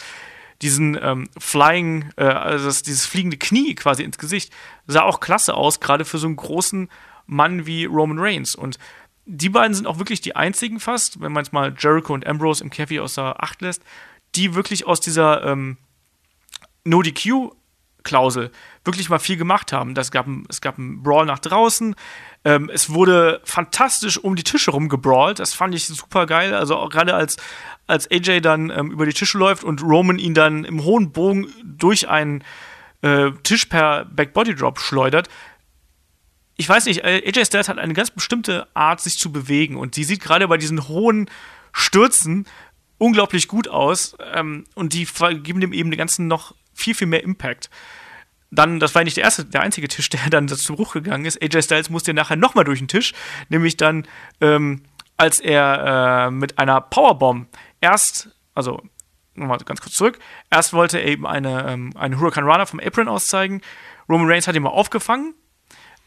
Diesen 0.63 0.99
ähm, 1.01 1.29
Flying, 1.39 2.11
äh, 2.17 2.25
also 2.25 2.67
das, 2.67 2.83
dieses 2.83 3.07
fliegende 3.07 3.37
Knie 3.37 3.75
quasi 3.75 4.03
ins 4.03 4.19
Gesicht, 4.19 4.53
sah 4.87 5.03
auch 5.03 5.21
klasse 5.21 5.55
aus, 5.55 5.81
gerade 5.81 6.05
für 6.05 6.19
so 6.19 6.27
einen 6.27 6.37
großen 6.37 6.89
Mann 7.27 7.67
wie 7.67 7.85
Roman 7.85 8.19
Reigns. 8.19 8.55
Und 8.55 8.79
die 9.27 9.49
beiden 9.49 9.75
sind 9.75 9.87
auch 9.87 9.99
wirklich 9.99 10.21
die 10.21 10.37
einzigen 10.37 10.81
fast, 10.81 11.21
wenn 11.21 11.33
man 11.33 11.45
jetzt 11.45 11.53
mal 11.53 11.75
Jericho 11.77 12.15
und 12.15 12.27
Ambrose 12.27 12.63
im 12.63 12.71
Käfig 12.71 13.01
außer 13.01 13.43
Acht 13.43 13.61
lässt, 13.61 13.83
die 14.35 14.55
wirklich 14.55 14.87
aus 14.87 15.01
dieser 15.01 15.45
ähm, 15.45 15.79
No-DQ-Klausel 18.07 18.51
wirklich 18.85 19.09
mal 19.09 19.19
viel 19.19 19.37
gemacht 19.37 19.73
haben. 19.73 19.95
Das 19.95 20.11
gab, 20.11 20.27
es 20.49 20.61
gab 20.61 20.79
einen 20.79 21.03
Brawl 21.03 21.27
nach 21.27 21.39
draußen. 21.39 21.95
Ähm, 22.45 22.71
es 22.73 22.91
wurde 22.91 23.41
fantastisch 23.45 24.19
um 24.19 24.37
die 24.37 24.45
Tische 24.45 24.71
rumgebrawlt. 24.71 25.39
Das 25.39 25.55
fand 25.55 25.75
ich 25.75 25.87
super 25.87 26.27
geil. 26.27 26.55
Also 26.55 26.89
gerade 26.89 27.15
als, 27.15 27.37
als 27.87 28.11
AJ 28.11 28.41
dann 28.41 28.71
ähm, 28.71 28.91
über 28.91 29.07
die 29.07 29.13
Tische 29.13 29.39
läuft 29.39 29.65
und 29.65 29.83
Roman 29.83 30.19
ihn 30.19 30.35
dann 30.35 30.65
im 30.65 30.85
hohen 30.85 31.13
Bogen 31.13 31.53
durch 31.65 32.09
einen 32.09 32.45
äh, 33.03 33.31
Tisch 33.43 33.67
per 33.67 34.05
Backbody 34.05 34.55
Drop 34.55 34.79
schleudert, 34.79 35.29
ich 36.59 36.67
weiß 36.67 36.87
nicht, 36.87 37.05
äh, 37.05 37.23
AJ 37.27 37.45
Styles 37.45 37.69
hat 37.69 37.77
eine 37.77 37.93
ganz 37.93 38.11
bestimmte 38.11 38.67
Art, 38.73 39.03
sich 39.03 39.19
zu 39.19 39.31
bewegen 39.31 39.77
und 39.77 39.97
die 39.97 40.05
sieht 40.05 40.23
gerade 40.23 40.49
bei 40.49 40.57
diesen 40.57 40.89
hohen 40.89 41.29
Stürzen 41.73 42.47
unglaublich 42.97 43.47
gut 43.47 43.69
aus 43.69 44.17
ähm, 44.33 44.65
und 44.75 44.95
die 44.95 45.07
geben 45.43 45.61
dem 45.61 45.75
eben 45.75 45.91
den 45.91 45.99
ganzen 45.99 46.29
noch 46.29 46.55
viel, 46.77 46.95
viel 46.95 47.07
mehr 47.07 47.25
Impact. 47.25 47.71
Dann, 48.51 48.79
das 48.81 48.95
war 48.95 49.05
nicht 49.05 49.17
der 49.17 49.25
erste, 49.25 49.45
der 49.45 49.63
einzige 49.63 49.89
Tisch, 49.89 50.09
der 50.11 50.31
dann 50.31 50.49
zu 50.49 50.75
Bruch 50.75 50.93
gegangen 50.93 51.25
ist. 51.25 51.43
AJ 51.43 51.63
Styles 51.63 51.91
musste 51.91 52.15
nachher 52.15 52.37
nochmal 52.37 52.65
durch 52.65 52.79
den 52.79 52.89
Tisch, 52.89 53.13
nämlich 53.49 53.77
dann, 53.77 54.07
ähm, 54.41 54.83
als 55.17 55.41
er 55.41 56.27
äh, 56.27 56.31
mit 56.31 56.59
einer 56.59 56.81
Powerbomb 56.81 57.49
erst, 57.81 58.31
also 58.55 58.83
nochmal 59.35 59.59
ganz 59.59 59.81
kurz 59.81 59.95
zurück, 59.95 60.19
erst 60.51 60.73
wollte 60.73 60.99
er 60.99 61.07
eben 61.07 61.27
eine, 61.27 61.67
ähm, 61.69 61.93
eine 61.97 62.19
Hurricane 62.19 62.45
Runner 62.45 62.67
vom 62.67 62.81
Apron 62.81 63.09
auszeigen. 63.09 63.63
Roman 64.09 64.29
Reigns 64.29 64.47
hat 64.47 64.55
ihn 64.55 64.63
mal 64.63 64.71
aufgefangen, 64.71 65.35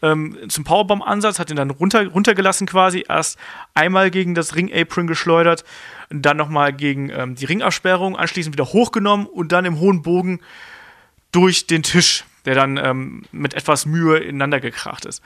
ähm, 0.01 0.37
zum 0.49 0.63
Powerbomb-Ansatz, 0.63 1.39
hat 1.39 1.49
ihn 1.49 1.57
dann 1.57 1.69
runter, 1.71 2.07
runtergelassen 2.07 2.67
quasi, 2.67 3.05
erst 3.07 3.37
einmal 3.73 4.11
gegen 4.11 4.35
das 4.35 4.55
Ring-Apron 4.55 5.07
geschleudert, 5.07 5.65
dann 6.09 6.37
nochmal 6.37 6.73
gegen 6.73 7.09
ähm, 7.09 7.35
die 7.35 7.45
Ringabsperrung, 7.45 8.15
anschließend 8.15 8.55
wieder 8.55 8.71
hochgenommen 8.71 9.25
und 9.25 9.51
dann 9.51 9.65
im 9.65 9.79
hohen 9.79 10.01
Bogen 10.01 10.39
durch 11.31 11.67
den 11.67 11.83
Tisch, 11.83 12.23
der 12.45 12.55
dann 12.55 12.77
ähm, 12.77 13.23
mit 13.31 13.53
etwas 13.53 13.85
Mühe 13.85 14.17
ineinander 14.17 14.59
gekracht 14.59 15.05
ist. 15.05 15.21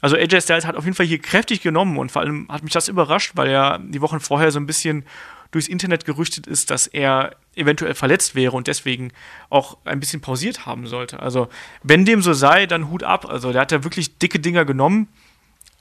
Also 0.00 0.16
AJ 0.16 0.42
Styles 0.42 0.66
hat 0.66 0.76
auf 0.76 0.84
jeden 0.84 0.96
Fall 0.96 1.06
hier 1.06 1.18
kräftig 1.18 1.62
genommen 1.62 1.96
und 1.96 2.12
vor 2.12 2.22
allem 2.22 2.46
hat 2.50 2.62
mich 2.62 2.72
das 2.72 2.88
überrascht, 2.88 3.32
weil 3.36 3.48
er 3.48 3.78
die 3.78 4.02
Wochen 4.02 4.20
vorher 4.20 4.50
so 4.50 4.58
ein 4.58 4.66
bisschen 4.66 5.04
durchs 5.50 5.68
Internet 5.68 6.04
gerüchtet 6.04 6.46
ist, 6.46 6.70
dass 6.70 6.86
er 6.86 7.36
eventuell 7.54 7.94
verletzt 7.94 8.34
wäre 8.34 8.56
und 8.56 8.66
deswegen 8.66 9.12
auch 9.50 9.78
ein 9.84 10.00
bisschen 10.00 10.20
pausiert 10.20 10.66
haben 10.66 10.86
sollte. 10.86 11.20
Also, 11.20 11.48
wenn 11.82 12.04
dem 12.04 12.22
so 12.22 12.32
sei, 12.32 12.66
dann 12.66 12.90
Hut 12.90 13.04
ab. 13.04 13.26
Also, 13.26 13.52
der 13.52 13.62
hat 13.62 13.72
ja 13.72 13.84
wirklich 13.84 14.18
dicke 14.18 14.40
Dinger 14.40 14.64
genommen, 14.64 15.08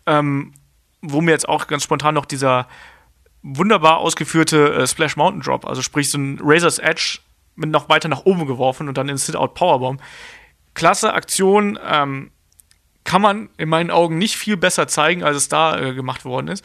ähm, 0.06 0.54
wo 1.02 1.22
mir 1.22 1.32
jetzt 1.32 1.50
auch 1.50 1.67
ganz 1.67 1.84
spontan 1.84 2.13
noch 2.13 2.26
dieser 2.26 2.67
wunderbar 3.41 3.98
ausgeführte 3.98 4.74
äh, 4.74 4.88
Splash 4.88 5.17
Mountain 5.17 5.41
Drop, 5.41 5.65
also 5.65 5.82
sprich 5.82 6.10
so 6.10 6.17
ein 6.17 6.39
Razor's 6.41 6.80
Edge 6.80 7.19
mit 7.56 7.69
noch 7.69 7.89
weiter 7.89 8.08
nach 8.08 8.26
oben 8.26 8.48
geworfen 8.48 8.88
und 8.88 8.98
dann 8.98 9.10
in 9.10 9.17
Sit-Out 9.17 9.54
Powerbomb. 9.54 10.02
Klasse 10.73 11.13
Aktion, 11.13 11.79
ähm, 11.86 12.31
kann 13.03 13.21
man 13.21 13.49
in 13.57 13.69
meinen 13.69 13.91
Augen 13.91 14.17
nicht 14.17 14.38
viel 14.38 14.57
besser 14.57 14.88
zeigen, 14.88 15.23
als 15.23 15.38
es 15.38 15.49
da 15.49 15.79
äh, 15.79 15.93
gemacht 15.93 16.25
worden 16.25 16.47
ist. 16.47 16.63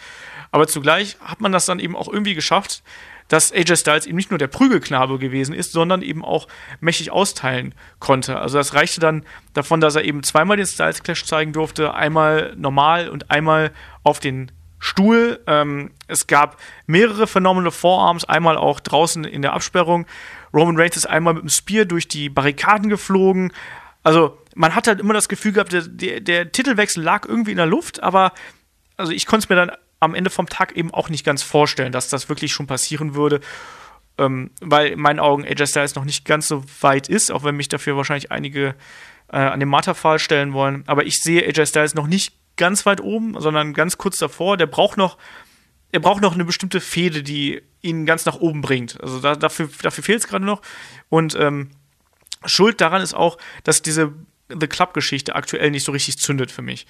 Aber 0.50 0.66
zugleich 0.66 1.16
hat 1.22 1.40
man 1.40 1.52
das 1.52 1.66
dann 1.66 1.80
eben 1.80 1.96
auch 1.96 2.08
irgendwie 2.08 2.34
geschafft, 2.34 2.82
dass 3.28 3.52
AJ 3.52 3.76
Styles 3.76 4.06
eben 4.06 4.16
nicht 4.16 4.30
nur 4.30 4.38
der 4.38 4.46
Prügelknabe 4.46 5.18
gewesen 5.18 5.54
ist, 5.54 5.72
sondern 5.72 6.00
eben 6.00 6.24
auch 6.24 6.48
mächtig 6.80 7.10
austeilen 7.10 7.74
konnte. 7.98 8.38
Also 8.38 8.56
das 8.56 8.72
reichte 8.72 9.00
dann 9.00 9.24
davon, 9.52 9.80
dass 9.80 9.96
er 9.96 10.04
eben 10.04 10.22
zweimal 10.22 10.56
den 10.56 10.66
Styles 10.66 11.02
Clash 11.02 11.24
zeigen 11.24 11.52
durfte, 11.52 11.92
einmal 11.92 12.54
normal 12.56 13.10
und 13.10 13.30
einmal 13.30 13.72
auf 14.02 14.18
den 14.18 14.50
Stuhl. 14.78 15.40
Ähm, 15.46 15.90
es 16.06 16.26
gab 16.26 16.56
mehrere 16.86 17.26
phänomene 17.26 17.70
Forearms, 17.70 18.24
einmal 18.24 18.56
auch 18.56 18.80
draußen 18.80 19.24
in 19.24 19.42
der 19.42 19.52
Absperrung. 19.52 20.06
Roman 20.54 20.78
Reigns 20.78 20.96
ist 20.96 21.06
einmal 21.06 21.34
mit 21.34 21.42
dem 21.42 21.50
Spear 21.50 21.84
durch 21.84 22.08
die 22.08 22.30
Barrikaden 22.30 22.88
geflogen. 22.88 23.52
Also 24.08 24.38
man 24.54 24.74
hat 24.74 24.86
halt 24.86 25.00
immer 25.00 25.12
das 25.12 25.28
Gefühl 25.28 25.52
gehabt, 25.52 25.70
der, 25.70 25.82
der, 25.82 26.20
der 26.20 26.50
Titelwechsel 26.50 27.02
lag 27.02 27.28
irgendwie 27.28 27.50
in 27.50 27.58
der 27.58 27.66
Luft, 27.66 28.02
aber 28.02 28.32
also 28.96 29.12
ich 29.12 29.26
konnte 29.26 29.44
es 29.44 29.48
mir 29.50 29.56
dann 29.56 29.70
am 30.00 30.14
Ende 30.14 30.30
vom 30.30 30.48
Tag 30.48 30.74
eben 30.78 30.94
auch 30.94 31.10
nicht 31.10 31.26
ganz 31.26 31.42
vorstellen, 31.42 31.92
dass 31.92 32.08
das 32.08 32.30
wirklich 32.30 32.54
schon 32.54 32.66
passieren 32.66 33.14
würde. 33.14 33.40
Ähm, 34.16 34.50
weil 34.62 34.92
in 34.92 34.98
meinen 34.98 35.20
Augen 35.20 35.44
AJ 35.44 35.66
Styles 35.66 35.94
noch 35.94 36.06
nicht 36.06 36.24
ganz 36.24 36.48
so 36.48 36.64
weit 36.80 37.10
ist, 37.10 37.30
auch 37.30 37.44
wenn 37.44 37.54
mich 37.54 37.68
dafür 37.68 37.98
wahrscheinlich 37.98 38.32
einige 38.32 38.76
äh, 39.30 39.36
an 39.36 39.60
den 39.60 39.68
Marterpfahl 39.68 40.18
stellen 40.18 40.54
wollen. 40.54 40.84
Aber 40.86 41.04
ich 41.04 41.22
sehe 41.22 41.46
AJ 41.46 41.66
Styles 41.66 41.94
noch 41.94 42.06
nicht 42.06 42.32
ganz 42.56 42.86
weit 42.86 43.02
oben, 43.02 43.38
sondern 43.38 43.74
ganz 43.74 43.98
kurz 43.98 44.16
davor. 44.16 44.56
Der 44.56 44.68
braucht 44.68 44.96
noch, 44.96 45.18
er 45.92 46.00
braucht 46.00 46.22
noch 46.22 46.32
eine 46.32 46.46
bestimmte 46.46 46.80
Fehde, 46.80 47.22
die 47.22 47.60
ihn 47.82 48.06
ganz 48.06 48.24
nach 48.24 48.36
oben 48.36 48.62
bringt. 48.62 48.98
Also 49.02 49.20
da, 49.20 49.36
dafür, 49.36 49.68
dafür 49.82 50.02
fehlt 50.02 50.20
es 50.20 50.28
gerade 50.28 50.46
noch. 50.46 50.62
Und 51.10 51.36
ähm, 51.38 51.72
Schuld 52.44 52.80
daran 52.80 53.02
ist 53.02 53.14
auch, 53.14 53.38
dass 53.64 53.82
diese 53.82 54.12
The 54.48 54.66
Club-Geschichte 54.66 55.34
aktuell 55.34 55.70
nicht 55.70 55.84
so 55.84 55.92
richtig 55.92 56.18
zündet 56.18 56.50
für 56.50 56.62
mich. 56.62 56.86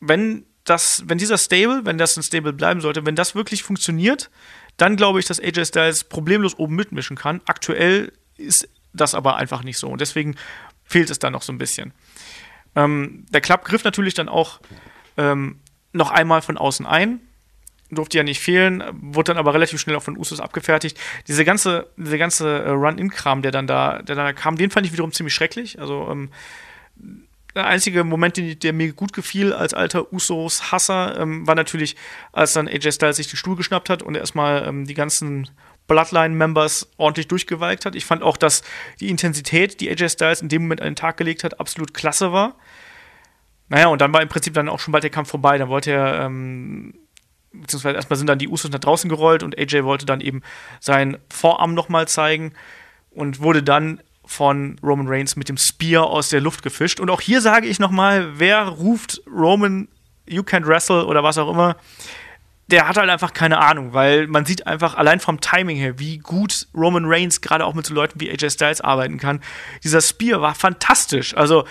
Wenn 0.00 0.44
das, 0.64 1.04
wenn 1.06 1.18
dieser 1.18 1.38
Stable, 1.38 1.82
wenn 1.84 1.98
das 1.98 2.16
ein 2.16 2.22
Stable 2.22 2.52
bleiben 2.52 2.80
sollte, 2.80 3.06
wenn 3.06 3.16
das 3.16 3.34
wirklich 3.34 3.62
funktioniert, 3.62 4.30
dann 4.76 4.96
glaube 4.96 5.20
ich, 5.20 5.26
dass 5.26 5.40
AJ 5.40 5.66
Styles 5.66 6.04
problemlos 6.04 6.58
oben 6.58 6.74
mitmischen 6.74 7.16
kann. 7.16 7.40
Aktuell 7.46 8.12
ist 8.36 8.68
das 8.92 9.14
aber 9.14 9.36
einfach 9.36 9.62
nicht 9.62 9.78
so 9.78 9.88
und 9.88 10.00
deswegen 10.00 10.36
fehlt 10.84 11.10
es 11.10 11.18
da 11.18 11.30
noch 11.30 11.42
so 11.42 11.52
ein 11.52 11.58
bisschen. 11.58 11.92
Ähm, 12.74 13.26
der 13.30 13.40
Club 13.40 13.64
griff 13.64 13.84
natürlich 13.84 14.14
dann 14.14 14.28
auch 14.28 14.60
ähm, 15.16 15.60
noch 15.92 16.10
einmal 16.10 16.42
von 16.42 16.56
außen 16.56 16.86
ein. 16.86 17.20
Durfte 17.90 18.18
ja 18.18 18.24
nicht 18.24 18.40
fehlen, 18.40 18.82
wurde 19.00 19.32
dann 19.32 19.38
aber 19.38 19.54
relativ 19.54 19.80
schnell 19.80 19.96
auch 19.96 20.02
von 20.02 20.16
Usos 20.16 20.40
abgefertigt. 20.40 20.98
Diese 21.28 21.44
ganze, 21.44 21.88
diese 21.96 22.18
ganze 22.18 22.62
äh, 22.62 22.70
Run-In-Kram, 22.70 23.42
der 23.42 23.52
dann 23.52 23.66
da, 23.66 24.02
der 24.02 24.16
dann 24.16 24.34
kam, 24.34 24.56
den 24.56 24.70
fand 24.70 24.86
ich 24.86 24.92
wiederum 24.92 25.12
ziemlich 25.12 25.34
schrecklich. 25.34 25.78
Also 25.80 26.08
ähm, 26.10 26.30
der 27.54 27.66
einzige 27.66 28.04
Moment, 28.04 28.62
der 28.62 28.72
mir 28.72 28.92
gut 28.92 29.12
gefiel 29.12 29.52
als 29.52 29.74
alter 29.74 30.12
Usos-Hasser, 30.12 31.18
ähm, 31.18 31.46
war 31.46 31.54
natürlich, 31.54 31.96
als 32.32 32.52
dann 32.52 32.68
AJ 32.68 32.92
Styles 32.92 33.16
sich 33.16 33.28
den 33.28 33.36
Stuhl 33.36 33.56
geschnappt 33.56 33.90
hat 33.90 34.02
und 34.02 34.14
erstmal 34.14 34.66
ähm, 34.66 34.86
die 34.86 34.94
ganzen 34.94 35.50
Bloodline-Members 35.88 36.92
ordentlich 36.96 37.26
durchgewalkt 37.26 37.84
hat. 37.84 37.96
Ich 37.96 38.04
fand 38.04 38.22
auch, 38.22 38.36
dass 38.36 38.62
die 39.00 39.08
Intensität, 39.08 39.80
die 39.80 39.90
AJ 39.90 40.10
Styles 40.10 40.42
in 40.42 40.48
dem 40.48 40.62
Moment 40.62 40.80
an 40.80 40.90
den 40.90 40.96
Tag 40.96 41.16
gelegt 41.16 41.42
hat, 41.42 41.58
absolut 41.58 41.92
klasse 41.94 42.32
war. 42.32 42.54
Naja, 43.68 43.88
und 43.88 44.00
dann 44.00 44.12
war 44.12 44.22
im 44.22 44.28
Prinzip 44.28 44.54
dann 44.54 44.68
auch 44.68 44.78
schon 44.78 44.92
bald 44.92 45.04
der 45.04 45.10
Kampf 45.10 45.30
vorbei. 45.30 45.58
Dann 45.58 45.68
wollte 45.68 45.90
er, 45.90 46.26
ähm, 46.26 46.94
beziehungsweise 47.52 47.96
erstmal 47.96 48.16
sind 48.16 48.26
dann 48.26 48.38
die 48.38 48.48
Usos 48.48 48.70
nach 48.70 48.78
draußen 48.78 49.08
gerollt 49.08 49.42
und 49.42 49.58
AJ 49.58 49.84
wollte 49.84 50.06
dann 50.06 50.20
eben 50.20 50.42
seinen 50.80 51.18
Vorarm 51.30 51.74
nochmal 51.74 52.08
zeigen 52.08 52.52
und 53.10 53.40
wurde 53.40 53.62
dann 53.62 54.00
von 54.24 54.78
Roman 54.82 55.08
Reigns 55.08 55.34
mit 55.34 55.48
dem 55.48 55.56
Spear 55.56 56.04
aus 56.04 56.28
der 56.28 56.40
Luft 56.40 56.62
gefischt. 56.62 57.00
Und 57.00 57.10
auch 57.10 57.20
hier 57.20 57.40
sage 57.40 57.66
ich 57.66 57.80
nochmal, 57.80 58.38
wer 58.38 58.62
ruft 58.68 59.22
Roman, 59.26 59.88
you 60.28 60.42
can't 60.42 60.66
wrestle 60.66 61.06
oder 61.06 61.24
was 61.24 61.36
auch 61.36 61.50
immer, 61.50 61.76
der 62.68 62.86
hat 62.86 62.96
halt 62.96 63.10
einfach 63.10 63.32
keine 63.32 63.58
Ahnung, 63.58 63.92
weil 63.92 64.28
man 64.28 64.44
sieht 64.44 64.68
einfach 64.68 64.94
allein 64.94 65.18
vom 65.18 65.40
Timing 65.40 65.76
her, 65.76 65.98
wie 65.98 66.18
gut 66.18 66.68
Roman 66.72 67.04
Reigns 67.06 67.40
gerade 67.40 67.64
auch 67.64 67.74
mit 67.74 67.84
so 67.84 67.94
Leuten 67.94 68.20
wie 68.20 68.30
AJ 68.30 68.50
Styles 68.50 68.80
arbeiten 68.80 69.18
kann. 69.18 69.40
Dieser 69.82 70.00
Spear 70.00 70.40
war 70.40 70.54
fantastisch. 70.54 71.36
Also 71.36 71.64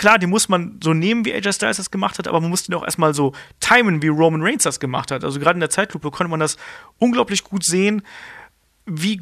klar, 0.00 0.18
den 0.18 0.30
muss 0.30 0.48
man 0.48 0.80
so 0.82 0.94
nehmen, 0.94 1.26
wie 1.26 1.34
AJ 1.34 1.52
Styles 1.52 1.76
das 1.76 1.90
gemacht 1.90 2.18
hat, 2.18 2.26
aber 2.26 2.40
man 2.40 2.48
musste 2.48 2.72
ihn 2.72 2.74
auch 2.74 2.84
erstmal 2.84 3.12
so 3.12 3.34
timen, 3.60 4.00
wie 4.00 4.08
Roman 4.08 4.42
Reigns 4.42 4.62
das 4.62 4.80
gemacht 4.80 5.10
hat. 5.10 5.24
Also 5.24 5.38
gerade 5.38 5.56
in 5.56 5.60
der 5.60 5.68
Zeitlupe 5.68 6.10
konnte 6.10 6.30
man 6.30 6.40
das 6.40 6.56
unglaublich 6.98 7.44
gut 7.44 7.64
sehen, 7.64 8.00
wie 8.86 9.20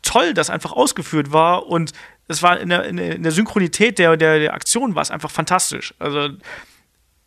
toll 0.00 0.32
das 0.32 0.48
einfach 0.48 0.72
ausgeführt 0.72 1.30
war 1.30 1.66
und 1.66 1.92
es 2.26 2.42
war 2.42 2.58
in 2.58 2.70
der, 2.70 2.84
in 2.84 3.22
der 3.22 3.32
Synchronität 3.32 3.98
der, 3.98 4.16
der, 4.16 4.38
der 4.38 4.54
Aktion 4.54 4.94
war 4.94 5.02
es 5.02 5.10
einfach 5.10 5.30
fantastisch. 5.30 5.92
Also, 5.98 6.30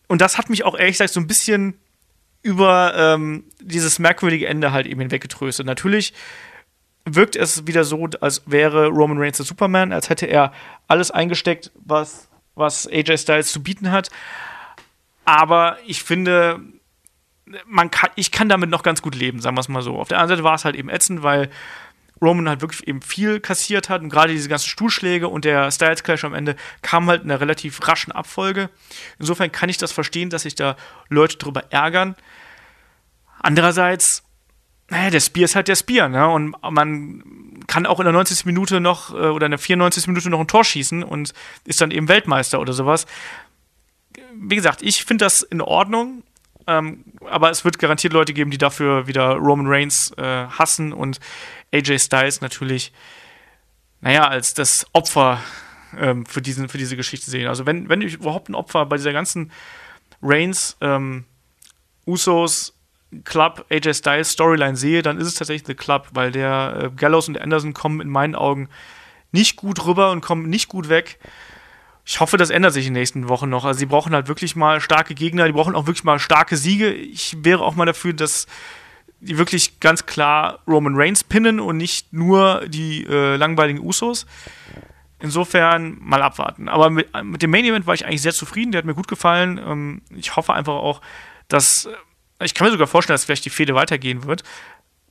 und 0.07 0.19
das 0.19 0.39
hat 0.39 0.49
mich 0.49 0.65
auch 0.65 0.75
ehrlich 0.75 0.95
gesagt 0.95 1.13
so 1.13 1.19
ein 1.19 1.27
bisschen 1.27 1.75
über 2.41 2.95
ähm, 2.97 3.43
dieses 3.61 3.99
merkwürdige 3.99 4.47
Ende 4.47 4.71
halt 4.71 4.87
eben 4.87 5.01
hinweggetröstet. 5.01 5.67
Natürlich 5.67 6.13
wirkt 7.05 7.35
es 7.35 7.67
wieder 7.67 7.83
so, 7.83 8.09
als 8.21 8.41
wäre 8.47 8.87
Roman 8.87 9.19
Reigns 9.19 9.37
der 9.37 9.45
Superman, 9.45 9.93
als 9.93 10.09
hätte 10.09 10.25
er 10.25 10.51
alles 10.87 11.11
eingesteckt, 11.11 11.71
was, 11.75 12.26
was 12.57 12.87
AJ 12.87 13.17
Styles 13.17 13.51
zu 13.51 13.61
bieten 13.63 13.91
hat. 13.91 14.09
Aber 15.25 15.77
ich 15.85 16.03
finde, 16.03 16.59
man 17.65 17.91
kann, 17.91 18.09
ich 18.15 18.31
kann 18.31 18.49
damit 18.49 18.69
noch 18.69 18.83
ganz 18.83 19.01
gut 19.01 19.15
leben, 19.15 19.39
sagen 19.39 19.55
wir 19.55 19.61
es 19.61 19.69
mal 19.69 19.81
so. 19.81 19.97
Auf 19.99 20.07
der 20.07 20.17
anderen 20.17 20.37
Seite 20.37 20.43
war 20.43 20.55
es 20.55 20.65
halt 20.65 20.75
eben 20.75 20.89
ätzend, 20.89 21.23
weil 21.23 21.49
Roman 22.21 22.49
halt 22.49 22.61
wirklich 22.61 22.87
eben 22.87 23.01
viel 23.01 23.39
kassiert 23.39 23.89
hat 23.89 24.01
und 24.01 24.09
gerade 24.09 24.33
diese 24.33 24.49
ganzen 24.49 24.69
Stuhlschläge 24.69 25.27
und 25.27 25.45
der 25.45 25.69
Styles 25.71 26.03
Clash 26.03 26.23
am 26.23 26.33
Ende 26.33 26.55
kam 26.81 27.07
halt 27.07 27.23
in 27.23 27.31
einer 27.31 27.39
relativ 27.39 27.87
raschen 27.87 28.11
Abfolge. 28.11 28.69
Insofern 29.19 29.51
kann 29.51 29.69
ich 29.69 29.77
das 29.77 29.91
verstehen, 29.91 30.29
dass 30.29 30.43
sich 30.43 30.55
da 30.55 30.75
Leute 31.09 31.37
drüber 31.37 31.65
ärgern. 31.71 32.15
Andererseits, 33.39 34.23
naja, 34.89 35.11
der 35.11 35.19
Spear 35.19 35.45
ist 35.45 35.55
halt 35.55 35.67
der 35.67 35.75
Spear, 35.75 36.09
ne? 36.09 36.27
Und 36.27 36.55
man 36.71 37.23
kann 37.77 37.85
auch 37.85 37.99
in 37.99 38.05
der 38.05 38.13
90. 38.13 38.45
Minute 38.45 38.79
noch 38.79 39.13
äh, 39.13 39.27
oder 39.27 39.45
in 39.45 39.51
der 39.51 39.59
94. 39.59 40.07
Minute 40.07 40.31
noch 40.31 40.39
ein 40.39 40.47
Tor 40.47 40.63
schießen 40.63 41.03
und 41.03 41.35
ist 41.63 41.79
dann 41.79 41.91
eben 41.91 42.07
Weltmeister 42.07 42.59
oder 42.59 42.73
sowas. 42.73 43.05
Wie 44.33 44.55
gesagt, 44.55 44.81
ich 44.81 45.05
finde 45.05 45.25
das 45.25 45.43
in 45.43 45.61
Ordnung. 45.61 46.23
Ähm, 46.65 47.03
aber 47.29 47.51
es 47.51 47.65
wird 47.65 47.77
garantiert 47.77 48.13
Leute 48.13 48.33
geben, 48.33 48.49
die 48.49 48.57
dafür 48.57 49.05
wieder 49.05 49.33
Roman 49.33 49.67
Reigns 49.67 50.11
äh, 50.17 50.47
hassen 50.47 50.91
und 50.91 51.19
AJ 51.71 51.99
Styles 51.99 52.41
natürlich, 52.41 52.93
naja, 54.01 54.27
als 54.27 54.55
das 54.55 54.87
Opfer 54.93 55.39
ähm, 55.95 56.25
für, 56.25 56.41
diesen, 56.41 56.69
für 56.69 56.79
diese 56.79 56.97
Geschichte 56.97 57.29
sehen. 57.29 57.47
Also 57.47 57.67
wenn, 57.67 57.89
wenn 57.89 58.01
ich 58.01 58.15
überhaupt 58.15 58.49
ein 58.49 58.55
Opfer 58.55 58.87
bei 58.87 58.97
dieser 58.97 59.13
ganzen 59.13 59.51
Reigns, 60.23 60.77
ähm, 60.81 61.25
Usos, 62.07 62.73
Club, 63.23 63.65
AJ 63.69 63.93
Styles 63.95 64.31
Storyline 64.31 64.75
sehe, 64.75 65.01
dann 65.01 65.17
ist 65.17 65.27
es 65.27 65.35
tatsächlich 65.35 65.65
The 65.65 65.75
Club, 65.75 66.09
weil 66.11 66.31
der 66.31 66.79
äh, 66.83 66.89
Gallows 66.95 67.27
und 67.27 67.39
Anderson 67.39 67.73
kommen 67.73 68.01
in 68.01 68.09
meinen 68.09 68.35
Augen 68.35 68.69
nicht 69.31 69.55
gut 69.55 69.85
rüber 69.85 70.11
und 70.11 70.21
kommen 70.21 70.49
nicht 70.49 70.67
gut 70.67 70.89
weg. 70.89 71.19
Ich 72.05 72.19
hoffe, 72.19 72.37
das 72.37 72.49
ändert 72.49 72.73
sich 72.73 72.87
in 72.87 72.93
den 72.93 73.01
nächsten 73.01 73.27
Wochen 73.27 73.49
noch. 73.49 73.65
Also 73.65 73.79
sie 73.79 73.85
brauchen 73.85 74.13
halt 74.13 74.27
wirklich 74.27 74.55
mal 74.55 74.79
starke 74.79 75.13
Gegner, 75.13 75.45
die 75.45 75.51
brauchen 75.51 75.75
auch 75.75 75.87
wirklich 75.87 76.05
mal 76.05 76.19
starke 76.19 76.55
Siege. 76.55 76.93
Ich 76.93 77.43
wäre 77.43 77.63
auch 77.63 77.75
mal 77.75 77.85
dafür, 77.85 78.13
dass 78.13 78.47
die 79.19 79.37
wirklich 79.37 79.79
ganz 79.79 80.05
klar 80.05 80.59
Roman 80.67 80.95
Reigns 80.95 81.23
pinnen 81.23 81.59
und 81.59 81.77
nicht 81.77 82.13
nur 82.13 82.65
die 82.67 83.05
äh, 83.05 83.35
langweiligen 83.35 83.79
Usos. 83.79 84.25
Insofern 85.19 85.97
mal 85.99 86.21
abwarten. 86.21 86.69
Aber 86.69 86.91
mit, 86.91 87.09
mit, 87.23 87.41
dem 87.41 87.49
Main 87.49 87.65
Event 87.65 87.87
war 87.87 87.95
ich 87.95 88.05
eigentlich 88.05 88.21
sehr 88.21 88.33
zufrieden. 88.33 88.71
Der 88.71 88.79
hat 88.79 88.85
mir 88.85 88.93
gut 88.93 89.07
gefallen. 89.07 89.59
Ähm, 89.65 90.01
ich 90.15 90.35
hoffe 90.35 90.53
einfach 90.53 90.75
auch, 90.75 91.01
dass. 91.47 91.89
Ich 92.43 92.53
kann 92.53 92.67
mir 92.67 92.71
sogar 92.71 92.87
vorstellen, 92.87 93.15
dass 93.15 93.25
vielleicht 93.25 93.45
die 93.45 93.49
Fehde 93.49 93.75
weitergehen 93.75 94.25
wird. 94.25 94.43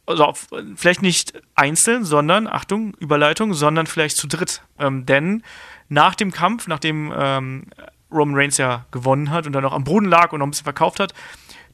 Also 0.07 0.25
auf, 0.25 0.47
vielleicht 0.77 1.03
nicht 1.03 1.33
einzeln, 1.57 2.05
sondern, 2.05 2.47
Achtung, 2.47 2.95
Überleitung, 3.01 3.55
sondern 3.55 3.87
vielleicht 3.87 4.17
zu 4.17 4.29
dritt. 4.29 4.63
Ähm, 4.79 5.05
denn 5.05 5.43
nach 5.89 6.15
dem 6.15 6.31
Kampf, 6.31 6.69
nachdem 6.69 7.13
ähm, 7.17 7.65
Roman 8.13 8.37
Reigns 8.37 8.59
ja 8.59 8.87
gewonnen 8.93 9.31
hat 9.31 9.47
und 9.47 9.53
dann 9.53 9.65
noch 9.65 9.73
am 9.73 9.85
Boden 9.85 10.07
lag 10.07 10.33
und 10.33 10.39
noch 10.39 10.47
ein 10.47 10.51
bisschen 10.51 10.65
verkauft 10.65 11.01
hat, 11.01 11.13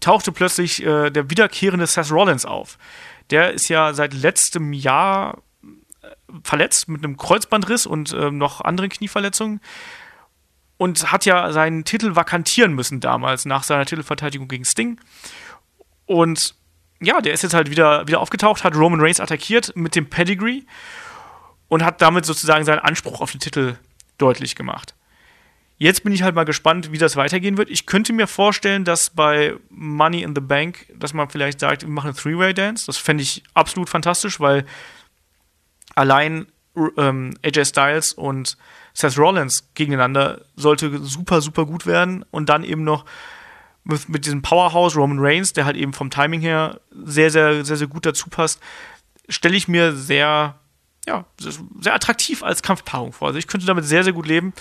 tauchte 0.00 0.32
plötzlich 0.32 0.82
äh, 0.82 1.10
der 1.10 1.28
wiederkehrende 1.28 1.86
Seth 1.86 2.10
Rollins 2.10 2.46
auf. 2.46 2.78
Der 3.30 3.52
ist 3.52 3.68
ja 3.68 3.92
seit 3.92 4.14
letztem 4.14 4.72
Jahr 4.72 5.42
äh, 5.62 6.06
verletzt 6.42 6.88
mit 6.88 7.04
einem 7.04 7.18
Kreuzbandriss 7.18 7.86
und 7.86 8.12
äh, 8.12 8.30
noch 8.30 8.62
anderen 8.62 8.90
Knieverletzungen 8.90 9.60
und 10.82 11.12
hat 11.12 11.26
ja 11.26 11.52
seinen 11.52 11.84
Titel 11.84 12.16
vakantieren 12.16 12.72
müssen 12.72 12.98
damals 12.98 13.44
nach 13.44 13.62
seiner 13.62 13.86
Titelverteidigung 13.86 14.48
gegen 14.48 14.64
Sting. 14.64 14.98
Und 16.06 16.56
ja, 17.00 17.20
der 17.20 17.34
ist 17.34 17.42
jetzt 17.42 17.54
halt 17.54 17.70
wieder, 17.70 18.08
wieder 18.08 18.18
aufgetaucht, 18.18 18.64
hat 18.64 18.74
Roman 18.74 19.00
Reigns 19.00 19.20
attackiert 19.20 19.76
mit 19.76 19.94
dem 19.94 20.10
Pedigree 20.10 20.62
und 21.68 21.84
hat 21.84 22.02
damit 22.02 22.24
sozusagen 22.26 22.64
seinen 22.64 22.80
Anspruch 22.80 23.20
auf 23.20 23.30
den 23.30 23.38
Titel 23.38 23.76
deutlich 24.18 24.56
gemacht. 24.56 24.96
Jetzt 25.78 26.02
bin 26.02 26.12
ich 26.12 26.24
halt 26.24 26.34
mal 26.34 26.42
gespannt, 26.42 26.90
wie 26.90 26.98
das 26.98 27.14
weitergehen 27.14 27.58
wird. 27.58 27.70
Ich 27.70 27.86
könnte 27.86 28.12
mir 28.12 28.26
vorstellen, 28.26 28.84
dass 28.84 29.10
bei 29.10 29.54
Money 29.70 30.24
in 30.24 30.34
the 30.34 30.40
Bank, 30.40 30.86
dass 30.96 31.14
man 31.14 31.30
vielleicht 31.30 31.60
sagt, 31.60 31.82
wir 31.82 31.90
machen 31.90 32.08
eine 32.08 32.16
Three-Way-Dance. 32.16 32.86
Das 32.86 32.96
fände 32.96 33.22
ich 33.22 33.44
absolut 33.54 33.88
fantastisch, 33.88 34.40
weil 34.40 34.64
allein 35.94 36.48
ähm, 36.96 37.34
AJ 37.42 37.66
Styles 37.66 38.12
und 38.12 38.56
Seth 38.94 39.18
Rollins 39.18 39.68
gegeneinander 39.74 40.42
sollte 40.56 40.98
super, 40.98 41.40
super 41.40 41.66
gut 41.66 41.86
werden. 41.86 42.24
Und 42.30 42.48
dann 42.48 42.64
eben 42.64 42.84
noch 42.84 43.04
mit, 43.84 44.08
mit 44.08 44.26
diesem 44.26 44.42
Powerhouse 44.42 44.96
Roman 44.96 45.18
Reigns, 45.20 45.52
der 45.52 45.64
halt 45.64 45.76
eben 45.76 45.92
vom 45.92 46.10
Timing 46.10 46.40
her 46.40 46.80
sehr, 46.90 47.30
sehr, 47.30 47.64
sehr, 47.64 47.76
sehr 47.76 47.86
gut 47.86 48.06
dazu 48.06 48.28
passt, 48.28 48.60
stelle 49.28 49.56
ich 49.56 49.68
mir 49.68 49.92
sehr 49.92 50.56
ja, 51.06 51.24
sehr 51.80 51.94
attraktiv 51.94 52.44
als 52.44 52.62
Kampfpaarung 52.62 53.12
vor. 53.12 53.28
Also 53.28 53.38
ich 53.38 53.48
könnte 53.48 53.66
damit 53.66 53.84
sehr, 53.84 54.04
sehr 54.04 54.12
gut 54.12 54.26
leben. 54.26 54.52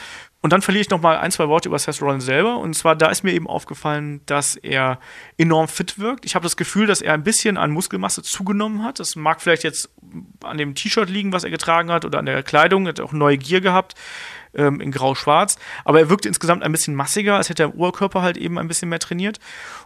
Und 0.41 0.51
dann 0.51 0.63
verliere 0.63 0.81
ich 0.81 0.89
noch 0.89 0.99
mal 0.99 1.17
ein, 1.17 1.29
zwei 1.29 1.47
Worte 1.47 1.69
über 1.69 1.77
Seth 1.77 2.01
Rollins 2.01 2.25
selber. 2.25 2.57
Und 2.57 2.73
zwar, 2.73 2.95
da 2.95 3.09
ist 3.09 3.23
mir 3.23 3.31
eben 3.33 3.45
aufgefallen, 3.45 4.21
dass 4.25 4.55
er 4.55 4.99
enorm 5.37 5.67
fit 5.67 5.99
wirkt. 5.99 6.25
Ich 6.25 6.33
habe 6.33 6.41
das 6.41 6.57
Gefühl, 6.57 6.87
dass 6.87 7.01
er 7.01 7.13
ein 7.13 7.21
bisschen 7.21 7.57
an 7.57 7.69
Muskelmasse 7.69 8.23
zugenommen 8.23 8.83
hat. 8.83 8.99
Das 8.99 9.15
mag 9.15 9.39
vielleicht 9.39 9.63
jetzt 9.63 9.91
an 10.43 10.57
dem 10.57 10.73
T-Shirt 10.73 11.09
liegen, 11.11 11.31
was 11.31 11.43
er 11.43 11.51
getragen 11.51 11.91
hat, 11.91 12.05
oder 12.05 12.17
an 12.17 12.25
der 12.25 12.41
Kleidung. 12.41 12.87
Er 12.87 12.89
hat 12.89 13.01
auch 13.01 13.11
neue 13.11 13.37
Gier 13.37 13.61
gehabt 13.61 13.93
ähm, 14.55 14.81
in 14.81 14.91
grau-schwarz. 14.91 15.59
Aber 15.85 15.99
er 15.99 16.09
wirkt 16.09 16.25
insgesamt 16.25 16.63
ein 16.63 16.71
bisschen 16.71 16.95
massiger, 16.95 17.35
als 17.35 17.49
hätte 17.49 17.61
er 17.63 17.69
im 17.69 17.75
Oberkörper 17.75 18.23
halt 18.23 18.37
eben 18.37 18.57
ein 18.57 18.67
bisschen 18.67 18.89
mehr 18.89 18.99
trainiert. 18.99 19.39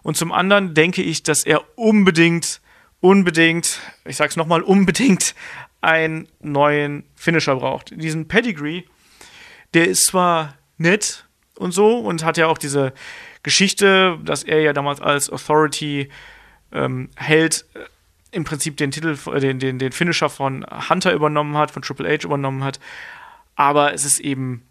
Und 0.04 0.16
zum 0.16 0.32
anderen 0.32 0.74
denke 0.74 1.02
ich, 1.02 1.22
dass 1.22 1.44
er 1.44 1.64
unbedingt 1.76 2.62
unbedingt, 3.06 3.82
ich 4.06 4.16
sag's 4.16 4.36
nochmal, 4.36 4.64
unbedingt 4.64 5.36
einen 5.86 6.28
neuen 6.42 7.04
Finisher 7.16 7.56
braucht. 7.56 7.92
Diesen 7.96 8.28
Pedigree, 8.28 8.84
der 9.74 9.88
ist 9.88 10.08
zwar 10.08 10.56
nett 10.78 11.26
und 11.58 11.72
so 11.72 12.00
und 12.00 12.24
hat 12.24 12.38
ja 12.38 12.48
auch 12.48 12.58
diese 12.58 12.94
Geschichte, 13.44 14.20
dass 14.24 14.44
er 14.44 14.62
ja 14.62 14.74
damals 14.74 15.00
als 15.00 15.30
Authority 15.30 16.10
ähm, 16.72 17.10
Held 17.16 17.66
äh, 17.76 17.80
im 18.32 18.44
Prinzip 18.44 18.78
den 18.78 18.92
Titel, 18.92 19.18
äh, 19.34 19.40
den, 19.40 19.60
den, 19.60 19.80
den 19.80 19.92
Finisher 19.92 20.30
von 20.30 20.66
Hunter 20.90 21.14
übernommen 21.14 21.56
hat, 21.56 21.72
von 21.72 21.82
Triple 21.82 22.10
H 22.10 22.26
übernommen 22.26 22.64
hat. 22.64 22.80
Aber 23.56 23.94
es 23.94 24.04
ist 24.04 24.20
eben 24.20 24.64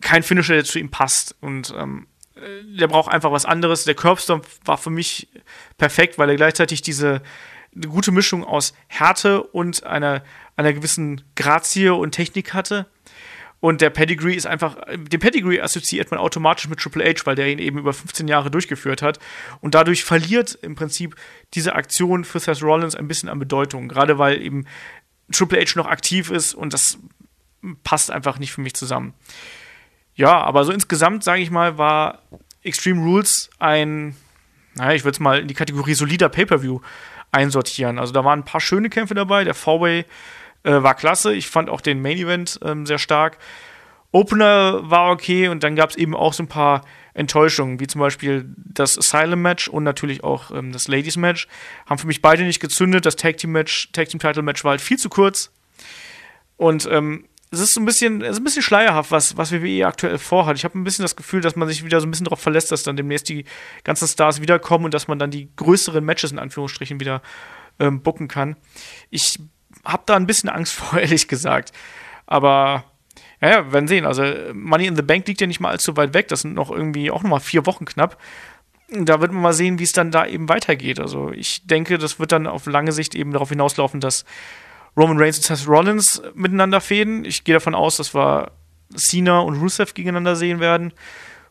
kein 0.00 0.22
Finisher, 0.22 0.54
der 0.54 0.64
zu 0.64 0.78
ihm 0.78 0.90
passt. 0.90 1.36
Und 1.40 1.72
ähm, 1.76 2.06
äh, 2.34 2.40
der 2.78 2.88
braucht 2.88 3.12
einfach 3.12 3.32
was 3.32 3.46
anderes. 3.46 3.84
Der 3.84 3.94
Curbstomp 3.94 4.46
war 4.64 4.78
für 4.78 4.90
mich 4.90 5.28
perfekt, 5.78 6.18
weil 6.18 6.30
er 6.30 6.36
gleichzeitig 6.36 6.82
diese 6.82 7.22
eine 7.74 7.88
gute 7.88 8.12
Mischung 8.12 8.44
aus 8.44 8.74
Härte 8.86 9.42
und 9.42 9.84
einer, 9.84 10.22
einer 10.56 10.72
gewissen 10.72 11.22
Grazie 11.36 11.88
und 11.88 12.12
Technik 12.12 12.54
hatte. 12.54 12.86
Und 13.60 13.80
der 13.80 13.90
Pedigree 13.90 14.34
ist 14.34 14.46
einfach, 14.46 14.76
den 14.96 15.20
Pedigree 15.20 15.60
assoziiert 15.60 16.10
man 16.10 16.18
automatisch 16.18 16.68
mit 16.68 16.80
Triple 16.80 17.04
H, 17.04 17.24
weil 17.26 17.36
der 17.36 17.46
ihn 17.46 17.60
eben 17.60 17.78
über 17.78 17.92
15 17.92 18.26
Jahre 18.26 18.50
durchgeführt 18.50 19.02
hat. 19.02 19.20
Und 19.60 19.74
dadurch 19.74 20.02
verliert 20.02 20.58
im 20.62 20.74
Prinzip 20.74 21.14
diese 21.54 21.76
Aktion 21.76 22.24
für 22.24 22.40
Seth 22.40 22.62
Rollins 22.62 22.96
ein 22.96 23.06
bisschen 23.06 23.28
an 23.28 23.38
Bedeutung. 23.38 23.88
Gerade 23.88 24.18
weil 24.18 24.42
eben 24.42 24.66
Triple 25.30 25.60
H 25.60 25.74
noch 25.76 25.86
aktiv 25.86 26.30
ist 26.30 26.54
und 26.54 26.72
das 26.72 26.98
passt 27.84 28.10
einfach 28.10 28.40
nicht 28.40 28.52
für 28.52 28.60
mich 28.60 28.74
zusammen. 28.74 29.14
Ja, 30.14 30.40
aber 30.40 30.64
so 30.64 30.72
insgesamt, 30.72 31.24
sage 31.24 31.40
ich 31.40 31.50
mal, 31.50 31.78
war 31.78 32.22
Extreme 32.62 33.00
Rules 33.00 33.50
ein, 33.58 34.16
naja, 34.74 34.94
ich 34.94 35.04
würde 35.04 35.14
es 35.14 35.20
mal 35.20 35.38
in 35.38 35.48
die 35.48 35.54
Kategorie 35.54 35.94
solider 35.94 36.28
Pay-Per-View 36.28 36.80
einsortieren. 37.32 37.98
Also 37.98 38.12
da 38.12 38.24
waren 38.24 38.40
ein 38.40 38.44
paar 38.44 38.60
schöne 38.60 38.90
Kämpfe 38.90 39.14
dabei. 39.14 39.44
Der 39.44 39.54
Four-Way 39.54 40.04
äh, 40.62 40.82
war 40.82 40.94
klasse. 40.94 41.34
Ich 41.34 41.48
fand 41.48 41.68
auch 41.68 41.80
den 41.80 42.00
Main 42.00 42.18
Event 42.18 42.60
ähm, 42.62 42.86
sehr 42.86 42.98
stark. 42.98 43.38
Opener 44.12 44.90
war 44.90 45.10
okay 45.10 45.48
und 45.48 45.64
dann 45.64 45.74
gab 45.74 45.90
es 45.90 45.96
eben 45.96 46.14
auch 46.14 46.34
so 46.34 46.42
ein 46.42 46.48
paar 46.48 46.84
Enttäuschungen, 47.14 47.80
wie 47.80 47.86
zum 47.86 48.00
Beispiel 48.00 48.46
das 48.56 48.98
Asylum-Match 48.98 49.68
und 49.68 49.84
natürlich 49.84 50.22
auch 50.22 50.50
ähm, 50.50 50.72
das 50.72 50.86
Ladies-Match. 50.86 51.48
Haben 51.86 51.98
für 51.98 52.06
mich 52.06 52.22
beide 52.22 52.44
nicht 52.44 52.60
gezündet. 52.60 53.06
Das 53.06 53.16
Tag-Team-Match, 53.16 53.92
Tag-Team-Title-Match 53.92 54.64
war 54.64 54.72
halt 54.72 54.80
viel 54.80 54.98
zu 54.98 55.08
kurz. 55.08 55.50
Und 56.56 56.86
ähm, 56.90 57.24
es 57.52 57.60
ist 57.60 57.76
ein 57.76 57.84
bisschen, 57.84 58.22
es 58.22 58.30
ist 58.30 58.38
ein 58.38 58.44
bisschen 58.44 58.62
schleierhaft, 58.62 59.10
was, 59.10 59.36
was 59.36 59.52
WWE 59.52 59.86
aktuell 59.86 60.16
vorhat. 60.16 60.56
Ich 60.56 60.64
habe 60.64 60.78
ein 60.78 60.84
bisschen 60.84 61.02
das 61.02 61.16
Gefühl, 61.16 61.42
dass 61.42 61.54
man 61.54 61.68
sich 61.68 61.84
wieder 61.84 62.00
so 62.00 62.06
ein 62.06 62.10
bisschen 62.10 62.24
darauf 62.24 62.40
verlässt, 62.40 62.72
dass 62.72 62.82
dann 62.82 62.96
demnächst 62.96 63.28
die 63.28 63.44
ganzen 63.84 64.08
Stars 64.08 64.40
wiederkommen 64.40 64.86
und 64.86 64.94
dass 64.94 65.06
man 65.06 65.18
dann 65.18 65.30
die 65.30 65.50
größeren 65.56 66.02
Matches 66.02 66.32
in 66.32 66.38
Anführungsstrichen 66.38 66.98
wieder 66.98 67.20
ähm, 67.78 68.00
booken 68.00 68.26
kann. 68.26 68.56
Ich 69.10 69.38
habe 69.84 70.02
da 70.06 70.16
ein 70.16 70.26
bisschen 70.26 70.48
Angst 70.48 70.72
vor, 70.72 70.98
ehrlich 70.98 71.28
gesagt. 71.28 71.72
Aber 72.26 72.84
ja, 73.42 73.50
ja, 73.50 73.66
wir 73.66 73.72
werden 73.74 73.88
sehen. 73.88 74.06
Also 74.06 74.24
Money 74.54 74.86
in 74.86 74.96
the 74.96 75.02
Bank 75.02 75.28
liegt 75.28 75.42
ja 75.42 75.46
nicht 75.46 75.60
mal 75.60 75.70
allzu 75.70 75.94
weit 75.98 76.14
weg. 76.14 76.28
Das 76.28 76.40
sind 76.40 76.54
noch 76.54 76.70
irgendwie 76.70 77.10
auch 77.10 77.22
noch 77.22 77.30
mal 77.30 77.40
vier 77.40 77.66
Wochen 77.66 77.84
knapp. 77.84 78.18
Da 78.88 79.20
wird 79.20 79.32
man 79.32 79.42
mal 79.42 79.52
sehen, 79.52 79.78
wie 79.78 79.84
es 79.84 79.92
dann 79.92 80.10
da 80.10 80.24
eben 80.26 80.48
weitergeht. 80.48 81.00
Also 81.00 81.30
ich 81.32 81.66
denke, 81.66 81.98
das 81.98 82.18
wird 82.18 82.32
dann 82.32 82.46
auf 82.46 82.64
lange 82.64 82.92
Sicht 82.92 83.14
eben 83.14 83.32
darauf 83.32 83.50
hinauslaufen, 83.50 84.00
dass 84.00 84.24
Roman 84.96 85.18
Reigns 85.18 85.38
und 85.38 85.44
Seth 85.44 85.68
Rollins 85.68 86.22
miteinander 86.34 86.80
fäden. 86.80 87.24
Ich 87.24 87.44
gehe 87.44 87.54
davon 87.54 87.74
aus, 87.74 87.96
dass 87.96 88.14
wir 88.14 88.52
Cena 88.94 89.40
und 89.40 89.60
Rusev 89.60 89.94
gegeneinander 89.94 90.36
sehen 90.36 90.60
werden. 90.60 90.92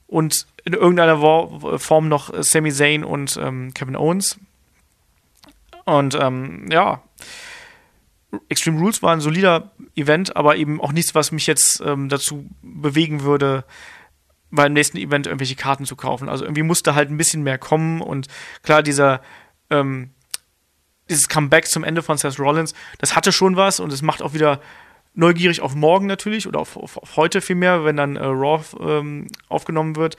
Und 0.07 0.45
in 0.65 0.73
irgendeiner 0.73 1.79
Form 1.79 2.09
noch 2.09 2.31
Sami 2.43 2.71
Zayn 2.71 3.03
und 3.03 3.37
ähm, 3.41 3.73
Kevin 3.73 3.95
Owens. 3.95 4.37
Und 5.85 6.15
ähm, 6.19 6.69
ja, 6.69 7.01
Extreme 8.47 8.79
Rules 8.79 9.03
war 9.03 9.13
ein 9.13 9.21
solider 9.21 9.71
Event, 9.95 10.35
aber 10.35 10.55
eben 10.55 10.79
auch 10.79 10.93
nichts, 10.93 11.15
was 11.15 11.31
mich 11.31 11.47
jetzt 11.47 11.81
ähm, 11.85 12.07
dazu 12.07 12.45
bewegen 12.61 13.23
würde, 13.23 13.65
beim 14.51 14.73
nächsten 14.73 14.97
Event 14.97 15.27
irgendwelche 15.27 15.55
Karten 15.55 15.85
zu 15.85 15.95
kaufen. 15.95 16.29
Also 16.29 16.45
irgendwie 16.45 16.63
musste 16.63 16.95
halt 16.95 17.09
ein 17.09 17.17
bisschen 17.17 17.43
mehr 17.43 17.57
kommen 17.57 18.01
und 18.01 18.27
klar, 18.63 18.83
dieser 18.83 19.21
ähm, 19.69 20.11
dieses 21.11 21.29
Comeback 21.29 21.67
zum 21.67 21.83
Ende 21.83 22.01
von 22.01 22.17
Seth 22.17 22.39
Rollins, 22.39 22.73
das 22.97 23.15
hatte 23.15 23.31
schon 23.31 23.55
was 23.55 23.79
und 23.79 23.93
es 23.93 24.01
macht 24.01 24.23
auch 24.23 24.33
wieder 24.33 24.59
neugierig 25.13 25.61
auf 25.61 25.75
morgen 25.75 26.07
natürlich 26.07 26.47
oder 26.47 26.59
auf, 26.59 26.77
auf, 26.77 26.97
auf 26.97 27.17
heute 27.17 27.41
vielmehr, 27.41 27.85
wenn 27.85 27.97
dann 27.97 28.15
äh, 28.15 28.23
Raw 28.23 28.63
ähm, 28.79 29.27
aufgenommen 29.49 29.95
wird. 29.95 30.17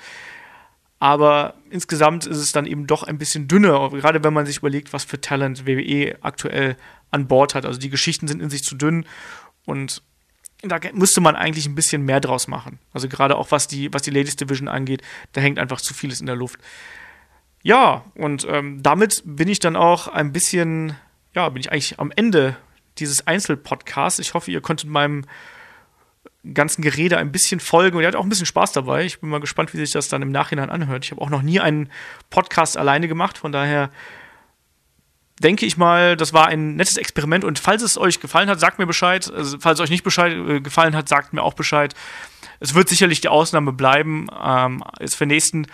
Aber 0.99 1.55
insgesamt 1.71 2.27
ist 2.27 2.37
es 2.37 2.53
dann 2.53 2.67
eben 2.67 2.87
doch 2.87 3.03
ein 3.03 3.19
bisschen 3.19 3.49
dünner, 3.49 3.91
gerade 3.91 4.23
wenn 4.23 4.33
man 4.33 4.47
sich 4.47 4.59
überlegt, 4.59 4.93
was 4.93 5.03
für 5.03 5.21
Talent 5.21 5.67
WWE 5.67 6.17
aktuell 6.21 6.77
an 7.11 7.27
Bord 7.27 7.57
hat. 7.57 7.67
Also 7.67 7.81
die 7.81 7.91
Geschichten 7.91 8.29
sind 8.29 8.41
in 8.41 8.51
sich 8.51 8.63
zu 8.63 8.77
dünn 8.77 9.05
und 9.65 10.03
da 10.63 10.79
müsste 10.93 11.21
man 11.21 11.35
eigentlich 11.35 11.67
ein 11.67 11.75
bisschen 11.75 12.03
mehr 12.03 12.21
draus 12.21 12.47
machen. 12.47 12.79
Also 12.93 13.09
gerade 13.09 13.37
auch 13.37 13.51
was 13.51 13.67
die, 13.67 13.93
was 13.93 14.03
die 14.03 14.11
Ladies 14.11 14.37
Division 14.37 14.69
angeht, 14.69 15.03
da 15.33 15.41
hängt 15.41 15.59
einfach 15.59 15.81
zu 15.81 15.93
vieles 15.93 16.21
in 16.21 16.27
der 16.27 16.37
Luft. 16.37 16.61
Ja, 17.63 18.05
und 18.15 18.47
ähm, 18.49 18.83
damit 18.83 19.23
bin 19.25 19.49
ich 19.49 19.61
dann 19.61 19.77
auch 19.77 20.09
ein 20.09 20.33
bisschen, 20.33 20.97
ja, 21.35 21.49
bin 21.49 21.61
ich 21.61 21.71
eigentlich 21.71 21.99
am 22.01 22.13
Ende 22.15 22.57
dieses 22.99 23.27
Einzelpodcasts. 23.27 24.19
Ich 24.19 24.35
hoffe, 24.35 24.51
ihr 24.51 24.61
konntet 24.61 24.89
meinem 24.89 25.25
ganzen 26.55 26.83
Gerede 26.83 27.19
ein 27.19 27.31
bisschen 27.31 27.61
folgen 27.61 27.97
und 27.97 28.03
ihr 28.03 28.09
hattet 28.09 28.19
auch 28.19 28.25
ein 28.25 28.29
bisschen 28.29 28.47
Spaß 28.47 28.73
dabei. 28.73 29.05
Ich 29.05 29.21
bin 29.21 29.31
mal 29.31 29.41
gespannt, 29.41 29.73
wie 29.73 29.79
sich 29.79 29.93
das 29.93 30.09
dann 30.09 30.23
im 30.23 30.33
Nachhinein 30.33 30.71
anhört. 30.71 31.05
Ich 31.05 31.13
habe 31.13 31.21
auch 31.21 31.31
noch 31.31 31.43
nie 31.43 31.61
einen 31.61 31.91
Podcast 32.31 32.77
alleine 32.77 33.07
gemacht, 33.07 33.39
von 33.39 33.53
daher 33.53 33.91
denke 35.41 35.67
ich 35.67 35.77
mal, 35.77 36.17
das 36.17 36.33
war 36.33 36.47
ein 36.47 36.77
nettes 36.77 36.97
Experiment 36.97 37.45
und 37.45 37.59
falls 37.59 37.83
es 37.83 37.99
euch 37.99 38.21
gefallen 38.21 38.49
hat, 38.49 38.61
sagt 38.61 38.79
mir 38.79 38.87
Bescheid. 38.87 39.31
Also, 39.35 39.59
falls 39.61 39.79
es 39.79 39.85
euch 39.85 39.91
nicht 39.91 40.05
Bescheid, 40.05 40.33
äh, 40.33 40.61
gefallen 40.61 40.95
hat, 40.95 41.09
sagt 41.09 41.33
mir 41.33 41.43
auch 41.43 41.55
Bescheid. 41.55 41.95
Es 42.61 42.75
wird 42.75 42.89
sicherlich 42.89 43.21
die 43.21 43.29
Ausnahme 43.29 43.73
bleiben. 43.73 44.29
Ähm, 44.41 44.85
jetzt 45.01 45.17
für 45.17 45.27
nächsten 45.27 45.67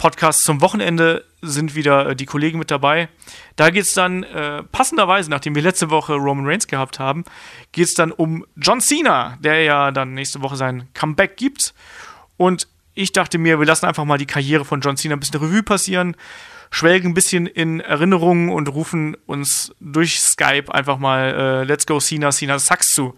Podcast 0.00 0.44
zum 0.44 0.62
Wochenende 0.62 1.26
sind 1.42 1.74
wieder 1.74 2.08
äh, 2.08 2.16
die 2.16 2.24
Kollegen 2.24 2.58
mit 2.58 2.70
dabei. 2.70 3.10
Da 3.56 3.68
geht 3.68 3.84
es 3.84 3.92
dann 3.92 4.22
äh, 4.22 4.62
passenderweise, 4.62 5.28
nachdem 5.28 5.54
wir 5.54 5.60
letzte 5.60 5.90
Woche 5.90 6.14
Roman 6.14 6.46
Reigns 6.46 6.66
gehabt 6.66 6.98
haben, 6.98 7.24
geht 7.72 7.86
es 7.86 7.92
dann 7.92 8.10
um 8.10 8.46
John 8.56 8.80
Cena, 8.80 9.36
der 9.40 9.62
ja 9.62 9.90
dann 9.90 10.14
nächste 10.14 10.40
Woche 10.40 10.56
sein 10.56 10.88
Comeback 10.94 11.36
gibt. 11.36 11.74
Und 12.38 12.66
ich 12.94 13.12
dachte 13.12 13.36
mir, 13.36 13.58
wir 13.58 13.66
lassen 13.66 13.84
einfach 13.84 14.06
mal 14.06 14.16
die 14.16 14.26
Karriere 14.26 14.64
von 14.64 14.80
John 14.80 14.96
Cena 14.96 15.16
ein 15.16 15.20
bisschen 15.20 15.38
Revue 15.38 15.62
passieren 15.62 16.16
schwelgen 16.70 17.10
ein 17.10 17.14
bisschen 17.14 17.46
in 17.46 17.80
Erinnerungen 17.80 18.48
und 18.48 18.68
rufen 18.68 19.16
uns 19.26 19.74
durch 19.80 20.20
Skype 20.20 20.72
einfach 20.72 20.98
mal 20.98 21.34
äh, 21.34 21.64
Let's 21.64 21.84
Go 21.84 21.98
Cena, 21.98 22.30
Cena 22.30 22.58
Sucks 22.58 22.92
zu. 22.92 23.16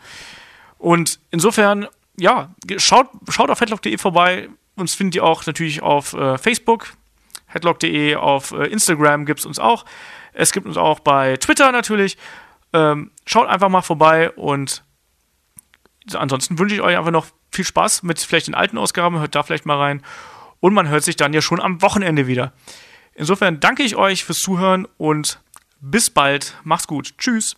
Und 0.78 1.20
insofern, 1.30 1.86
ja, 2.16 2.54
schaut, 2.78 3.08
schaut 3.28 3.50
auf 3.50 3.60
headlock.de 3.60 3.98
vorbei. 3.98 4.48
Uns 4.76 4.94
findet 4.94 5.16
ihr 5.16 5.24
auch 5.24 5.44
natürlich 5.46 5.82
auf 5.82 6.14
äh, 6.14 6.38
Facebook, 6.38 6.94
headlock.de, 7.46 8.16
auf 8.16 8.52
äh, 8.52 8.66
Instagram 8.66 9.26
gibt 9.26 9.40
es 9.40 9.46
uns 9.46 9.58
auch. 9.58 9.84
Es 10.32 10.52
gibt 10.52 10.66
uns 10.66 10.76
auch 10.76 11.00
bei 11.00 11.36
Twitter 11.36 11.72
natürlich. 11.72 12.16
Ähm, 12.72 13.10
schaut 13.26 13.48
einfach 13.48 13.68
mal 13.68 13.82
vorbei 13.82 14.30
und 14.30 14.82
ansonsten 16.14 16.58
wünsche 16.58 16.74
ich 16.74 16.80
euch 16.80 16.96
einfach 16.96 17.10
noch 17.10 17.26
viel 17.50 17.64
Spaß 17.64 18.02
mit 18.02 18.18
vielleicht 18.18 18.46
den 18.46 18.54
alten 18.54 18.78
Ausgaben. 18.78 19.18
Hört 19.18 19.34
da 19.34 19.42
vielleicht 19.42 19.66
mal 19.66 19.78
rein. 19.78 20.02
Und 20.60 20.74
man 20.74 20.88
hört 20.88 21.04
sich 21.04 21.16
dann 21.16 21.32
ja 21.32 21.42
schon 21.42 21.60
am 21.60 21.82
Wochenende 21.82 22.26
wieder. 22.26 22.52
Insofern 23.14 23.60
danke 23.60 23.82
ich 23.82 23.96
euch 23.96 24.24
fürs 24.24 24.38
Zuhören 24.38 24.88
und 24.96 25.40
bis 25.80 26.08
bald. 26.08 26.56
Macht's 26.64 26.86
gut. 26.86 27.18
Tschüss. 27.18 27.56